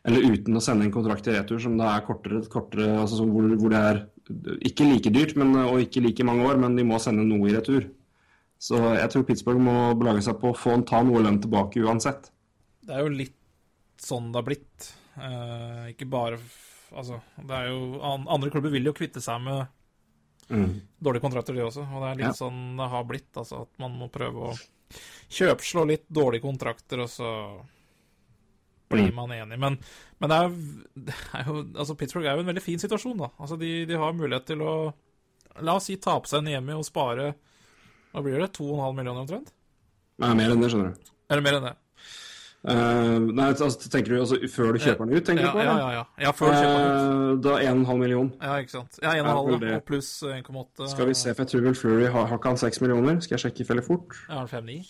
[0.05, 3.47] eller uten å sende en kontrakt i retur som da er kortere, kortere altså, hvor,
[3.57, 4.03] hvor det er
[4.69, 7.55] ikke like dyrt men, og ikke like mange år, men de må sende noe i
[7.57, 7.87] retur.
[8.61, 12.29] Så jeg tror Pittsburgh må belage seg på å få ta noe lønn tilbake uansett.
[12.85, 13.37] Det er jo litt
[14.03, 14.93] sånn det har blitt.
[15.19, 16.39] Eh, ikke bare
[16.89, 19.67] Altså, det er jo Andre klubber vil jo kvitte seg med
[20.49, 20.81] Mm.
[21.05, 21.83] dårlige kontrakter, de også.
[21.93, 22.33] Og det er litt Ja.
[22.33, 23.29] sånn det har blitt.
[23.37, 24.55] Altså at man må prøve å
[25.39, 27.33] kjøpslå litt dårlige kontrakter, og så
[28.89, 29.15] blir Mm.
[29.15, 29.59] man enig.
[29.61, 29.79] Men,
[30.19, 30.55] men det, er,
[31.09, 33.29] det er jo Altså, Pittsburgh er jo en veldig fin situasjon, da.
[33.39, 34.73] Altså, de, de har mulighet til å
[35.61, 37.33] La oss si tape seg en hjemme og spare
[38.13, 38.53] Hva blir det?
[38.57, 39.53] 2,5 millioner omtrent?
[40.23, 41.11] Nei, mer enn det, skjønner du.
[41.29, 41.75] Eller mer enn det?
[42.67, 45.59] Eh, nei, altså, tenker du altså før du kjøper den ut, tenker Ja, du på?
[45.63, 45.91] ja, ja.
[45.95, 46.03] ja.
[46.27, 46.95] ja før du kjøper den ut.
[47.39, 48.33] Uh, da 1,5 million.
[48.43, 48.93] Ja, ikke sant.
[49.03, 49.23] Ja, 1,5 Ja,
[49.71, 52.49] ja, og pluss 1,8 Skal vi se, for jeg tror vel Flurry har, har ikke
[52.49, 53.21] han 6 millioner.
[53.21, 54.09] Skal jeg sjekke veldig fort?
[54.29, 54.83] Ja, 5,9.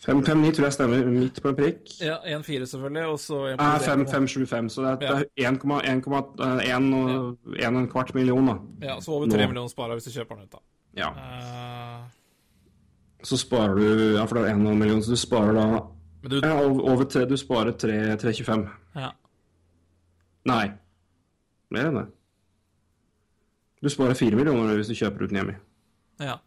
[0.00, 1.80] 5,59 tror jeg stemmer, midt på en prikk.
[2.00, 6.00] Ja, 1,4 selvfølgelig, og så en Nei, pluss 5,75, så det er, er 1,1
[7.92, 8.54] kvart million, da.
[8.86, 9.46] Ja, så over 3 Nå.
[9.50, 10.60] millioner sparer hvis du kjøper den ut, da.
[11.00, 11.08] Ja.
[11.12, 12.00] Uh...
[13.22, 15.82] Så sparer du Ja, for det er 1,5 million, så du sparer da
[16.28, 18.68] du ja, over tre, Du sparer 3,25.
[18.94, 19.12] Ja.
[20.50, 20.64] Nei.
[21.70, 22.06] Mer enn det.
[23.80, 25.54] Du sparer 4 millioner hvis du kjøper ut Niemi.
[26.20, 26.38] ja.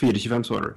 [0.00, 0.76] 4,25 svarer du.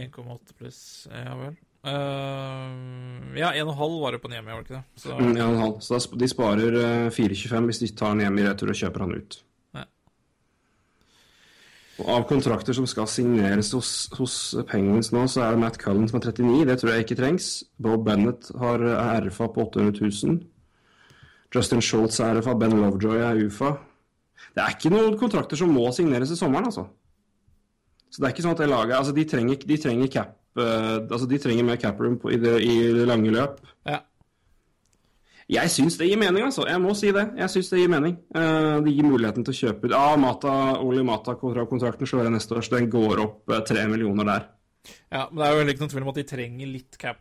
[0.00, 1.54] 1,8 pluss Ja vel.
[1.84, 5.02] Uh, ja, 1,5 var det på Niemi, var det ikke det?
[5.02, 5.80] Så Mm, ja, en halv.
[5.84, 9.36] Så da, de sparer eh, 4,25 hvis de tar Niemi retur og kjøper han ut.
[12.02, 14.34] Og av kontrakter som skal signeres hos, hos
[14.70, 16.64] Penguins nå, så er det Matt Cullen som er 39.
[16.66, 17.50] Det tror jeg ikke trengs.
[17.78, 18.82] Bob Bennett har
[19.28, 20.40] RFA på 800 000.
[21.54, 22.56] Justin Schultz er RFA.
[22.58, 23.76] Ben Lovejoy er UFA.
[24.54, 26.88] Det er ikke noen kontrakter som må signeres i sommeren, altså.
[28.10, 31.00] Så det er ikke sånn at det laget Altså, de trenger, de trenger cap uh,
[31.02, 33.62] Altså, de trenger mer cap room på, i, det, i det lange løp.
[33.90, 34.02] ja.
[35.52, 36.64] Jeg syns det gir mening, altså.
[36.68, 37.26] Jeg må si det.
[37.36, 38.14] Jeg syns det gir mening.
[38.34, 42.56] Eh, det gir muligheten til å kjøpe ut Ja, Mata, Oli Mata-kontrakten slår jeg neste
[42.56, 44.46] år, så den går opp eh, tre millioner der.
[45.12, 47.20] ja, men det er jo heller ikke noen tvil om at de trenger litt cap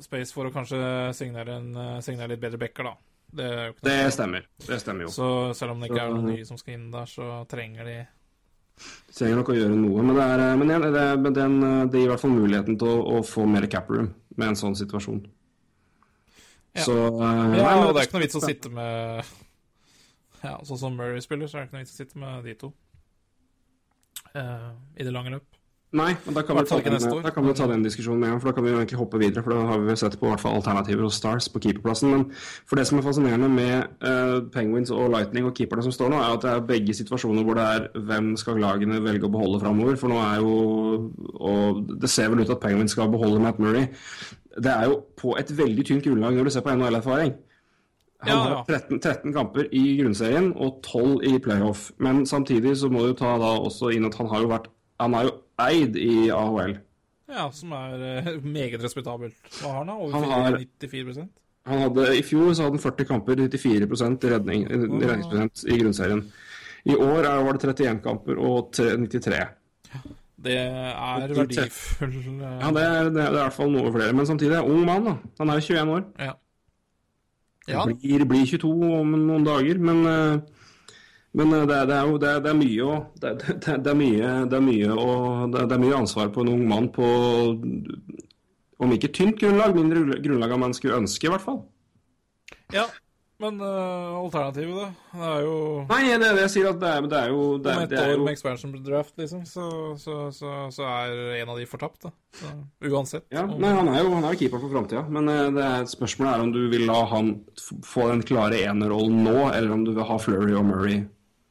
[0.00, 0.80] space for å kanskje
[1.14, 2.96] signere, en, eh, signere litt bedre backer, da.
[3.30, 3.50] Det
[3.86, 4.46] Det stemmer.
[4.66, 5.08] Det stemmer jo.
[5.14, 7.98] Så selv om det ikke er noen nye som skal inn der, så trenger de
[8.80, 11.48] De trenger nok å gjøre noe, men det, er, men det, det,
[11.92, 14.56] det gir i hvert fall muligheten til å, å få mer cap room med en
[14.58, 15.20] sånn situasjon.
[16.76, 16.84] Ja.
[16.86, 17.22] Så uh,
[17.56, 19.24] Ja, nei, og det er ikke noe vits å sitte med
[20.44, 22.54] Ja, sånn som Murray spiller, så er det ikke noe vits å sitte med de
[22.60, 22.70] to
[24.36, 25.48] uh, i det lange løp.
[25.90, 28.34] Nei, men da kan, vi ta den, da kan vi ta den diskusjonen med en
[28.36, 29.42] gang, for da kan vi jo egentlig hoppe videre.
[29.42, 32.12] For da har vi sett på hvert fall alternativer hos Stars på keeperplassen.
[32.12, 36.12] Men for det som er fascinerende med uh, Penguins og Lightning og keeperne som står
[36.12, 39.32] nå, er at det er begge situasjoner hvor det er hvem skal lagene velge å
[39.34, 39.98] beholde framover.
[39.98, 40.54] For nå er jo
[41.50, 43.90] Og det ser vel ut at Penguins skal beholde Matt Murray.
[44.56, 47.34] Det er jo på et veldig tynt grunnlag når du ser på NHL-erfaring.
[48.20, 51.90] Han Ja, har 13, 13 kamper i grunnserien og 12 i playoff.
[51.98, 54.66] Men samtidig så må du ta da også inn at han har jo vært
[55.00, 55.30] Han er jo
[55.64, 56.74] eid i AHL.
[57.30, 59.32] Ja, som er uh, meget respektabelt.
[59.62, 59.94] Hva har han da?
[59.94, 61.28] Over Han har- 94%
[61.70, 64.74] Han hadde, I fjor så hadde han 40 kamper, 94 i redning, i
[65.06, 66.22] redningsprosent i grunnserien.
[66.84, 69.48] I år er, var det 31 kamper og tre- 93.
[70.40, 74.14] Det er verdifull eh, Ja, det er, det er i hvert fall noe flere.
[74.16, 75.04] Men samtidig er ung mann.
[75.04, 75.14] da.
[75.40, 76.06] Han er jo 21 år.
[76.18, 76.32] ja.
[77.68, 79.78] Ja, Blir, blir 22 om noen dager.
[79.78, 80.40] Men, eh,
[81.36, 83.74] Men eh, det, er- det er jo det, er- er mye å det, er- det,
[83.84, 85.12] det mye det mye å
[85.52, 87.04] det er mye ansvar på en ung mann på
[88.80, 91.60] om ikke tynt grunnlag, mindre grunnlag enn man skulle ønske, i hvert fall.
[92.72, 92.86] Ja,
[93.40, 94.88] men uh, alternativet, da?
[95.16, 95.54] Det er jo
[95.88, 97.92] Nei, det er det jeg sier, at det er, det er jo det Om et
[97.92, 99.66] det år jo med expansion draft, liksom, så,
[100.00, 102.12] så, så, så er en av de fortapt, da.
[102.40, 102.52] Så,
[102.90, 103.26] uansett.
[103.32, 105.64] ja, om- nei, Han er jo, han er jo keeper for framtida, men eh, det
[105.66, 107.32] er, spørsmålet er om du vil la han
[107.86, 111.00] få den klare enerrollen nå, eller om du vil ha Flurry og Murray.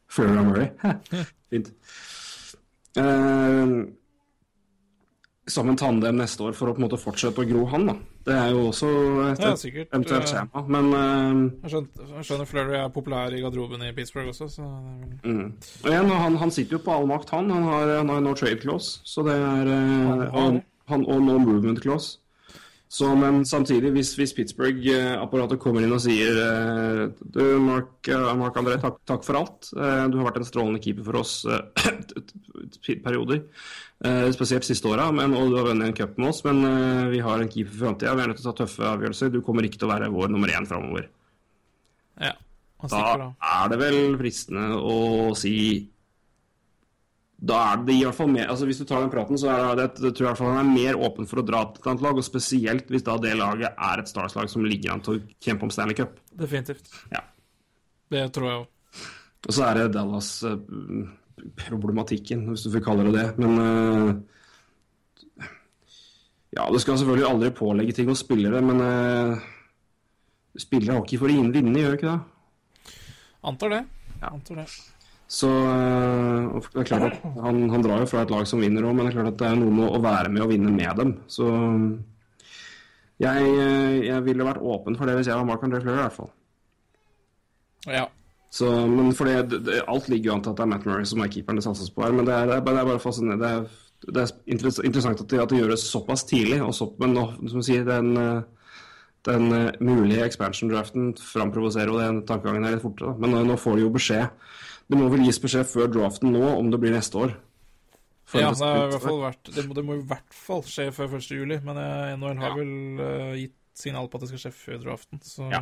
[0.10, 0.70] Flurry og Murray.
[1.52, 1.74] Fint.
[2.98, 3.90] Uh,
[5.50, 7.96] som en tandem neste år for å på en måte fortsette å gro han, da.
[8.26, 8.88] Det er jo også
[9.32, 9.88] et, Ja, sikkert.
[9.94, 10.62] eventuelt tema.
[10.68, 14.66] Men uh, Jeg skjønner, jeg skjønner Flurry er populær i garderoben i Pittsburgh også, så
[15.24, 15.54] mm.
[15.84, 17.50] Og igjen, han, han sitter jo på all makt, han.
[17.50, 21.22] Han har, han har no trade clause, så det er uh, Han han, han, Og
[21.22, 22.20] no movement clause.
[22.90, 28.58] Så, men samtidig, hvis, hvis Pittsburgh-apparatet kommer inn og sier eh, Du, Mark, eh, Mark
[28.58, 29.70] André, takk, takk for alt.
[29.78, 31.36] Eh, Du har vært en strålende keeper for oss
[33.06, 33.44] perioder.
[34.34, 36.42] Spesielt siste åra, og du har vunnet en cup med oss.
[36.48, 36.64] Men
[37.14, 38.16] vi har en keeper for framtida.
[38.16, 39.34] Vi er nødt til å ta tøffe avgjørelser.
[39.34, 41.10] Du kommer ikke til å være vår nummer én framover.
[42.18, 42.34] Ja.
[42.80, 43.34] Da.
[43.44, 45.54] er det vel fristende å si
[47.40, 49.76] da er det i hvert fall mer, altså Hvis du tar den praten, så er
[49.80, 51.80] det, det tror jeg i hvert fall han er mer åpen for å dra til
[51.80, 52.16] et annet lag.
[52.20, 55.64] Og spesielt hvis da det laget er et Stars-lag som ligger an til å kjempe
[55.68, 56.12] om Stanley Cup.
[56.36, 56.86] Definitivt.
[57.14, 57.22] Ja.
[58.12, 58.68] Det tror jeg òg.
[59.48, 63.28] Og så er det Dallas-problematikken, hvis du vil kalle det det.
[63.40, 64.10] Men eh,
[66.58, 69.38] Ja, det skal selvfølgelig aldri pålegge ting hos spillere, men uh,
[70.58, 72.22] spillere har ikke for å vinne, gjør ikke det?
[73.48, 73.84] Antar det.
[74.26, 74.68] Antar det.
[75.30, 78.82] Så øh, det er klart at han, han drar jo fra et lag som vinner
[78.88, 80.72] òg, men det er klart at det er noe med å være med og vinne
[80.74, 81.12] med dem.
[81.30, 81.46] Så
[83.20, 86.04] jeg, øh, jeg ville vært åpen for det hvis jeg var Mark André Fleur, i
[86.06, 86.32] hvert fall.
[87.90, 88.06] Ja.
[88.50, 91.06] Så, men for det, det, alt ligger jo an til at det er Matt Murray
[91.06, 92.16] som er keeperen det satses på her.
[92.16, 93.44] Men det er, det er, bare- det er bare fascinerende.
[93.46, 93.84] Det er,
[94.16, 96.58] det er interessant at det, at det gjøres såpass tidlig.
[96.66, 98.42] Og så, men nå, som du sier, den, øh,
[99.30, 99.46] den
[99.86, 103.14] mulige expansion-draften framprovoserer jo den tankegangen her litt fortere.
[103.22, 104.32] Men nå, nå får de jo beskjed.
[104.90, 107.36] Det må vel gis beskjed før draften nå om det blir neste år.
[108.30, 110.62] For ja, det- det, i hvert fall vært, det, må, det må i hvert fall
[110.66, 111.30] skje før 1.
[111.34, 114.80] juli, men eh, NHL har vel uh, gitt signal på at det skal skje før
[114.84, 115.62] draften, så Ja.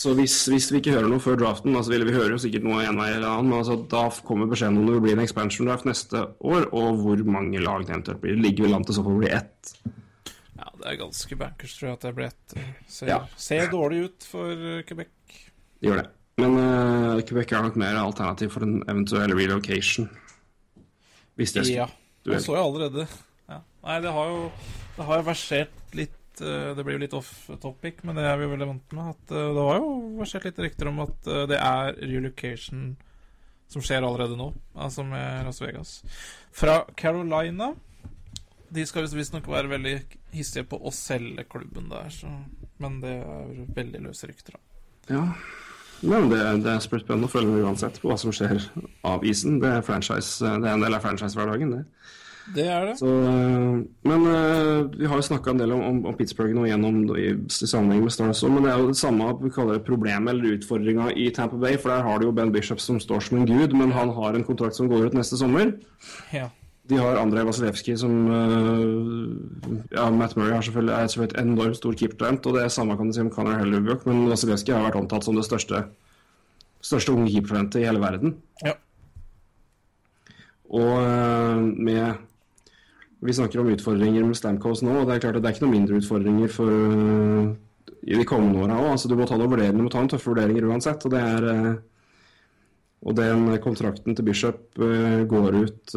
[0.00, 2.62] Så hvis, hvis vi ikke hører noe før draften, altså vil vi hører jo sikkert
[2.64, 5.66] noe en vei eller annen, men altså, da kommer beskjeden om det blir en expansion
[5.68, 8.36] draft neste år, og hvor mange lag det eventuelt blir.
[8.38, 9.74] Det ligger vel an til så fall å bli ett.
[10.60, 13.18] Ja, det er ganske bankers, tror jeg, at det blir et eh, Ser, Ja.
[13.36, 15.10] ser dårlig ut for eh, Quebec.
[15.80, 16.08] Det gjør det.
[16.40, 20.08] Men uh, Quebec er nok mer alternativ for en eventuell relocation.
[21.36, 21.88] Hvis det Ja.
[22.24, 23.06] Det så jo allerede.
[23.48, 23.62] Ja.
[23.84, 24.40] Nei, det har jo
[24.96, 27.30] det har versert litt uh, Det blir jo litt off
[27.62, 29.14] topic, men det er vi jo veldig vant med.
[29.14, 32.90] At uh, det har jo versert litt rykter om at uh, det er relocation
[33.70, 36.00] som skjer allerede nå, altså med Las Vegas.
[36.50, 37.68] Fra Carolina
[38.70, 39.92] De skal visstnok være veldig
[40.34, 42.30] hissige på å selge klubben der, så
[42.82, 44.60] Men det er veldig løse rykter, da.
[45.10, 45.22] Ja.
[46.00, 48.62] Men det, det er spennende å følge med uansett på hva som skjer
[49.06, 49.60] av isen.
[49.60, 51.84] Det er, franchise, det er en del av franchise-hverdagen, det.
[52.54, 52.94] Det er det.
[52.98, 56.64] Så, øh, men øh, vi har jo snakka en del om, om, om Pittsburgh nå
[56.66, 59.86] gjennom i, i sammenheng med Stars men det er jo det samme vi kaller det
[59.86, 61.76] problemet eller utfordringa i Tampa Bay.
[61.78, 64.34] For der har du jo Ben Bishop som står som en gud, men han har
[64.34, 65.76] en kontrakt som går ut neste sommer.
[66.34, 66.48] Ja.
[66.90, 69.36] De har Andrej Vasilevskij som øh,
[69.92, 73.06] Ja, Matt Murray selvfølgelig, er selvfølgelig et enormt stort keepertalent, og det er samme kan
[73.06, 75.84] du si om Conor Hellebuyck, men Vasilevskij har vært omtalt som det største,
[76.80, 78.34] største unge keepertalentet i hele verden.
[78.64, 78.74] Ja.
[80.70, 82.26] Og øh, med
[83.20, 85.66] Vi snakker om utfordringer med Stamkos nå, og det er klart at det er ikke
[85.66, 87.50] noen mindre utfordringer for øh,
[88.02, 88.90] i de kommende åra òg.
[88.94, 91.04] Altså, du må ta noen vurderinger, du må ta noen tøffe vurderinger uansett.
[91.04, 91.76] Og det er
[93.00, 95.94] Og den kontrakten til Bishop uh, går ut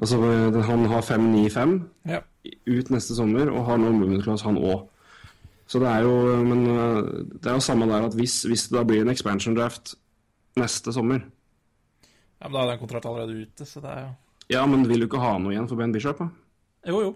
[0.00, 0.18] Altså,
[0.64, 1.74] han har 5-9-5
[2.08, 2.22] ja.
[2.66, 4.86] ut neste sommer, og har nå clause, han òg.
[5.66, 8.78] Så det er jo Men øh, det er jo samme der at hvis, hvis det
[8.78, 9.94] da blir en expansion draft
[10.56, 11.22] neste sommer
[12.42, 14.10] ja men da er den kontrakten allerede ute, så det er jo
[14.50, 16.18] Ja, men vil du ikke ha noe igjen for Ben Bishop?
[16.18, 16.28] da?
[16.88, 17.12] Jo, jo.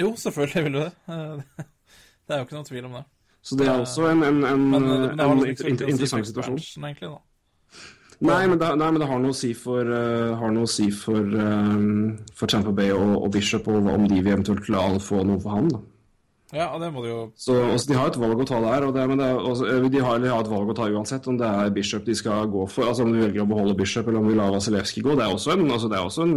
[0.00, 0.92] Jo, selvfølgelig vil du det.
[1.08, 1.64] Eh,
[2.26, 3.04] Det er jo ikke noen tvil om det.
[3.42, 6.58] Så det er også en, en, en, eh, en liksom interessant situasjon.
[6.84, 7.16] egentlig, da.
[8.20, 11.24] Nei men, det, nei, men det har noe å si for, uh, å si for,
[11.24, 15.22] øh, for Tampa Bay og, og Bishop, og om de vil eventuelt klare å få
[15.24, 15.70] noe for han.
[15.72, 15.80] da.
[16.50, 18.96] Ja, det må de jo Så også, De har et valg å ta der, og
[18.96, 21.38] det, men det også, øh, de, har, de har et valg å ta uansett om
[21.40, 22.90] det er Bishop de skal gå for.
[22.90, 25.14] altså Om de velger å beholde Bishop eller om de lar Vasilevskij gå.
[25.16, 26.36] Det er også en, altså, det er også en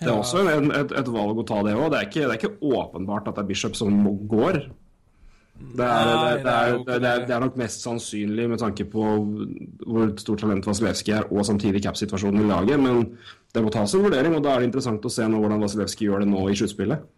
[0.00, 1.92] det er også en, et, et valg å ta, det òg.
[1.92, 4.00] Det, det er ikke åpenbart at det er Bishop som
[4.30, 4.64] går.
[5.74, 7.34] Det er, Nei, det, er er, det, er, det.
[7.34, 9.04] er nok mest sannsynlig med tanke på
[9.86, 12.78] hvor stort talent Vasilevskij er, og samtidig cap-situasjonen i laget.
[12.82, 13.06] Men
[13.54, 16.06] det må tas en vurdering, og da er det interessant å se nå hvordan Vasilevskij
[16.08, 17.08] gjør det nå i sluttspillet.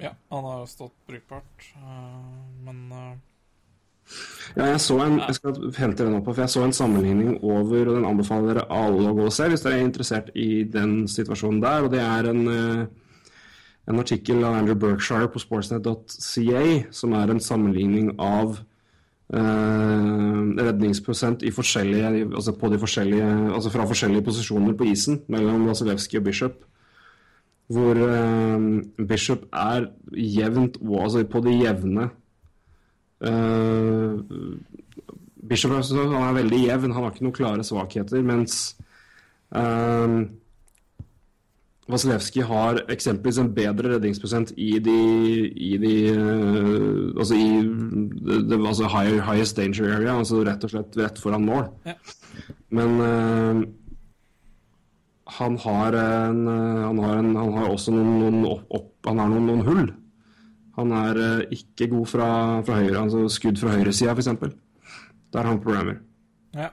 [0.00, 2.30] Ja, han har stått brukbart, eh,
[2.64, 3.10] men eh,
[4.56, 7.84] Ja, jeg så en jeg skal hente den opp, for jeg så en sammenligning over,
[7.90, 11.04] og den anbefaler dere alle å gå og se hvis dere er interessert i den
[11.10, 11.84] situasjonen der.
[11.86, 12.86] og Det er en, eh,
[13.90, 16.64] en artikkel av Andrew Berkshire på sportsnet.ca
[16.94, 18.60] som er en sammenligning av
[19.34, 20.38] eh,
[20.68, 26.62] redningsprosent forskjellige, altså forskjellige, altså fra forskjellige posisjoner på isen mellom Vasilevskij og Bishop.
[27.70, 28.70] Hvor eh,
[29.10, 32.10] Bishop er jevnt, altså på det jevne
[33.20, 34.12] Eh,
[35.48, 38.60] Bishop er, er veldig jevn, han har ikke noen klare svakheter, mens
[39.56, 40.20] uh,
[41.90, 44.96] Vasilevskij har eksempelvis en bedre redningsprosent i de,
[45.50, 47.48] i de eh, Altså i
[48.48, 51.68] the, altså higher, highest danger area, altså rett og slett rett foran mål.
[51.86, 51.96] Ja.
[52.70, 53.62] Men uh,
[55.40, 59.20] han har en eh, Han har, en, han har også noen, noen opp, opp, Han
[59.22, 59.86] har noen, noen hull.
[60.78, 62.28] Han er uh, ikke god fra,
[62.66, 64.30] fra høyre, altså skudd fra høyresida f.eks.
[65.30, 66.00] Der har han problemer.
[66.56, 66.70] ja.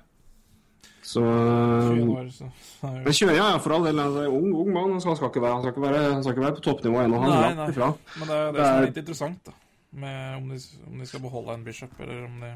[1.07, 2.49] Så 21 år, så
[2.83, 3.99] Men jo- 20, ja, for all del.
[4.03, 4.91] Altså, ung, ung mann.
[4.91, 6.65] Han skal, han skal, ikke være, han, skal ikke være, han skal ikke være på
[6.65, 7.21] toppnivå ennå.
[7.23, 7.67] Han er Nei, langt nei.
[7.71, 7.87] ifra.
[8.19, 9.51] Men det er det Det som er- litt interessant, da.
[9.97, 10.57] Med om de,
[10.91, 12.51] om de skal beholde en bishop, eller om de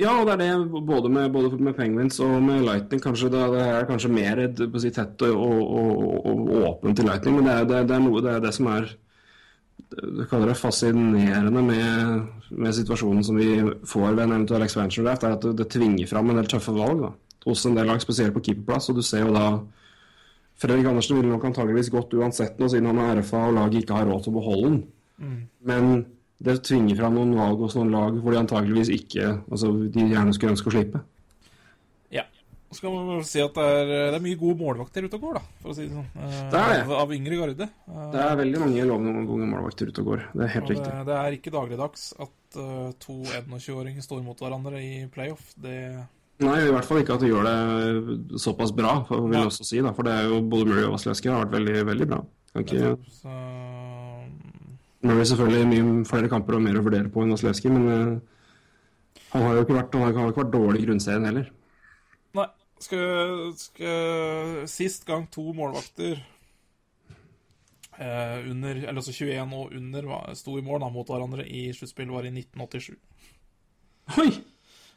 [0.00, 3.00] Ja, og det er det både med, både med Penguins og med Lightning.
[3.02, 4.44] Kanskje det, det er kanskje mer
[4.78, 8.04] si, tett og, og, og, og åpent til Lightning, men det er, det, det er
[8.06, 8.86] noe det er det som er
[9.90, 13.56] du kaller det fascinerende med, med situasjonen som vi
[13.86, 16.74] får ved en eventuell expansion draft, er at det, det tvinger fram en del tøffe
[16.76, 17.10] valg da,
[17.46, 18.88] hos en del lag, spesielt på keeperplass.
[18.90, 19.46] Og du ser jo da
[20.58, 23.94] Fredrik Andersen ville nok antageligvis gått uansett nå, siden han er RFA og laget ikke
[24.00, 24.80] har råd til å beholde den.
[25.66, 25.92] Men
[26.42, 30.34] det tvinger fram noen valg hos noen lag hvor de antageligvis ikke altså de gjerne
[30.34, 31.00] skulle ønske å slippe.
[32.14, 32.24] Ja.
[32.70, 35.38] Så kan man si at det er, det er mye gode målvakter ute og går,
[35.38, 36.10] da, for å si det sånn.
[36.20, 36.82] Eh, Det er det.
[36.84, 37.68] Av, av yngre garde.
[38.12, 40.26] Det er veldig mange lovende unge målvakter ute og går.
[40.34, 40.92] Det er helt og riktig.
[40.92, 45.54] det, det er ikke dagligdags at uh, to 21-åringer står mot hverandre i playoff.
[45.58, 45.78] Det
[46.38, 49.80] Nei, i hvert fall ikke at de gjør det såpass bra, vil jeg også si.
[49.82, 52.18] da, For det er jo både Murray og Vasilevskij har vært veldig, veldig bra.
[52.52, 53.38] Kan ikke, så,
[55.02, 59.44] Murray selvfølgelig mye flere kamper og mer å vurdere på enn Vasilevskij, men eh, han
[59.44, 61.50] har jo ikke vært, han har ikke vært dårlig i grunnserien heller.
[62.38, 62.48] Nei.
[62.78, 66.20] Skal, skal Sist gang to målvakter
[67.98, 70.06] eh, under Eller altså 21 og under
[70.38, 72.94] sto i mål da, mot hverandre i sluttspill, var i 1987.
[74.22, 74.30] Oi!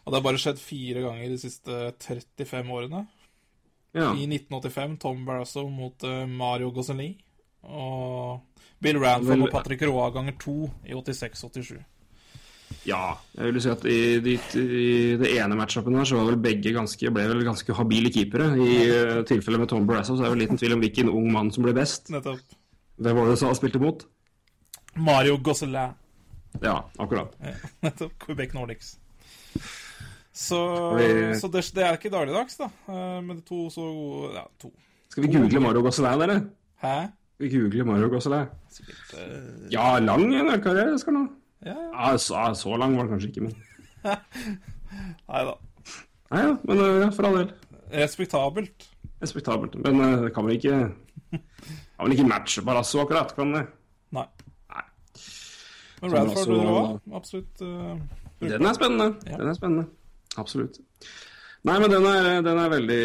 [0.02, 3.06] Og det har bare skjedd fire ganger de siste 35 årene.
[3.92, 4.14] Ja.
[4.16, 7.18] I 1985 Tom Barrasso mot eh, Mario Gosselin.
[7.62, 8.40] Og
[8.82, 10.56] Bill Ranford og Patrick Roa ganger to
[10.88, 11.76] i 86-87.
[12.90, 13.02] ja.
[13.38, 14.88] Jeg vil si at i, i, i
[15.22, 18.50] det ene matchupen her så var vel begge ganske, ble vel ganske habile keepere.
[18.58, 21.30] I uh, tilfellet med Tom Barrasso så er det vel liten tvil om hvilken ung
[21.36, 22.10] mann som ble best.
[22.14, 22.58] Nettopp.
[23.02, 24.08] Hvem var det som spilte imot?
[24.98, 25.94] Mario Gosselin.
[26.64, 27.38] Ja, akkurat.
[27.86, 28.18] Nettopp.
[28.26, 28.96] Quebec Nordics.
[30.34, 30.58] Så,
[31.42, 32.70] så det, det er ikke dagligdags, da.
[32.88, 33.84] Eh, Men to så
[34.36, 34.72] Ja, to.
[35.12, 36.38] Skal vi google Mario Gosselin, dere?
[36.84, 36.94] Hæ?
[37.42, 38.46] Vi google Mario Gosselin?
[38.72, 41.34] Sikkert eh, Ja, lang NHL-karriere skal han ha.
[41.66, 41.90] Ja, ja.
[42.12, 43.54] Ja, så, så lang var det kanskje ikke, men
[45.32, 45.54] Nei da.
[46.32, 47.52] Nei da, men uh, ja, for all del.
[47.92, 48.88] Respektabelt.
[49.22, 49.76] Respektabelt.
[49.84, 50.80] Men uh, det kan vel ikke
[51.36, 53.66] Kan vel ikke matche Barrasso akkurat, kan det?
[54.16, 54.26] Nei.
[54.72, 54.86] Nei.
[56.02, 57.16] Men Radford også- òg.
[57.20, 57.62] absolutt.
[57.62, 58.00] Uh,
[58.42, 59.12] Den er spennende.
[59.30, 59.38] Ja.
[59.44, 59.86] Den er spennende.
[60.40, 60.80] Absolutt.
[61.64, 63.02] Nei, men den er, den er veldig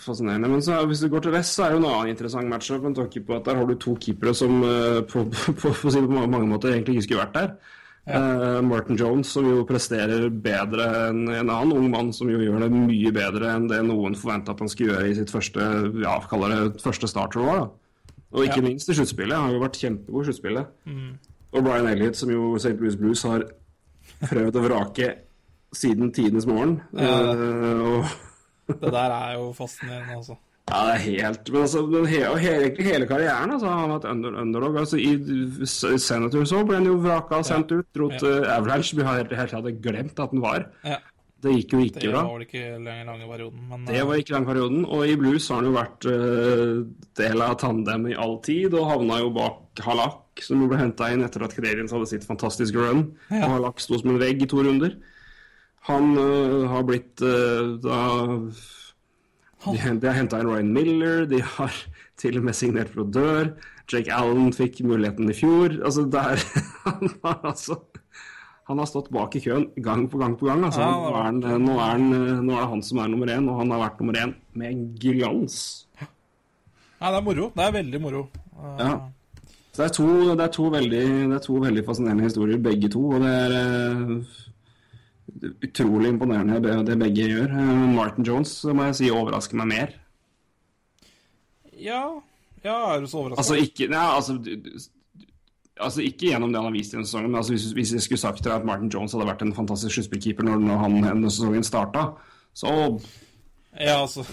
[0.00, 0.48] fascinerende.
[0.48, 2.80] Men så, hvis du går til vest, så er det jo en annen interessant matchup.
[2.86, 6.06] Med tanke på at der har du to keepere som eh, på, på, på, på,
[6.08, 7.50] mange- måter egentlig ikke skulle vært der.
[8.08, 12.64] Eh, Martin Jones, som jo presterer bedre enn en annen ung mann, som jo gjør
[12.64, 15.68] det mye bedre enn det noen forventa at han skulle gjøre i sitt første
[16.00, 17.66] ja, kaller det første starter-år.
[18.32, 18.66] Og ikke Ja.
[18.70, 19.36] minst i sluttspillet.
[19.36, 20.72] Han har jo vært kjempegod i sluttspillet.
[21.52, 22.72] Og Brian Elliot, som jo St.
[22.80, 23.44] Louis Blues har
[24.24, 25.12] prøvd å vrake
[25.74, 26.80] siden tidenes morgen.
[26.96, 27.32] Ja.
[27.32, 28.14] Eh,
[28.68, 30.36] Det der er jo fascinerende, altså.
[30.70, 34.76] ja, det er helt Men altså, hele, egentlig hele karrieren altså, har vært under, underdog.
[34.82, 35.14] Altså, I
[35.64, 37.86] senator Senators også ble han jo vraka og sendt ut.
[37.96, 38.96] Dro til Avalanche.
[38.98, 40.68] Vi har helt, helt hadde glemt at han var.
[40.84, 40.98] Ja.
[41.38, 42.22] Det gikk jo ikke Det bra.
[42.26, 44.80] var vel ikke lenge, lange perioden, men Det eh, var ikke lang perioden.
[44.84, 46.72] Og i blues har han jo vært uh,
[47.20, 51.22] del av tandem i all tid, og havna jo bak Halak, som ble henta inn
[51.22, 53.04] etter at Canadiens hadde sitt fantastiske run.
[53.30, 53.44] Ja.
[53.46, 54.98] Og Halak sto som en vegg i to runder.
[55.88, 58.00] Han eh, har blitt eh, da
[59.64, 61.74] De, de har henta inn Ryan Miller, de har
[62.20, 63.54] til og med signert Brodeur.
[63.88, 65.78] Jake Allen fikk muligheten i fjor.
[65.80, 66.44] Altså, det er
[66.84, 67.78] Han har altså
[68.68, 70.64] Han har stått bak i køen gang på gang på gang.
[70.68, 70.84] Altså.
[70.84, 72.08] Ja, nå, er han, nå, er han,
[72.44, 74.82] nå er det han som er nummer én, og han har vært nummer én med
[75.00, 75.86] glans.
[76.98, 77.48] Nei, det er moro.
[77.54, 78.26] Det er veldig moro.
[78.58, 78.74] Uh...
[78.82, 78.92] Ja.
[79.72, 81.00] Så det er, to, det, er to veldig,
[81.30, 83.02] det er to veldig fascinerende historier, begge to.
[83.14, 84.38] Og det er eh,
[85.64, 87.52] utrolig imponerende det, det begge gjør.
[87.54, 89.96] Eh, Martin Jones må jeg si overrasker meg mer.
[91.78, 92.02] ja.
[92.64, 93.38] ja, er du så overraska?
[93.42, 94.78] Altså ikke, nei, altså, du-
[95.80, 98.02] altså ikke gjennom det han har vist i denne sesongen, men altså hvis, hvis jeg
[98.02, 100.96] skulle sagt til deg at Martin Jones hadde vært en fantastisk sluttspillkeeper når, når han,
[101.06, 102.08] denne sesongen starta,
[102.54, 102.72] så
[103.78, 104.24] Ja, altså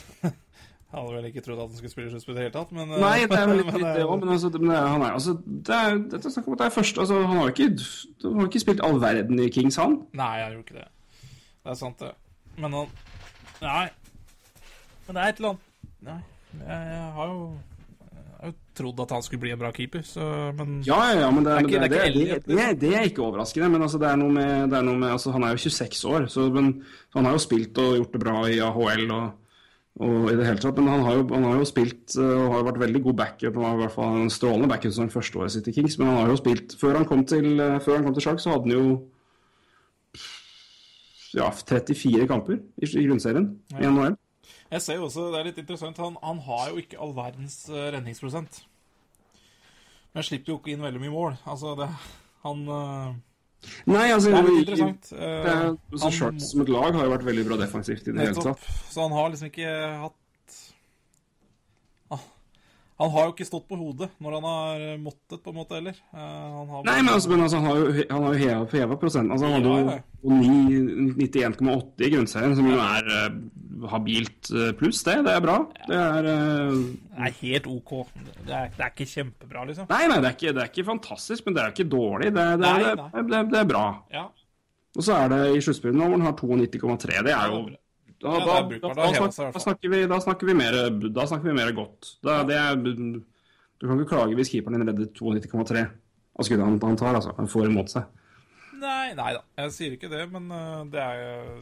[0.96, 2.92] Jeg hadde vel ikke trodd at han skulle spille sluttspill i det hele tatt, men
[2.96, 5.12] eh, Nei, det er vel litt litt det òg, men altså, men er- han er,
[5.20, 7.54] altså, det er, dette er snakk om at det er første altså, Han har jo
[7.54, 7.70] ikke,
[8.24, 9.98] han har ikke spilt all verden i Kings, han.
[10.16, 10.88] Nei, han gjorde ikke det.
[11.66, 12.12] Det er sant, det.
[12.62, 12.92] Men han
[13.64, 13.86] Nei.
[15.08, 15.72] Men det er et eller annet
[16.06, 16.20] Nei,
[16.60, 17.40] jeg, har jo
[18.36, 20.28] Jeg har trodd at han skulle bli en bra keeper, så
[20.58, 22.58] Men Ja, ja, men det, Det er ikke- det, det er ikke det, Elliot, det,
[22.58, 23.72] det, det er ikke overraskende.
[23.72, 26.06] Men altså, det er noe med, det er noe med altså, Han er jo 26
[26.06, 26.70] år, så, men,
[27.10, 29.26] så han har jo spilt og gjort det bra i AHL og,
[30.06, 30.78] og i det hele tatt.
[30.78, 33.58] Men han har jo, han har jo spilt uh, og har vært veldig god backup.
[33.58, 35.98] I hvert fall en strålende backup som første året sitt i Kings.
[35.98, 38.44] Men han har jo spilt Før han kom til, uh, før han kom til Shark,
[38.44, 38.86] så hadde han jo
[41.36, 44.16] ja, 34 kamper i, i grunnserien i NHL.
[44.72, 47.64] Jeg ser jo også, det er litt interessant, han, han har jo ikke all verdens
[47.70, 48.64] uh, redningsprosent.
[50.16, 51.34] Men slipper jo ikke inn veldig mye mål.
[51.44, 51.90] Altså, det
[52.46, 53.16] Han eh,
[53.90, 55.10] Nei, altså Det er litt interessant.
[55.10, 58.08] Det er, Eh, altså, han Sharks som et lag har jo vært veldig bra defensivt
[58.08, 58.68] i det hele tatt.
[58.94, 59.74] Så han har liksom ikke
[60.06, 60.16] hatt
[62.96, 65.98] Han har jo ikke stått på hodet når han har måttet, på en måte, heller.
[66.16, 68.68] Eh, han har Nei, men altså, men altså han har jo, han har jo heva,
[68.72, 69.34] heva prosenten.
[69.36, 73.36] Altså, han hadde jo ni- 91,8 i grunnserien, som jo er uh,
[73.92, 75.18] habilt eh, pluss, det.
[75.28, 75.58] Det er bra.
[75.84, 76.80] Det er uh...
[77.12, 77.94] Det er helt OK.
[78.16, 79.92] Det er, det er ikke kjempebra, liksom.
[79.92, 82.32] Nei, nei, det er, ikke, det er ikke fantastisk, men det er jo ikke dårlig.
[82.32, 83.26] Det, det, Nei, det, nei.
[83.34, 83.86] det, det er bra.
[84.16, 84.26] Ja.
[84.96, 87.26] Og så er det i sluttspillet nå hvor han har 92,3.
[87.28, 87.66] Det er jo
[88.22, 90.78] da, Ja, da, da, Da snakker, vi, da snakker vi mer
[91.10, 92.16] Da snakker vi mer godt.
[92.26, 95.86] Da, det er, du kan ikke klage hvis keeperen din redder 92,3
[96.36, 97.16] av skuddet han, han tar.
[97.16, 97.34] altså.
[97.38, 98.08] Han får imot seg.
[98.80, 99.42] Nei, nei da.
[99.64, 101.60] Jeg sier ikke det, men eh, det er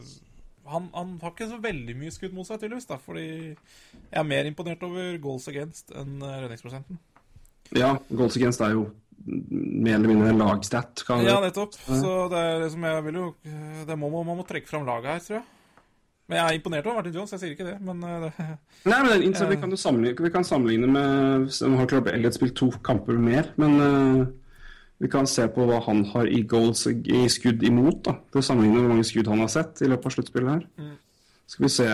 [0.64, 2.88] han, han har ikke så veldig mye skudd mot seg, tydeligvis.
[2.88, 7.00] da, Fordi jeg er mer imponert over goals against enn eh, redningsprosenten.
[7.76, 8.86] Ja, goals against er jo
[9.24, 11.04] mer eller mindre en lagstat.
[11.24, 11.76] Ja, nettopp.
[11.86, 13.26] Så det er liksom Jeg vil jo
[13.88, 15.46] det må, Man må trekke fram laget her, tror jeg.
[16.24, 18.30] Men jeg er imponert over Martin Jones, jeg sier ikke det, men eh, det,
[18.90, 22.38] Nei, men den vi, kan jo sammenligne, vi kan sammenligne med Nå har Club Elliot
[22.38, 24.24] spilt to kamper mer, men uh,
[25.04, 28.04] vi kan se på hva han har i goals i skudd imot.
[28.06, 30.92] da, For å sammenligne hvor mange skudd han har sett i løpet av sluttspillet her.
[31.50, 31.88] Skal vi se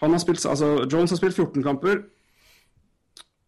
[0.00, 2.00] Han har spilt, altså Jones har spilt 14 kamper.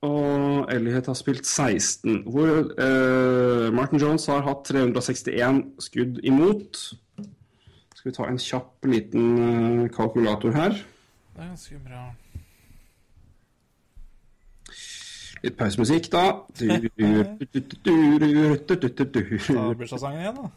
[0.04, 2.22] Og Elliot har spilt 16.
[2.28, 6.82] Hvor uh, Martin Jones har hatt 361 skudd imot.
[8.02, 10.72] Skal vi ta en kjapp liten eh, kalkulator her.
[10.74, 12.00] det er ganske bra.
[15.44, 16.24] Litt pausemusikk, da.
[19.78, 20.50] Bursdagssangen igjen, da.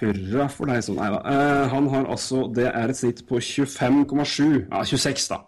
[0.00, 1.20] Hurra for deg som Nei da.
[1.34, 5.42] Eh, han har altså Det er et snitt på 25,7 Ja, 26, da.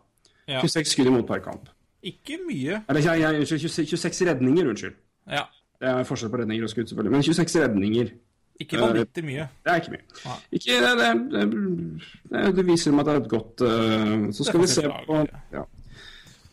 [0.45, 0.61] Ja.
[0.61, 1.73] 26 skudd imot per kamp.
[2.05, 2.83] Ikke mye.
[2.91, 5.01] Eller jeg, jeg, unnskyld, 26, 26 redninger, unnskyld.
[5.33, 5.49] Ja.
[5.81, 7.17] Det er forskjell på redninger og skudd, selvfølgelig.
[7.17, 8.17] Men 26 redninger,
[8.61, 9.49] Ikke vanvittig mye.
[9.65, 10.37] det er ikke mye.
[10.57, 11.47] Ikke, det, det,
[12.33, 15.19] det, det viser meg at det er et godt uh, Så skal vi se på
[15.53, 15.65] ja.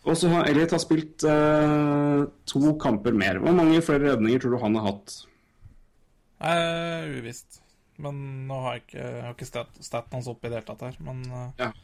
[0.03, 3.39] Og så har Elliot har spilt uh, to kamper mer.
[3.39, 5.15] Hvor mange flere redninger tror du han har hatt?
[6.43, 7.61] Eh, uvisst.
[8.03, 10.67] Men nå har jeg ikke, jeg har ikke stat, staten hans oppe i det hele
[10.67, 10.97] tatt her.
[11.05, 11.83] Men eh,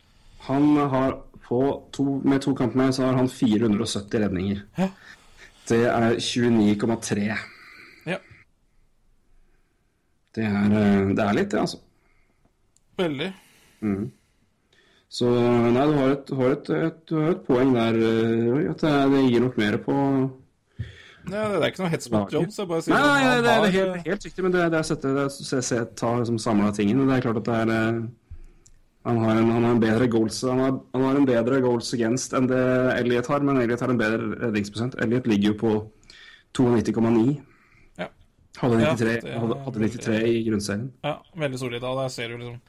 [0.49, 1.15] Han har
[1.45, 1.61] på
[1.95, 4.63] to, med to kamper med så har han 470 redninger.
[4.75, 4.89] Hæ?
[5.69, 7.37] Det er 29,3.
[10.35, 11.79] Det er, eh, det er litt, det, altså.
[12.99, 13.29] Veldig.
[15.09, 15.29] Så
[15.73, 18.67] nei, du har et, har et, et, du har et poeng der, eh, Roy.
[18.69, 19.95] At det, det gir nok mer på
[21.29, 22.55] Nei, det er ikke noe hets mot Jones.
[22.57, 24.85] Jeg bare sier Nei, nei, nei det er helt, helt riktig, men det, det er
[24.87, 27.05] sette, det er, se, se, ta liksom samla tingene.
[27.09, 27.99] Det er klart at det er eh,
[29.09, 31.93] han har, en, han har en bedre goals Han har, han har en bedre goals
[31.95, 32.63] against enn det
[32.97, 34.97] Elliot har, men Elliot har en bedre redningsprosent.
[35.01, 35.71] Elliot ligger jo på
[36.59, 37.37] 92,9.
[38.59, 40.89] Hadde 93, det er hadde, hadde 93 i grunnserien.
[41.05, 41.15] Ja,
[41.45, 41.85] veldig solid.
[41.87, 42.59] Og der ser du liksom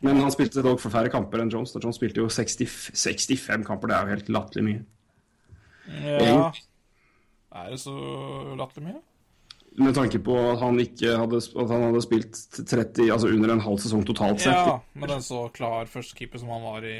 [0.00, 1.74] Men han spilte dog for færre kamper enn Jones.
[1.74, 1.82] da.
[1.84, 2.64] Jones spilte jo 60,
[2.96, 4.82] 65 kamper, det er jo helt latterlig mye.
[5.90, 6.18] Ja.
[6.22, 6.64] Egentlig.
[7.50, 7.94] Er det så
[8.56, 9.00] latterlig mye?
[9.80, 13.78] Med tanke på at han hadde, at han hadde spilt 30, altså under en halv
[13.82, 14.56] sesong totalt sett.
[14.56, 16.96] Ja, med den så klar førstekeeper som han var i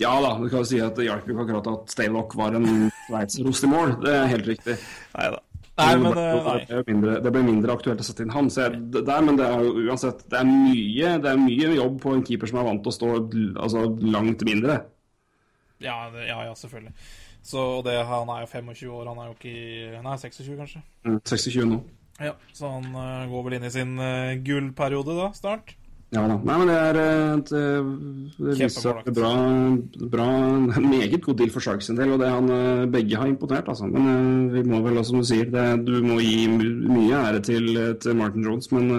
[0.00, 2.68] Ja da, du kan jo si at det hjalp ikke akkurat at Staylock var en
[3.08, 3.96] sveitserost i mål.
[4.04, 4.76] Det er helt riktig.
[5.16, 5.40] Nei da.
[5.78, 6.56] Nei, men det, nei.
[6.68, 8.50] det, ble mindre, det ble mindre aktuelt å sette inn han.
[8.52, 11.96] Så jeg, der, men det er jo uansett Det er mye Det er mye jobb
[12.02, 13.10] på en keeper som er vant til å stå
[13.64, 13.86] altså,
[14.16, 14.80] langt mindre.
[15.80, 16.92] Ja, det, ja, ja, selvfølgelig.
[17.46, 20.82] Så det, han er jo 25 år, han er jo ikke Nei, 26 kanskje.
[21.08, 21.80] Mm, 26 nå.
[22.20, 25.72] Ja, Så han uh, går vel inn i sin uh, gullperiode da, snart.
[26.10, 26.36] Ja da.
[26.42, 27.90] Nei, men det er eh, et, eh,
[28.34, 29.30] Det viser seg at er bra,
[30.10, 30.26] bra
[30.56, 33.70] en Meget god deal for Sharks sin del, og det han eh, begge har imponert,
[33.70, 33.86] altså.
[33.86, 37.70] Men vi må vel, som du sier, det, du må gi mye ære til,
[38.02, 38.90] til Martin Jones, men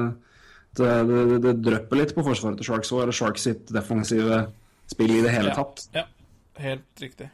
[0.79, 4.45] det, det, det drypper litt på forsvaret til Sharks og Sharks sitt defensive
[4.91, 5.89] spill i det hele tatt.
[5.97, 6.07] Ja,
[6.63, 7.27] helt riktig.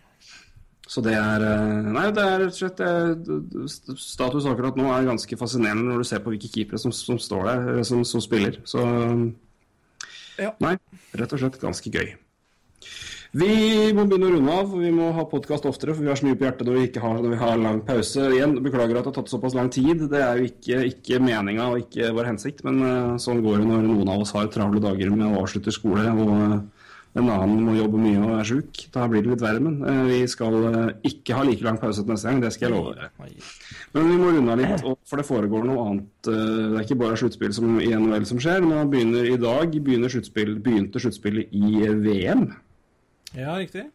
[0.88, 1.44] Så det er
[1.92, 6.10] Nei, det er rett og slett eh, Status akkurat nå er ganske fascinerende når du
[6.16, 8.64] ser på hvilke keepere som, som står der, som, som spiller.
[8.66, 8.82] Så
[10.38, 10.54] Ja.
[10.64, 10.78] Nei,
[11.18, 12.16] rett og slett ganske gøy.
[13.38, 13.48] Vi
[13.94, 14.70] må begynne å runde av.
[14.80, 17.04] Vi må ha podkast oftere, for vi har så mye på hjertet når vi ikke
[17.04, 18.30] har, når vi har lang pause.
[18.34, 20.06] Igjen, Beklager at det har tatt såpass lang tid.
[20.14, 23.68] Det er jo ikke, ikke meninga og ikke vår hensikt, men eh, sånn går det
[23.68, 26.58] når noen av oss har travle dager med å avslutte skole, og eh,
[27.18, 28.84] en annen må jobbe mye og er sjuk.
[28.94, 32.04] Da blir det litt verre, men eh, vi skal eh, ikke ha like lang pause
[32.04, 32.44] til neste gang.
[32.44, 33.10] Det skal jeg love dere.
[33.96, 36.30] Men vi må runde av litt, for det foregår noe annet.
[36.30, 38.62] eh, Det er ikke bare sluttspill i NHL som skjer.
[38.68, 42.48] Nå begynner i dag begynner sluttspill, begynte sluttspillet i VM.
[43.36, 43.90] Ja, riktig.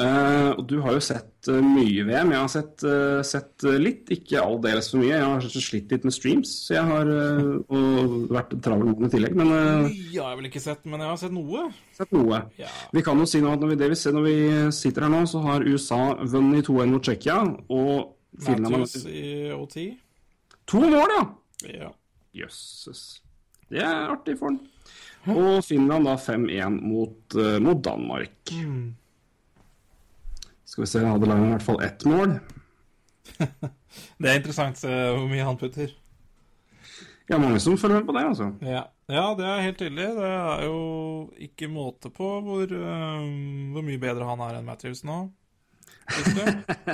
[0.00, 2.30] Eh, og du har jo sett uh, mye VM.
[2.32, 5.12] Jeg har sett, uh, sett litt, ikke aldeles for mye.
[5.12, 9.36] Jeg har slitt litt med streams, så jeg har og vært travel med i tillegg.
[9.36, 11.66] Men uh, Mye har vel ikke sett, men jeg har sett noe.
[11.96, 12.42] sett noe.
[12.60, 12.70] Ja.
[12.96, 14.36] Vi kan jo si nå at når vi, det vi ser når vi
[14.76, 17.40] sitter her nå, så har USA vunnet 2-1 mot Tsjekkia.
[17.68, 19.78] Og Finland har Matthews i OT.
[20.70, 21.24] to mål, ja!
[21.74, 21.90] Ja.
[22.40, 23.20] Jøsses.
[23.68, 24.62] Det er artig for han.
[25.34, 28.54] Og Finland da 5-1 mot, mot Danmark.
[30.70, 32.36] Skal vi se, hadde laget i hvert fall ett mål.
[34.20, 35.90] Det er interessant se hvor mye han putter.
[37.30, 38.46] Ja, mange som følger med på det, altså.
[38.62, 38.82] Ja.
[39.10, 40.06] ja, det er helt tydelig.
[40.16, 40.78] Det er jo
[41.46, 43.20] ikke måte på hvor, øh,
[43.74, 45.18] hvor mye bedre han er enn Matthews nå.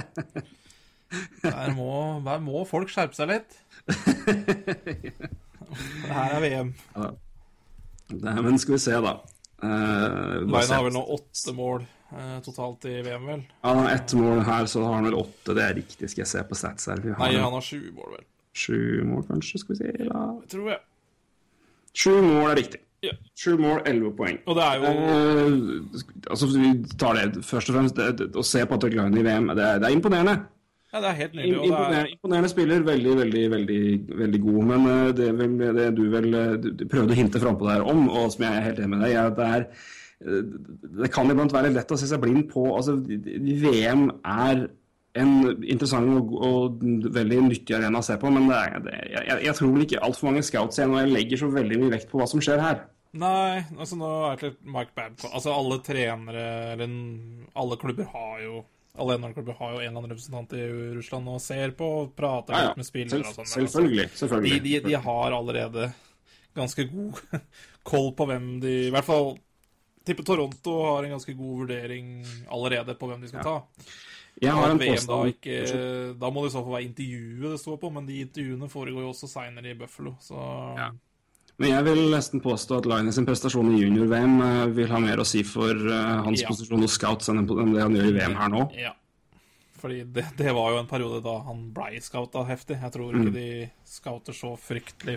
[1.43, 3.55] Der må, der må folk skjerpe seg litt.
[3.87, 3.95] Det
[6.11, 6.73] her er VM.
[8.11, 9.13] Det, men skal vi se, da.
[9.63, 11.96] Uh, Line har vel nå åtte mål eh,
[12.47, 13.43] totalt i VM, vel?
[13.67, 15.55] Han har ett mål her, så har han vel åtte.
[15.57, 17.01] Det er riktig, skal jeg se på stats her.
[17.03, 18.27] Vi Nei, han har sju mål, vel.
[18.57, 19.61] sju mål, kanskje.
[19.65, 19.93] Skal vi si.
[20.07, 20.25] da.
[20.45, 20.81] Jeg tror jeg.
[21.97, 22.81] Sju mål er riktig.
[23.05, 23.13] Ja.
[23.39, 24.39] Sju mål, elleve poeng.
[24.49, 25.51] Og det er jo Eh,
[26.31, 27.97] altså, vi tar det først og fremst.
[28.19, 30.37] Det, å se Patrick Line i VM, det er, det er imponerende.
[30.93, 31.59] Ja, det er helt nydelig.
[31.67, 32.87] Imponerende, er, imponerende spiller.
[32.87, 33.83] Veldig, veldig, veldig,
[34.23, 34.63] veldig god.
[34.73, 37.85] Men eh, det, vel det du vel eh, du, du prøvde å hinte frampå der
[37.85, 39.85] om, og som jeg er helt enig med deg er at det er eh,
[40.17, 44.67] Det kan iblant være lett å se seg blind på altså, VM er
[45.17, 45.33] en
[45.65, 46.85] interessant og, og
[47.15, 50.29] veldig nyttig arena å se på, men det er, jeg, jeg tror vel ikke altfor
[50.29, 52.83] mange scouts igjen, og jeg legger så veldig mye vekt på hva som skjer her.
[53.17, 56.43] Nei, altså nå er det Mike Babcock Altså alle trenere
[56.75, 56.97] eller
[57.57, 58.59] alle klubber har jo
[58.97, 60.67] alle NHL-klubber har jo en eller annen representant i
[60.97, 62.69] Russland og ser på og prater Ja, ja.
[62.71, 63.49] litt med spillere og sånn.
[63.69, 64.61] Selv, selvfølgelig.
[64.65, 65.91] De, de, de har allerede
[66.57, 67.21] ganske god
[67.91, 69.35] koll på hvem de I hvert fall
[70.07, 72.11] tipper Toronto har en ganske god vurdering
[72.53, 73.57] allerede på hvem de skal ta.
[74.43, 75.55] Jeg har en VM da, ikke,
[76.21, 79.07] da må det i så fall være intervjuet det står på, men de intervjuene foregår
[79.07, 80.37] jo også seinere i Buffalo, så
[80.77, 80.91] Ja.
[81.59, 85.23] Men jeg vil nesten påstå at Line sin prestasjon i junior-VM eh, vil ha mer
[85.23, 86.49] å si for eh, hans Ja.
[86.51, 88.67] posisjon hos scouts enn det han gjør i VM her nå.
[88.77, 88.93] Ja.
[89.81, 92.77] Fordi det, det var jo en periode da han blei scouta heftig.
[92.83, 93.23] Jeg tror Mm.
[93.23, 95.17] ikke de scouter så fryktelig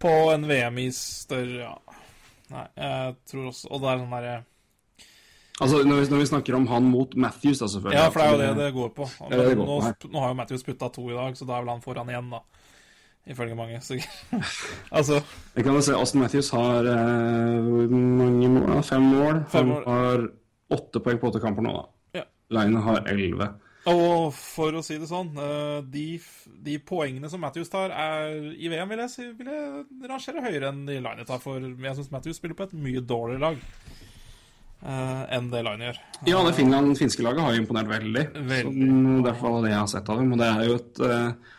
[0.00, 1.74] på en VM i større ja.
[2.48, 4.36] Nei, jeg tror også Og det er sånn derre
[5.58, 7.98] Altså, når vi, når vi snakker om han mot Matthews, da, selvfølgelig.
[7.98, 9.08] Ja, for det er jo det det går på.
[9.26, 11.56] det det går på nå, nå har jo Matthews putta to i dag, så da
[11.56, 12.38] er vel han foran igjen, da.
[13.28, 13.80] Ifølge mange.
[13.82, 14.20] sikkert.
[14.98, 15.18] Altså
[15.56, 18.82] Jeg kan jo se Aston Matthews har eh, mange mål?
[18.86, 19.42] Fem mål.
[19.50, 20.28] Fem han har
[20.78, 22.20] åtte poeng på åtte kamper nå, da.
[22.20, 22.24] Ja.
[22.54, 23.50] Line har elleve.
[23.86, 26.06] Og for å si det sånn, eh, de,
[26.66, 30.72] de poengene som Matthews tar, er i VM, vil jeg, si, vil jeg rangere høyere
[30.72, 31.40] enn de Line tar.
[31.42, 33.60] For jeg syns Matthews spiller på et mye dårligere lag
[34.82, 36.00] uh, enn det Line gjør.
[36.28, 38.26] Ja, det Finland, finske laget har jo imponert veldig.
[38.34, 38.74] Veldig.
[38.74, 40.34] Sånn, det hvert det jeg har sett av dem.
[40.34, 41.54] Og det er jo et, eh,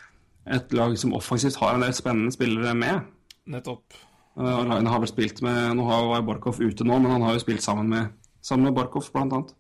[0.60, 3.10] et lag som offensivt har en del spennende spillere med.
[3.50, 3.98] Nettopp.
[4.40, 7.34] Uh, Line har vel spilt med Nå har jo Barkov ute nå, men han har
[7.36, 8.14] jo spilt sammen med,
[8.46, 9.56] sammen med Barkov, blant annet.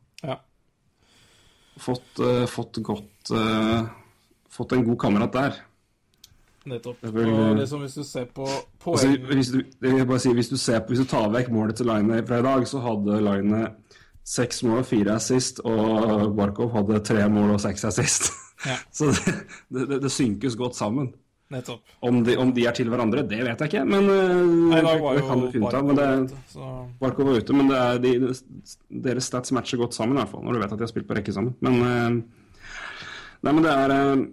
[1.80, 3.88] Fått, eh, fått godt eh,
[4.50, 5.60] Fått en god kamerat der.
[6.70, 7.04] Nettopp.
[7.06, 9.62] Og liksom hvis du ser på Altså, poeng hvis, du,
[10.20, 12.66] si, hvis, du ser, på- hvis du tar vekk målet til Line fra i dag,
[12.68, 13.62] så hadde Line
[14.30, 18.32] seks mål og fire assist, og Barkov hadde tre mål og seks assist.
[18.68, 18.76] Ja.
[18.98, 19.14] Så
[19.72, 21.14] det, det, det synkes godt sammen.
[21.50, 21.82] Nettopp.
[22.06, 24.34] Om de, om de er til hverandre, det vet jeg ikke, men eh,
[24.70, 25.88] Nei, da var det kan jo du finne ut av.
[25.88, 26.68] Men det ute, så
[27.02, 28.12] Barkov var ute, men det er de,
[29.10, 31.10] deres stats matcher godt sammen, i hvert fall, når du vet at de har spilt
[31.10, 31.56] på rekke sammen.
[31.66, 32.20] Men eh,
[33.40, 34.26] Nei, men det er eh,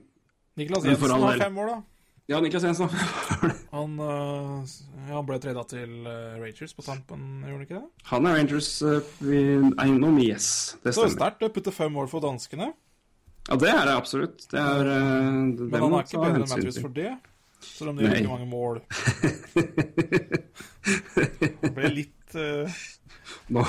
[0.60, 1.78] Niklas Jensen har fem år, da.
[2.26, 2.92] Ja, Niklas Jensen.
[3.76, 5.90] Han, ja, han ble treda til
[6.40, 8.06] Rangers på tampen, gjorde han ikke det?
[8.08, 9.10] Han er Rangers uh,
[9.84, 10.48] eiendom, yes.
[10.82, 11.12] Det Så stemmer.
[11.14, 12.72] sterkt å putte fem mål for danskene.
[13.46, 14.42] Ja, det er det absolutt.
[14.50, 17.12] Det er eh, det Men han er ikke bedre enn hensyn Matthews for det.
[17.66, 18.80] Selv om det gjør ikke mange mål.
[20.86, 22.82] Det ble litt uh...
[23.50, 23.62] Nå,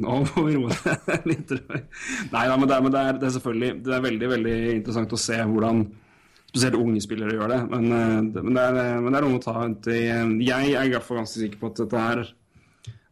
[0.00, 1.52] nå må vi roe ned litt.
[1.68, 1.80] Nei.
[2.32, 5.12] Nei men, det er, men det, er, det er selvfølgelig Det er veldig veldig interessant
[5.12, 5.82] å se hvordan
[6.46, 7.60] spesielt unge spillere gjør det.
[7.72, 10.92] Men, eh, men, det, er, men det er noe å ta til Jeg er i
[10.92, 12.22] hvert fall ganske sikker på at dette her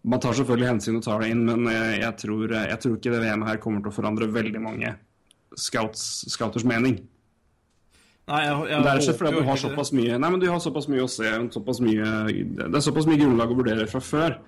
[0.05, 3.25] Man tar selvfølgelig hensyn og tar det inn, men jeg, tror, jeg tror ikke det
[3.25, 4.93] VM her kommer til å forandre veldig mange
[5.61, 6.99] scouts, scouters mening.
[8.25, 10.61] Nei, jeg, jeg Det er ikke fordi du har såpass mye Nei, men du har
[10.65, 12.13] såpass mye å se såpass mye,
[12.57, 14.39] Det er såpass mye grunnlag å vurdere fra før.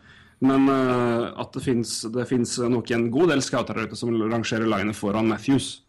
[0.45, 1.65] Men uh, at det
[2.29, 5.83] fins nok en god del scouter der ute som rangerer linet foran Matthews.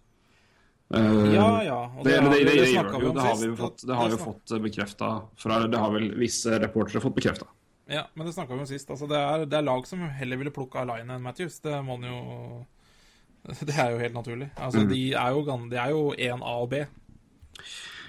[0.94, 1.80] Uh, Ja, ja.
[2.04, 3.14] Det, det, det, vi- det, gjør det jo.
[3.16, 6.60] Det har vi jo fått, det har jo fått bekrefta fra Det har vel visse
[6.64, 7.48] reportere fått bekrefta.
[7.88, 8.90] Ja, men det snakka vi om sist.
[8.92, 11.60] Altså, det, er, det er lag som heller ville plukka Line enn Matthews.
[11.64, 12.66] Det må han jo
[13.68, 14.50] Det er jo helt naturlig.
[14.58, 14.90] Altså, Mm.
[14.90, 16.74] de er jo De er jo 1 A og B.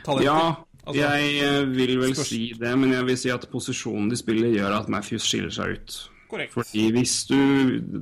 [0.05, 0.25] Talenter.
[0.25, 0.55] Ja,
[0.89, 2.25] Altså, jeg eh, vil vel spørsmål.
[2.25, 5.75] si det, men jeg vil si at posisjonen de spiller, gjør at Matthews skiller seg
[5.77, 6.11] ut.
[6.31, 6.53] Korrekt.
[6.53, 7.35] Fordi hvis du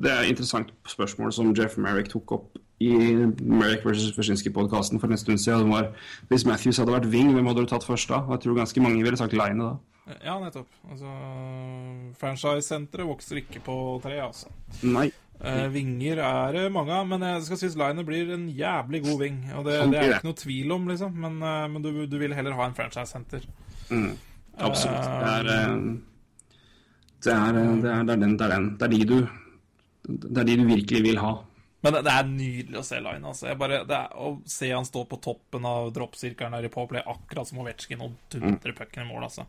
[0.03, 2.93] Det er et interessant spørsmål som Jeff Merrick tok opp i
[3.43, 4.13] Merrick vs.
[4.19, 5.69] Wyszynski-podkasten for en stund siden.
[5.71, 5.89] Var,
[6.29, 8.23] hvis Matthews hadde vært wing, hvem hadde du tatt først da?
[8.31, 9.77] Jeg tror ganske mange ville sagt Line da.
[10.25, 10.69] Ja, nettopp.
[10.91, 11.11] Altså,
[12.21, 14.47] Franchise-senteret vokser ikke på tre, altså.
[14.83, 15.11] Nei.
[15.37, 19.19] Eh, vinger er det mange av, men jeg skal synes Liner blir en jævlig god
[19.21, 19.43] ving.
[19.59, 21.19] Og det, det er det ikke noe tvil om, liksom.
[21.27, 23.45] Men, uh, men du, du vil heller ha en franchise-senter.
[24.57, 25.03] Absolutt.
[25.03, 25.75] Det er eh,
[27.27, 28.71] Det er, eh, det er, det er den, det er den.
[28.79, 29.19] Det er de du
[30.07, 31.35] Det er de du virkelig vil ha.
[31.85, 33.29] Men det, er nydelig å se Line.
[33.31, 33.53] Altså.
[33.59, 33.83] Bare,
[34.19, 38.17] å se han stå på toppen av droppsirkelen der i Powerplay, akkurat som Ovetsjkin, og
[38.33, 39.45] dundre pucken i mål, altså.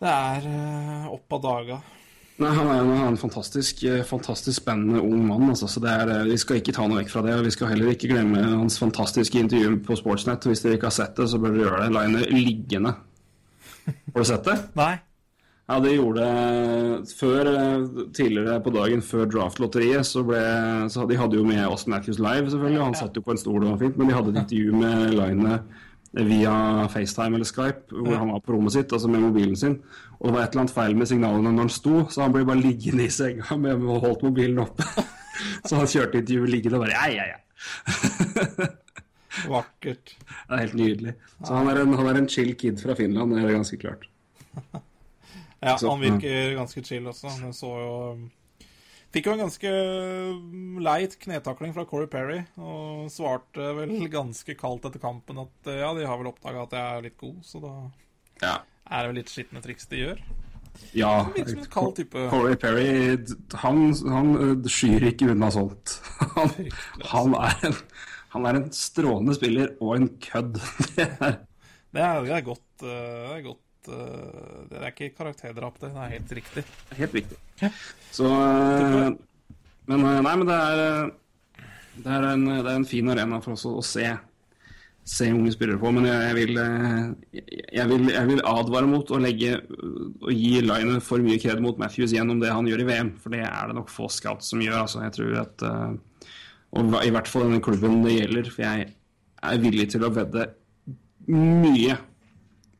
[0.00, 1.80] Det er eh, opp av daga.
[2.40, 5.50] Nei, han er han er en fantastisk, eh, fantastisk spennende ung mann.
[5.52, 7.34] Altså, så det er, eh, vi skal ikke ta noe vekk fra det.
[7.34, 10.46] og Vi skal heller ikke glemme hans fantastiske intervju på Sportsnett.
[10.48, 11.92] Hvis dere ikke har sett det, så bør dere gjøre det.
[11.92, 12.94] Line liggende.
[13.84, 14.56] Har du sett det?
[14.74, 14.98] Nei.
[15.70, 20.40] Ja, det gjorde det før, eh, tidligere på dagen før draftlotteriet, så ble
[20.90, 23.38] så De hadde jo med Austin Matthews live, selvfølgelig, og han satt jo på en
[23.38, 25.60] stol og fint, men de hadde et intervju med Line
[26.12, 29.76] via FaceTime eller Skype, hvor han var på rommet sitt, altså med mobilen sin.
[30.18, 32.42] Og det var et eller annet feil med signalene når han sto, så han ble
[32.48, 34.86] bare liggende i senga med og holdt mobilen oppe.
[35.64, 38.66] Så han kjørte intervjuet liggende og bare ja, ja, ja.
[39.54, 40.12] Vakkert.
[40.18, 41.14] Det er helt nydelig.
[41.46, 44.04] Så han er en, han er en chill kid fra Finland, det er ganske klart.
[45.62, 47.28] Ja, Så- han virker ganske chill også.
[47.40, 48.26] Han så jo um,
[49.10, 49.70] Fikk jo en ganske
[50.30, 55.78] um, leit knetakling fra Corey Perry, og svarte vel ganske kaldt etter kampen at uh,
[55.80, 57.72] ja, de har vel oppdaga at jeg er litt god, så da
[58.44, 58.52] Ja.
[58.86, 60.22] er det vel litt skitne triks de gjør.
[60.94, 61.26] Ja.
[61.74, 63.18] Corey Perry,
[63.58, 63.80] han,
[64.14, 65.96] han øh, skyr ikke unna sånt.
[66.38, 66.52] Han,
[67.10, 67.74] han, er en,
[68.36, 70.60] han er en strålende spiller og en kødd.
[70.94, 71.40] Det er,
[71.90, 72.62] Det er, det er godt.
[72.84, 75.92] uh, Det er godt uh, Det er ikke karakterdrap, det.
[75.94, 76.64] Det er helt riktig.
[76.98, 77.38] helt riktig.
[78.12, 79.10] Så uh,
[79.90, 81.10] Men øh, nei, men det er
[82.00, 84.04] det er, en, det er en fin arena for oss å, å se,
[85.04, 85.90] se unge spillere på.
[85.92, 86.60] Men jeg, jeg, vil,
[87.34, 91.80] jeg, vil, jeg vil advare mot å legge å gi Line for mye kred mot
[91.82, 93.10] Matthews gjennom det han gjør i VM.
[93.20, 94.78] For det er det nok få scouts som gjør.
[94.84, 95.66] Altså, jeg tror at
[96.78, 98.54] Og i hvert fall denne klubben det gjelder.
[98.54, 98.88] For jeg
[99.50, 100.46] er villig til å vedde
[101.30, 101.98] mye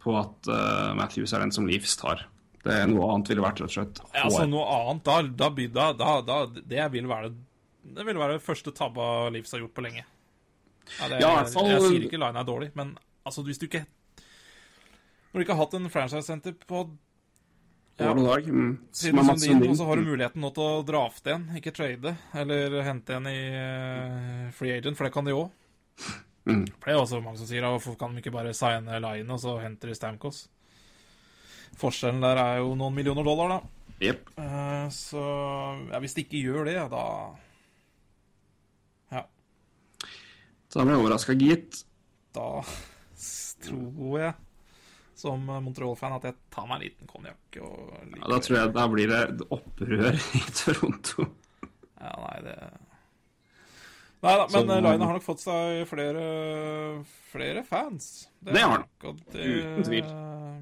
[0.01, 2.25] på at uh, Matthews er den som Leafs tar.
[2.61, 5.87] Det er Noe annet ville vært rett og slett Ja, altså noe annet da, da,
[5.97, 7.31] da, da, Det vil være
[7.81, 10.03] det vil være det første tabba Leafs har gjort på lenge.
[10.99, 12.93] Ja, det, Ja, altså, jeg, Jeg sier ikke Line er dårlig, men
[13.25, 13.87] altså, hvis du ikke
[15.31, 16.85] Når du ikke har hatt en franchise-senter på
[18.01, 18.47] ja, dag.
[18.49, 18.79] Mm.
[18.93, 19.71] siden Sundin.
[19.71, 23.29] og så har du muligheten nå til å drafte en, ikke trade, eller hente en
[23.29, 25.51] i uh, free agent, for det kan de òg.
[26.51, 26.65] Mm.
[26.81, 29.41] For det er også mange som sier hvorfor kan de ikke bare signe Line, og
[29.43, 30.49] så henter de Stamkos?
[31.81, 33.61] Forskjellen der er jo noen millioner dollar, da.
[34.01, 34.31] Yep.
[34.39, 35.23] Uh, så
[35.91, 37.05] ja, hvis de ikke gjør det, da
[39.13, 39.25] Ja,
[40.71, 41.83] Så da blir jeg overraska, gitt.
[42.33, 42.63] da
[43.61, 44.35] tror jeg,
[45.21, 49.11] som Montreal-fan, at jeg tar meg en liten konjakk Ja, da tror jeg da blir
[49.13, 51.27] det opprør i Toronto.
[52.01, 52.57] Ja, nei, det
[54.21, 56.23] Nei da, men uh, Line har nok fått seg flere,
[57.33, 58.29] flere fans.
[58.45, 58.85] Det har han.
[59.33, 60.11] det- Uten tvil.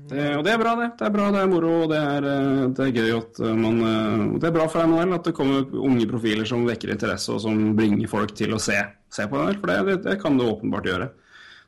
[0.09, 0.86] Det, og det er bra, det.
[1.01, 3.56] Det er bra, det er moro, og det er, eh, det er gøy at eh,
[3.59, 7.35] man eh, Det er bra for NHL at det kommer unge profiler som vekker interesse,
[7.35, 8.78] og som bringer folk til å se,
[9.12, 9.59] se på NHL.
[9.60, 11.10] For det, det, det kan det åpenbart gjøre.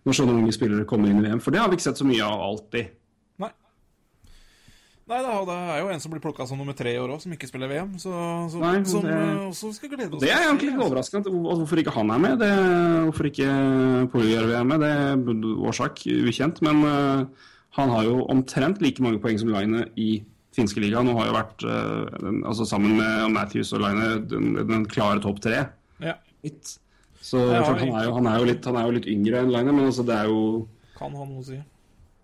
[0.07, 1.43] Når sånne unge spillere kommer inn i VM.
[1.45, 2.95] For det har vi ikke sett så mye av alltid.
[5.11, 5.21] Nei.
[5.27, 7.33] Da, det er jo en som blir plukka som nummer tre i år òg, som
[7.35, 7.95] ikke spiller VM.
[7.99, 8.11] Så,
[8.53, 10.23] så, Nei, som det- eh, også skal glede oss.
[10.23, 10.89] Det er egentlig litt altså.
[10.89, 12.39] overraskende at hvorfor ikke han er med.
[12.39, 12.51] Det,
[13.09, 13.49] hvorfor ikke
[14.13, 16.63] Polyger er med, det er årsak ukjent.
[16.63, 17.25] Men uh,
[17.79, 20.23] han har jo omtrent like mange poeng som Line i
[20.55, 21.11] finske ligaen.
[21.11, 25.21] Og har jo vært, uh, den, altså sammen med Matthews og Line, den, den klare
[25.21, 25.67] topp tre.
[26.01, 26.15] Ja.
[27.21, 29.51] Så Ja, han, er jo, han, er jo litt, han er jo litt yngre enn
[29.53, 31.57] Line, men altså, det er jo kan han noe si.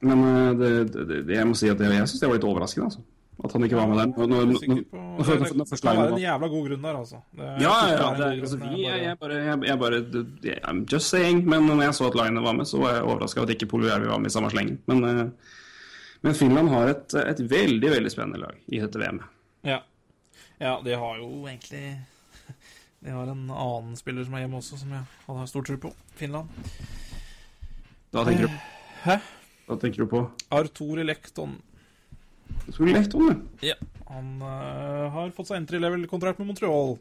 [0.04, 0.70] Men eh, det,
[1.08, 3.04] det, jeg må si at jeg, jeg syns det var litt overraskende, altså.
[3.44, 4.06] At han ikke var med der.
[4.16, 7.18] Nå, nå, nå, det, kan være en jævla god grunn der, altså.
[7.36, 10.00] Det, Ja, ja, det altså, vi, jeg, jeg, bare- jeg, jeg bare
[10.70, 11.42] I'm just saying.
[11.44, 13.68] Men når jeg så at Line var med, så var jeg overraska over at ikke
[13.74, 14.78] Polyjärvi var med i samme slengen.
[14.88, 15.54] Men, eh,
[16.24, 19.20] men Finland har et, et veldig veldig spennende lag i dette VM.
[19.68, 19.82] Ja.
[20.58, 21.96] ja, de har jo egentlig
[23.04, 25.92] De har en annen spiller som er hjemme også, som jeg hadde stor tro på.
[26.16, 26.48] Finland.
[28.16, 28.62] Da tenker du,
[29.04, 29.20] Hæ?
[29.66, 30.22] Da tenker du på
[30.54, 31.58] Artore Lekton.
[32.72, 33.66] Tor Lekton, du.
[33.66, 33.74] Ja.
[34.06, 36.96] Han uh, har fått seg entry level-kontrakt med Montreal.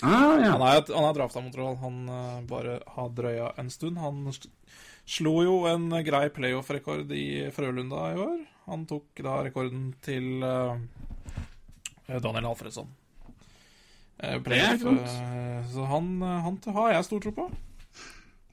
[0.00, 0.52] Ah, ja.
[0.54, 1.76] Han er, han er drafta Montreal.
[1.80, 4.00] Han uh, bare har drøya en stund.
[4.00, 4.28] Han
[5.08, 8.38] slo jo en grei playoff-rekord i Frølunda i år.
[8.70, 10.76] Han tok da rekorden til uh,
[12.08, 12.88] Daniel Alfredsson.
[14.20, 14.82] Det playoff,
[15.72, 17.46] så han, han har jeg stor tro på.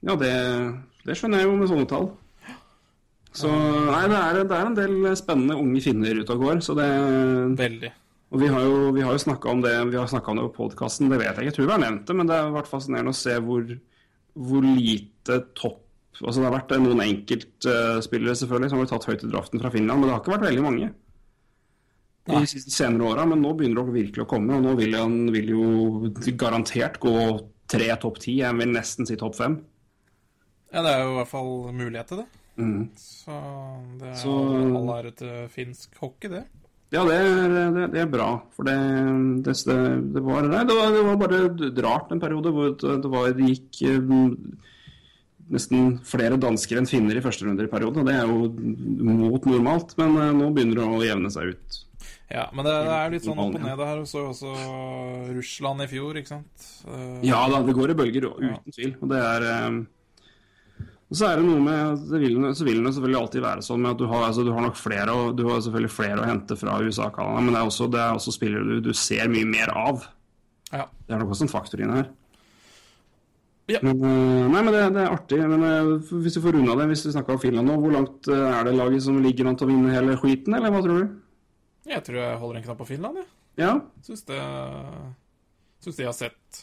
[0.00, 0.30] Ja, det,
[1.04, 2.08] det skjønner jeg jo med sånne tall.
[3.38, 6.62] Så nei, det er, det er en del spennende unge finner ute og går.
[6.64, 6.86] Så det,
[7.58, 7.92] Veldig.
[8.34, 10.56] og vi har jo, vi har jo snakka om det Vi har om det på
[10.64, 12.70] podkasten, det vet jeg ikke, jeg tror vi har nevnt det, men det har vært
[12.70, 13.66] fascinerende å se hvor,
[14.34, 15.84] hvor lite topp
[16.18, 20.00] Altså Det har vært noen enkeltspillere selvfølgelig som har tatt høyt i draften fra Finland,
[20.00, 20.88] men det har ikke vært veldig mange
[22.28, 23.26] de siste senere åra.
[23.28, 26.10] Men nå begynner det virkelig å komme, og nå vil han vil jo
[26.40, 27.14] garantert gå
[27.70, 28.38] tre topp ti.
[28.42, 29.60] Jeg vil nesten si topp fem.
[30.72, 32.28] Ja, det er jo i hvert fall mulighet til det.
[32.58, 32.88] Mm.
[32.98, 33.34] Så
[34.00, 34.36] det er Så-
[34.78, 36.44] all ære til finsk hockey, det.
[36.90, 38.30] Ja, det er, det, er bra.
[38.56, 38.74] For det,
[39.44, 39.52] det,
[40.14, 41.40] det, var, nei, det, var, det var bare
[41.84, 44.14] rart en periode hvor det, var, det gikk eh,
[45.52, 48.08] nesten flere dansker enn finner i første runde i perioden.
[48.08, 48.48] Det er jo
[49.18, 51.78] mot normalt, men eh, nå begynner det å jevne seg ut.
[52.28, 54.02] Ja, men det, det er litt sånn opp og ned her.
[54.08, 54.50] Så også
[55.36, 56.66] Russland i fjor, ikke sant?
[56.88, 58.96] Eh, Ja da, det går i bølger, uten tvil.
[59.00, 59.78] Og det er eh,
[61.08, 63.80] og så er det noe med det vil, Så vil det selvfølgelig alltid være sånn
[63.80, 66.28] med at du har, altså, du har nok flere og, Du har selvfølgelig flere å
[66.28, 68.92] hente fra USA og Canada, men det er også, det er også spillere du, du
[68.92, 70.04] ser mye mer av.
[70.68, 70.84] Ja.
[71.06, 72.10] Det er nok også en faktor inne her.
[73.68, 73.80] Ja.
[73.84, 75.38] Men, eh, nei, men det, det er artig.
[75.44, 78.28] Men eh, hvis vi får runda det, hvis vi snakker om Finland nå, hvor langt
[78.32, 81.02] eh, er det laget som ligger an til å vinne hele skiten, eller hva tror
[81.02, 81.18] du?
[81.88, 83.28] Jeg tror jeg holder en knapp på Finland, jeg.
[83.58, 83.74] Ja?
[84.06, 84.38] Syns det
[85.82, 86.60] Syns de har sett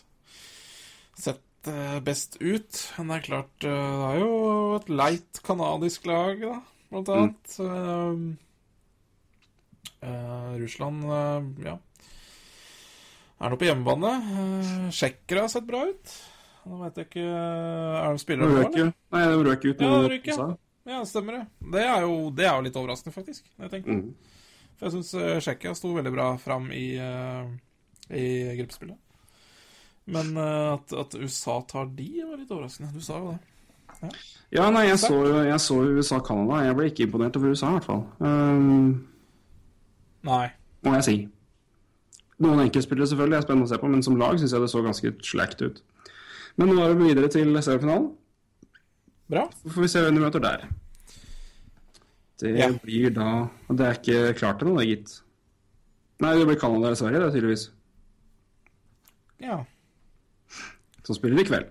[1.19, 1.41] Sett
[1.71, 2.79] eh, best ut.
[2.97, 4.33] Men det er klart, eh, det er jo
[4.77, 6.57] et leit canadisk lag, da,
[6.91, 7.55] blant annet.
[7.59, 8.25] Mm.
[10.05, 11.79] Uh, Russland, uh, ja
[13.41, 14.11] Er nå på hjemmebane.
[14.27, 16.13] Uh, Tsjekkere har sett bra ut.
[16.65, 18.91] Nå vet jeg ikke Er de spillere nå, røk eller?
[18.91, 20.47] jo Nei, de røk ut Ja, røk, ja.
[20.85, 21.43] Ja, stemmer det.
[21.73, 23.47] Det er jo, det er jo litt overraskende, faktisk.
[23.57, 23.81] Jeg.
[23.89, 24.11] Mm.
[24.77, 26.91] For jeg syns Tsjekkia sto veldig bra fram i,
[28.13, 28.25] i
[28.59, 28.99] gruppespillet.
[30.07, 32.91] Men eh, at, at USA tar de, var litt overraskende.
[32.93, 34.11] Du sa jo det.
[34.53, 35.15] Ja, nei, jeg så,
[35.47, 36.59] jeg så USA-Canada.
[36.67, 38.03] Jeg ble ikke imponert over USA, i hvert fall.
[38.19, 39.07] Um,
[40.27, 40.43] Nei.
[40.85, 41.15] må jeg si.
[42.43, 44.83] Noen enkeltspillere selvfølgelig er spennende å se på, men som lag syns jeg det så
[44.85, 45.81] ganske slakt ut.
[46.59, 48.09] Men nå er vi videre til seriefinalen.
[49.31, 49.47] Bra.
[49.63, 50.67] Så får vi se hvem du møter der.
[52.43, 52.67] Det Ja.
[52.83, 55.21] blir da Det er ikke klart ennå, det, gitt.
[56.19, 57.69] Nei, det blir Canada eller Sverige, det, tydeligvis.
[59.39, 59.63] Ja.
[61.05, 61.69] Som spiller i kveld.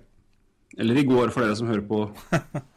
[0.78, 2.04] Eller i går, for dere som hører på.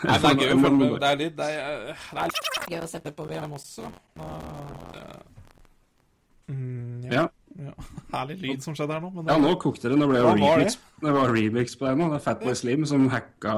[0.00, 0.94] Nei, det er gøy med.
[0.96, 1.82] Det er litt Det er,
[2.16, 3.90] det er gøy å sette på VM også.
[6.50, 7.26] Mm, ja.
[7.60, 7.74] Ja.
[8.14, 9.10] Herlig lyd som skjedde her nå.
[9.14, 9.98] Men ja, nå kokte det.
[10.00, 12.08] Nå ble det remix, det var remix på deg nå.
[12.14, 13.54] Det er Fatboy Slim som hacka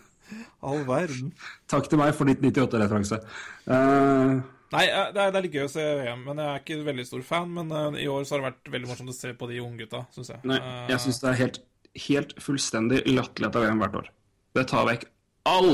[0.68, 1.32] all verden.
[1.70, 3.20] Takk til meg for 1998-referanse.
[3.68, 4.40] Uh,
[4.72, 7.06] Nei, det er, det er litt gøy å se VM, men jeg er ikke veldig
[7.08, 7.50] stor fan.
[7.56, 10.04] Men eh, i år så har det vært veldig morsomt å se på de unggutta,
[10.14, 10.42] syns jeg.
[10.50, 10.60] nei,
[10.90, 11.60] jeg syns det er helt,
[12.06, 14.12] helt fullstendig latterlig at det er VM hvert år.
[14.54, 15.08] Det tar vekk
[15.50, 15.72] all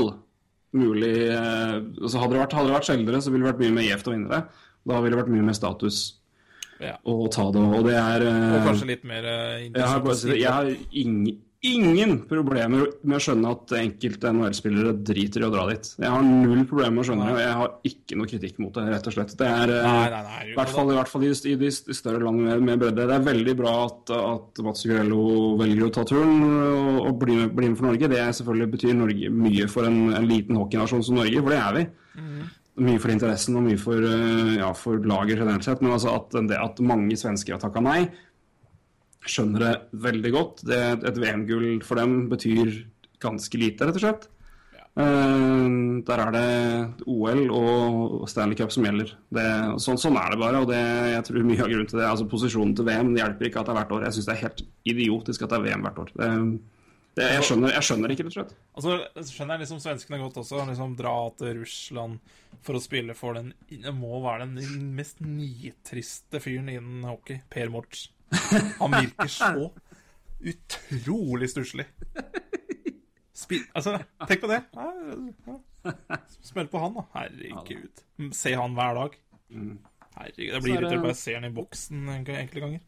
[0.75, 3.77] mulig eh, altså hadde, det vært, hadde det vært sjeldnere, så ville det vært mye
[3.77, 4.65] mer gjevt å vinne det.
[4.91, 6.01] Da ville det vært mye mer status
[6.81, 6.95] ja.
[7.05, 9.77] å ta det, og det er eh, Og kanskje litt mer interessant.
[9.77, 10.71] jeg har, bare, jeg har
[11.03, 15.89] ingen, ingen problemer med å skjønne at enkelte NHL-spillere driter i å dra dit.
[16.01, 18.77] Jeg har null problemer med å skjønne det, og jeg har ikke noe kritikk mot
[18.77, 19.35] det, rett og slett.
[19.37, 21.69] Det er eh, Nei, nei, nei, i hvert fall, i, hvert fall i, i de
[21.75, 23.05] større landene med, med bredde.
[23.11, 25.27] Det er veldig bra at, at Mats Grello
[25.61, 28.09] velger å ta turen og, og bli, med, bli, med, for Norge.
[28.15, 31.77] Det selvfølgelig betyr Norge mye for en, en liten hockeynasjon som Norge, for det er
[31.77, 31.85] vi.
[32.17, 32.41] Mm.
[32.81, 35.85] Mye for interessen og mye for, eh, ja, for laget generelt sett.
[35.85, 37.99] Men altså at, det, at mange svensker har takka nei,
[39.27, 39.73] skjønner det
[40.03, 40.63] veldig godt.
[40.67, 42.73] Det, et VM-gull for dem betyr
[43.21, 44.27] ganske lite, rett og slett.
[44.73, 44.85] Ja.
[44.97, 49.13] Uh, der er det OL og Stanley Cup som gjelder.
[49.29, 49.47] Det,
[49.83, 50.63] sånn, sånn, er det bare.
[50.63, 50.81] og det,
[51.15, 53.69] jeg tror mye av grunnen til det, altså Posisjonen til VM det hjelper ikke at
[53.69, 54.05] det er hvert år.
[54.07, 54.63] Jeg syns det er helt
[54.95, 56.13] idiotisk at det er VM hvert år.
[56.17, 56.29] Det,
[57.19, 58.55] det, jeg, skjønner, jeg, skjønner, ikke, rett og slett.
[58.79, 60.63] Altså, skjønner jeg liksom svenskene godt også.
[60.69, 66.39] liksom Dra til Russland for å spille for den Det må være den mest nitriste
[66.43, 67.43] fyren innen hockey.
[67.51, 68.07] Per Morts.
[68.79, 69.71] Han virker så
[70.41, 71.85] utrolig stusslig.
[73.75, 73.97] Altså,
[74.29, 74.61] tenk på det.
[76.45, 77.05] Smell på han, da.
[77.15, 78.03] Herregud.
[78.37, 79.17] Se han hver dag.
[79.51, 82.81] Herregud, Jeg blir irritert bare jeg ser han i boksen enkelte ganger.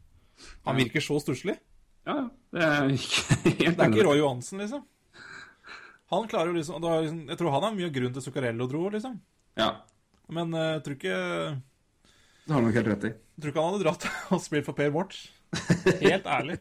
[0.66, 1.56] Han virker så stusslig.
[2.04, 4.82] Ja, det er ikke helt Det er ikke Roy Johansen, liksom.
[6.12, 9.14] Han klarer jo liksom, liksom Jeg tror han har mye grunn til Zuccarello dro, liksom.
[9.56, 9.70] Ja.
[10.28, 13.12] Men eh, jeg tror ikke Det har du nok helt rett i.
[13.14, 14.06] Jeg tror ikke han hadde dratt
[14.36, 15.22] og spilt for Per Morts.
[16.06, 16.58] Helt ærlig.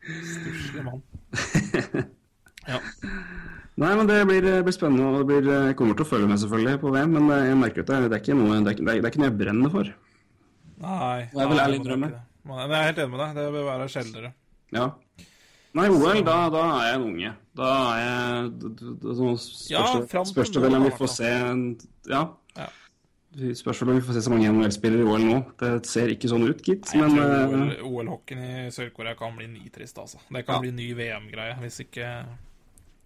[0.00, 1.02] Stusslig mann.
[2.68, 2.78] Ja.
[3.80, 5.06] Nei, men det blir, blir spennende.
[5.08, 7.84] og det blir, Jeg kommer til å følge med selvfølgelig på VM, men jeg merker
[7.84, 9.92] at det, det, er ikke noe, det, er, det er ikke noe jeg brenner for.
[10.80, 11.20] Nei.
[11.32, 12.10] Det er vel ærlig drømme.
[12.50, 13.38] Men jeg er helt enig med deg.
[13.38, 14.32] Det bør være sjeldnere.
[14.76, 14.90] Ja.
[15.78, 17.32] Nei, OL, da, da, er jeg en unge.
[17.60, 18.74] Da er jeg
[19.14, 21.32] Spørs, ja, spørs det vel om vi får se
[22.10, 22.24] Ja.
[23.30, 25.36] Spørs om vi får se så mange NHL-spillere i OL nå.
[25.60, 26.88] Det ser ikke sånn ut, gitt.
[26.98, 30.18] Men uh, OL-hockeyen i Sør-Korea kan bli nitrist, altså.
[30.26, 30.64] Det kan ja.
[30.64, 32.08] bli ny VM-greie, hvis ikke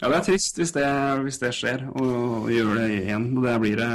[0.00, 0.86] Ja, det er trist hvis det,
[1.26, 3.26] hvis det skjer, og, og gjør det igjen.
[3.44, 3.90] Det blir det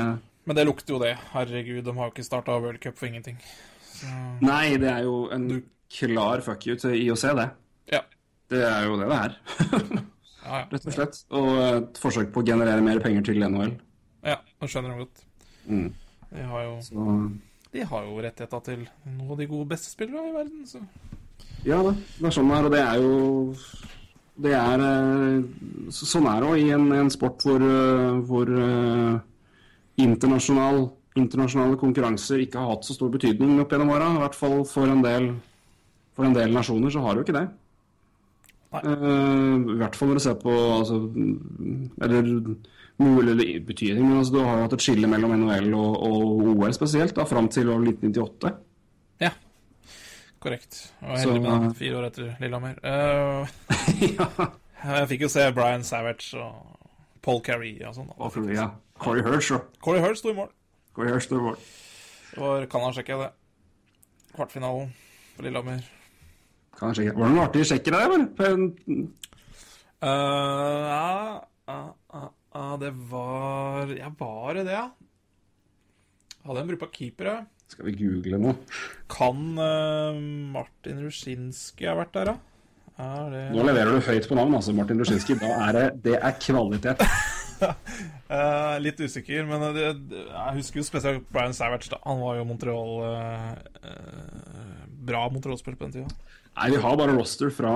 [0.45, 1.15] Men det lukter jo det.
[1.34, 3.39] Herregud, de har jo ikke starta World Cup for ingenting.
[3.81, 4.10] Så...
[4.45, 5.47] Nei, det er jo en
[5.89, 7.47] klar fuck you til IOC, det.
[7.95, 8.03] Ja.
[8.53, 9.34] Det er jo det det er.
[10.45, 10.61] ja, ja.
[10.76, 11.18] Rett og slett.
[11.41, 13.73] Og et forsøk på å generere mer penger til NHL.
[14.30, 15.26] Ja, nå skjønner jeg godt.
[15.65, 15.89] Mm.
[16.30, 17.06] De har jo, så...
[17.73, 20.84] de har jo rettigheter til noen av de gode beste spillerne i verden, så
[21.65, 23.15] Ja da, det er sånn det er, og det er jo
[24.39, 24.84] Det er
[25.95, 27.65] Sånn er det òg i en, en, sport hvor,
[28.30, 29.18] hvor uh,
[29.99, 30.85] internasjonal,
[31.19, 34.14] internasjonale konkurranser ikke har hatt så stor betydning opp gjennom åra.
[34.15, 35.31] I hvert fall for en del,
[36.15, 37.47] for en del nasjoner så har det jo ikke det.
[38.69, 40.99] Uh, I hvert fall når du ser på altså,
[42.06, 42.27] Eller
[42.99, 46.73] mulig betydning, men altså, du har jo hatt et skille mellom NHL og, og OL
[46.76, 48.51] spesielt, da, fram til 1998.
[49.23, 49.31] Ja,
[50.43, 50.81] korrekt.
[51.01, 52.80] Og heldig med den fire år etter Lillehammer.
[52.89, 54.27] Uh, ja.
[54.80, 56.88] Jeg fikk jo se Brian Savage og
[57.26, 58.13] Paul Carey og sånn.
[58.55, 58.69] Ja.
[58.99, 60.49] Corey Hirsch og Corey Hirsch sto i mål.
[60.95, 61.59] Corey Hirsch sto i mål.
[62.30, 63.30] Det var Canada-sjekket, det.
[64.35, 64.91] Kvartfinalen
[65.35, 65.84] på Lillehammer.
[66.80, 67.15] Kan jeg sjekke.
[67.17, 68.26] Var det noen artige sjekker der, eller?
[69.99, 70.07] Uh,
[71.67, 71.81] uh,
[72.15, 74.89] uh, Ja, det var Ja, var det det, ja?
[76.45, 77.39] Hadde en brukbar keeper, ja.
[77.69, 78.53] Skal vi google nå?
[79.11, 80.17] Kan uh,
[80.53, 82.38] Martin Ruszinski ha vært der, da?
[82.99, 83.41] Det...
[83.55, 85.38] Nå leverer du høyt på navn, altså, Martin Ruszinski.
[85.39, 87.03] Da er det, det er kvalitet.
[87.61, 89.85] uh, litt usikker, men det,
[90.15, 91.91] jeg husker jo spesielt Brian Savage.
[91.93, 93.53] da Han var jo Montreal uh,
[95.09, 96.39] Bra Montreal-spiller på den tida.
[96.60, 97.72] Nei, Vi har bare roster fra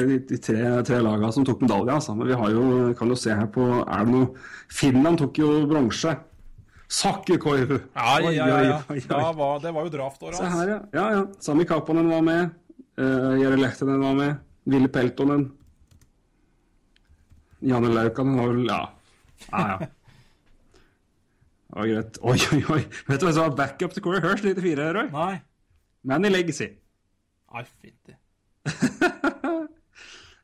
[0.00, 1.92] de tre, tre lagene som tok medalje.
[1.98, 2.14] Altså.
[2.16, 2.62] Men vi har jo,
[2.96, 4.30] kan jo se her på er det noe
[4.72, 6.14] Finland tok jo bronse.
[6.86, 7.80] Sakke Koivu!
[7.98, 8.46] Ja, ja, ja.
[8.62, 8.78] ja.
[8.94, 10.54] ja var, det var jo draftåret hans.
[10.54, 10.78] Se her, ja.
[10.94, 11.26] ja, ja.
[11.42, 12.54] Sami Kapanen var med.
[12.96, 14.40] Uh, Jere Lehtinen var med.
[14.70, 15.50] Ville Peltonen.
[17.66, 18.80] Janne Laukanen var vel Ja,
[19.50, 19.66] ja.
[19.74, 19.90] ja.
[21.66, 22.18] Det var greit.
[22.22, 22.80] Oi, oi, oi.
[23.10, 25.10] Vet du hva som var backup til Corey Hirsch 94, Roy?
[25.12, 25.32] Nei.
[26.06, 26.70] Manny Legacy.
[27.80, 28.16] Fint det.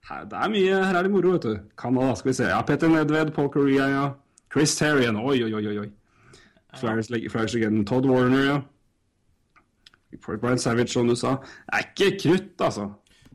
[0.09, 1.55] her, det er mye, her er det moro, vet du.
[1.79, 2.45] Canada, skal vi se.
[2.49, 4.05] Ja, Petter Nedved, Paul Korea, ja.
[4.53, 5.79] Chris Terrian, oi, oi, oi.
[5.85, 5.91] oi.
[6.81, 7.85] Flyers, Flyers again.
[7.85, 8.61] Todd Warner, ja.
[10.41, 11.29] Brian Savage, som du sa.
[11.66, 12.91] Det er ikke krutt, altså.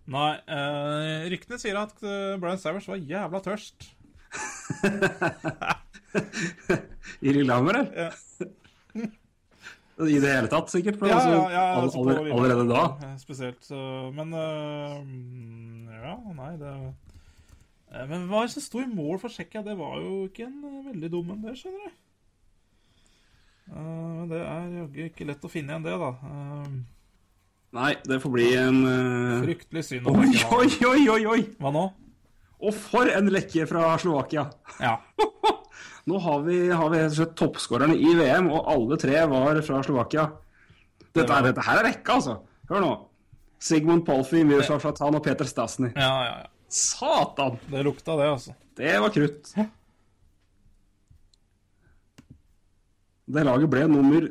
[0.07, 3.89] Nei, uh, ryktene sier at uh, Brian Savage var jævla tørst.
[7.25, 8.05] I Lillehammer, eller?
[8.05, 8.09] Ja.
[9.97, 10.99] I det hele tatt, sikkert?
[11.01, 13.13] Ja, altså, ja, ja, altså, all, allerede da?
[13.17, 13.63] Spesielt.
[13.65, 13.77] Så,
[14.13, 14.99] men uh,
[15.97, 19.63] Ja, nei, det uh, Men hva som sto i mål for Tsjekkia?
[19.65, 22.03] Det var jo ikke en uh, veldig dum en, det, skjønner du.
[23.73, 26.11] Men det er jaggu ikke lett å finne igjen, det, da.
[27.75, 30.07] Nei, det får bli en eh, Fryktelig synd.
[30.07, 31.41] Oi, oi, oi, oi, oi!
[31.59, 31.83] Hva nå?
[32.57, 34.47] Og for en lekke fra Slovakia!
[34.81, 34.95] Ja.
[36.07, 37.01] Nå har vi, har vi
[37.35, 40.29] toppskårerne i VM, og alle tre var fra Slovakia.
[41.11, 42.37] Dette, er, dette her er rekka, altså.
[42.69, 42.91] Hør nå.
[43.63, 45.89] Sigmund Polfi, Miroslav Flatan og Peter Stasny.
[45.95, 46.53] Ja, ja, ja.
[46.67, 47.57] Satan!
[47.71, 48.55] Det lukta, det, altså.
[48.77, 49.53] Det var krutt.
[53.27, 54.27] Det laget ble nummer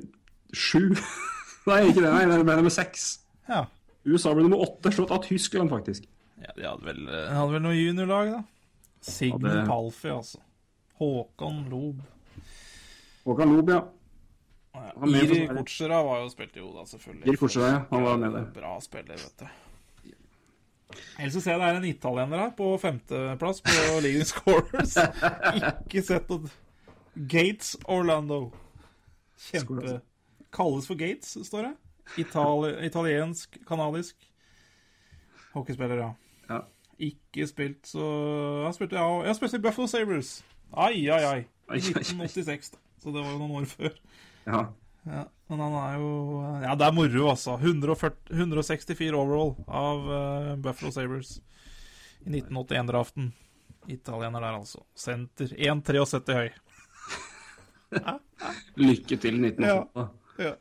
[0.57, 0.93] sju.
[1.69, 2.13] Nei, ikke det.
[2.13, 3.09] Nei, det ble nummer seks.
[3.51, 3.65] Ja.
[4.07, 6.07] USA ble nummer åtte, slått av Tyskland, faktisk.
[6.41, 8.43] ja de hadde vel, de hadde vel noe juniorlag, da.
[9.07, 9.67] Sigmund hadde...
[9.69, 10.43] Palfi, altså.
[10.99, 12.03] Håkon Lob.
[13.25, 13.83] Håkan Lob, ja.
[15.07, 17.27] Iri Kortsera var jo spilt i Oda, selvfølgelig.
[17.29, 17.81] Iri Kortsera, ja.
[17.91, 18.45] Han var med der.
[18.55, 19.47] Bra spiller, vet du.
[21.19, 23.75] Ellers så ser jeg det er en italiener her på femteplass på
[24.05, 24.95] League Scorers.
[25.57, 26.53] Ikke sett noe
[27.17, 28.53] Gates Orlando.
[29.49, 29.99] Kjempe
[30.55, 31.75] Kalles for Gates, står det.
[32.23, 34.17] Itali italiensk, kanadisk.
[35.57, 36.11] Hockeyspiller, ja.
[36.49, 36.61] Ja.
[37.03, 40.37] Ikke spilt så Jeg har spilt, ja, jeg har spilt i Buffalo Sabres.
[40.73, 41.47] Ai, ai, ai.
[41.69, 42.03] Ai, I ai, ai.
[42.03, 42.79] 1986, da.
[43.03, 43.97] Så det var jo noen år før.
[44.47, 44.67] ja.
[45.07, 46.07] Ja, men han er jo
[46.65, 47.53] Ja, det er moro, altså.
[47.63, 51.37] 140, 164 overall av uh, Buffalo Sabres
[52.27, 53.29] i 1981-draften.
[53.87, 54.83] Italiener der, altså.
[54.99, 55.47] Senter.
[55.55, 56.49] 1,73 høy.
[58.83, 60.09] Lykke til 1988.
[60.43, 60.55] Ja.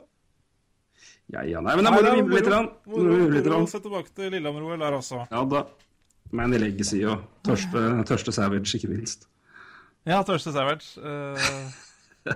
[1.34, 2.46] Ja, ja, nei, men det må du vimle litt.
[2.46, 3.40] vimle.
[3.50, 5.24] Moro å se tilbake til Lillehammer-OL der, altså.
[5.32, 5.64] Ja da.
[6.34, 9.26] Manny Legacy og tørste, tørste Savage, ikke minst.
[10.06, 10.94] Ja, Tørste Savage.
[11.02, 11.36] Uh,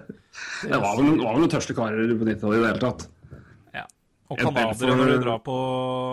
[0.62, 3.06] Det var vel, var vel noen tørste karer på 90-tallet i det hele tatt.
[3.74, 3.84] ja.
[4.30, 5.54] Og canadiere når du drar på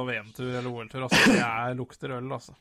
[0.08, 1.04] VM-tur eller OL-tur.
[1.06, 2.56] Altså, det er, lukter øl, altså.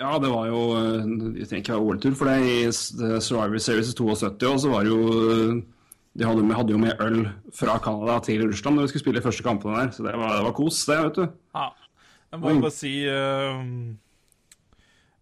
[0.00, 1.04] Ja, det var jo eh,
[1.38, 4.90] Jeg trenger ikke være OL-tur, for det i Survivor Series 72 og så var det
[4.90, 5.04] jo
[5.34, 5.52] eh,
[6.18, 7.20] De hadde, med- hadde jo med øl
[7.54, 10.32] fra Canada til Russland når vi skulle spille de første kampene der, så det var,
[10.38, 11.28] det var kos, det, vet du.
[11.54, 11.68] Ja.
[12.34, 13.60] Jeg må bare si eh,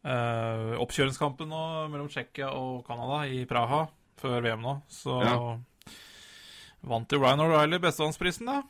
[0.04, 1.62] eh, Oppkjøringskampen nå
[1.92, 3.84] mellom Tsjekkia og Canada i Praha
[4.22, 5.36] før VM nå, så Ja.
[6.82, 8.62] vant jo Ryan O'Reilly bestevannsprisen, da.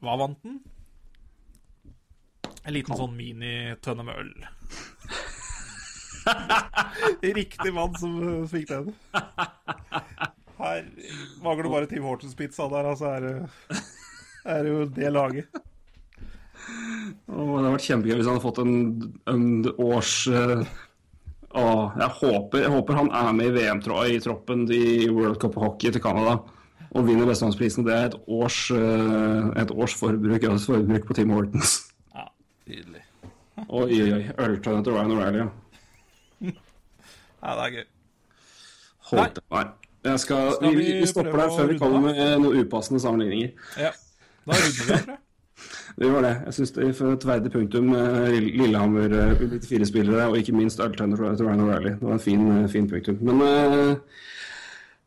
[0.00, 0.60] Hva vant den?
[2.64, 4.34] En liten sånn minitønne med øl.
[7.40, 8.90] Riktig mann som eh, fikk den.
[10.60, 10.84] Her
[11.40, 13.28] mangler det bare Tim Hortons-pizza der, altså er
[14.50, 15.48] er det jo det laget.
[17.30, 18.78] Og det hadde vært kjempegøy hvis han hadde fått en,
[19.30, 19.44] en
[19.80, 20.62] års uh,
[21.50, 21.66] å,
[21.98, 25.94] jeg, håper, jeg håper han er med i VM-troa i troppen i World Cup Hockey
[25.94, 26.38] til Canada
[26.90, 27.86] og vinner bestemannsprisen.
[27.86, 31.76] Det er et års, uh, et års forbruk, forbruk på Team Hortons.
[32.14, 32.26] Ja,
[32.66, 33.04] tydelig.
[33.68, 34.22] Oi, oi, oi.
[34.40, 36.50] Øltønne til Ryan O'Reilly, ja.
[37.40, 37.84] Ja, det er gøy.
[39.10, 39.38] Holdt.
[39.54, 39.64] Nei.
[40.04, 43.50] Jeg skal, Skal vi, vi vi stopper der før vi kommer med noen upassende sammenligninger.
[43.80, 43.90] Ja.
[44.48, 45.18] Da runder vi tror jeg.
[45.98, 46.32] Det var det.
[46.46, 47.94] Jeg syns det er et verdig punktum.
[47.94, 51.94] eh, Lill- Lillehammer, eh, 94 spillere, og ikke minst øltønner til Ryan O'Reilly.
[51.98, 53.18] Det var en fin, eh, fin punktum.
[53.22, 53.96] Men eh,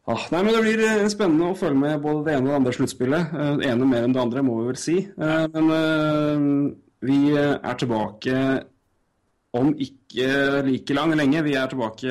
[0.08, 2.60] ah, Nei, men det blir eh, spennende å følge med både det ene og det
[2.62, 3.34] andre sluttspillet.
[3.34, 4.98] Eh, Det ene mer enn det andre, må vi vel si.
[5.18, 8.38] Eh, Men eh, vi eh, er tilbake
[9.54, 11.44] om ikke like lang lenge.
[11.46, 12.10] Vi er tilbake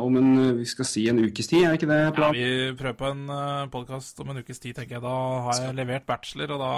[0.00, 2.00] om en vi skal si en ukes tid, er ikke det?
[2.18, 3.26] Ja, vi prøver på en
[3.70, 5.02] podkast om en ukes tid, tenker jeg.
[5.02, 5.12] Da
[5.44, 6.72] har jeg levert bachelor, og da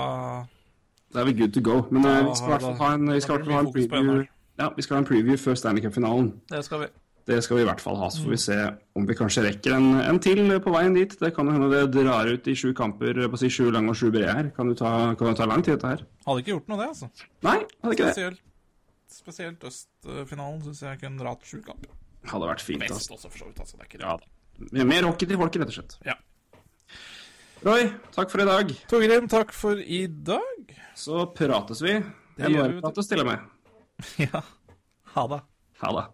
[1.12, 1.82] Da er vi good to go.
[1.90, 4.24] Men eh, vi skal i hvert fall ha en, vi skal ha en preview.
[4.60, 6.32] Ja, vi skal ha en preview før Stanley Cup-finalen.
[6.52, 6.92] Det skal vi.
[7.26, 8.56] Det skal vi i hvert fall ha, så får vi se
[8.98, 11.12] om vi kanskje rekker en, en til på veien dit.
[11.20, 13.94] Det kan jo hende det drar ut i sju kamper, på å si sju lange
[13.94, 14.48] og sju brede her.
[14.56, 16.02] Kan jo ta, ta lang tid, dette her.
[16.26, 17.28] Hadde ikke gjort noe, det, altså.
[17.46, 18.16] Nei, hadde ikke det.
[18.16, 18.42] Spesielt,
[19.14, 21.94] spesielt østfinalen syns jeg kunne dratt sju kamper.
[22.32, 23.20] Hadde vært fint, Vest altså.
[23.20, 23.62] også, for så vidt.
[23.62, 24.10] Altså, det er ikke det.
[24.10, 24.90] Ja da.
[24.90, 25.96] Mer hockey til folket, rett og slett.
[26.06, 26.18] Ja.
[27.62, 28.70] Roy, takk for i dag.
[28.90, 30.72] Torgrim, takk for i dag.
[30.98, 31.92] Så prates vi.
[32.34, 32.56] Det du.
[32.58, 33.44] NRK-prat stille med.
[34.24, 34.40] ja.
[35.14, 35.38] Ha det.
[35.84, 36.04] Ha det.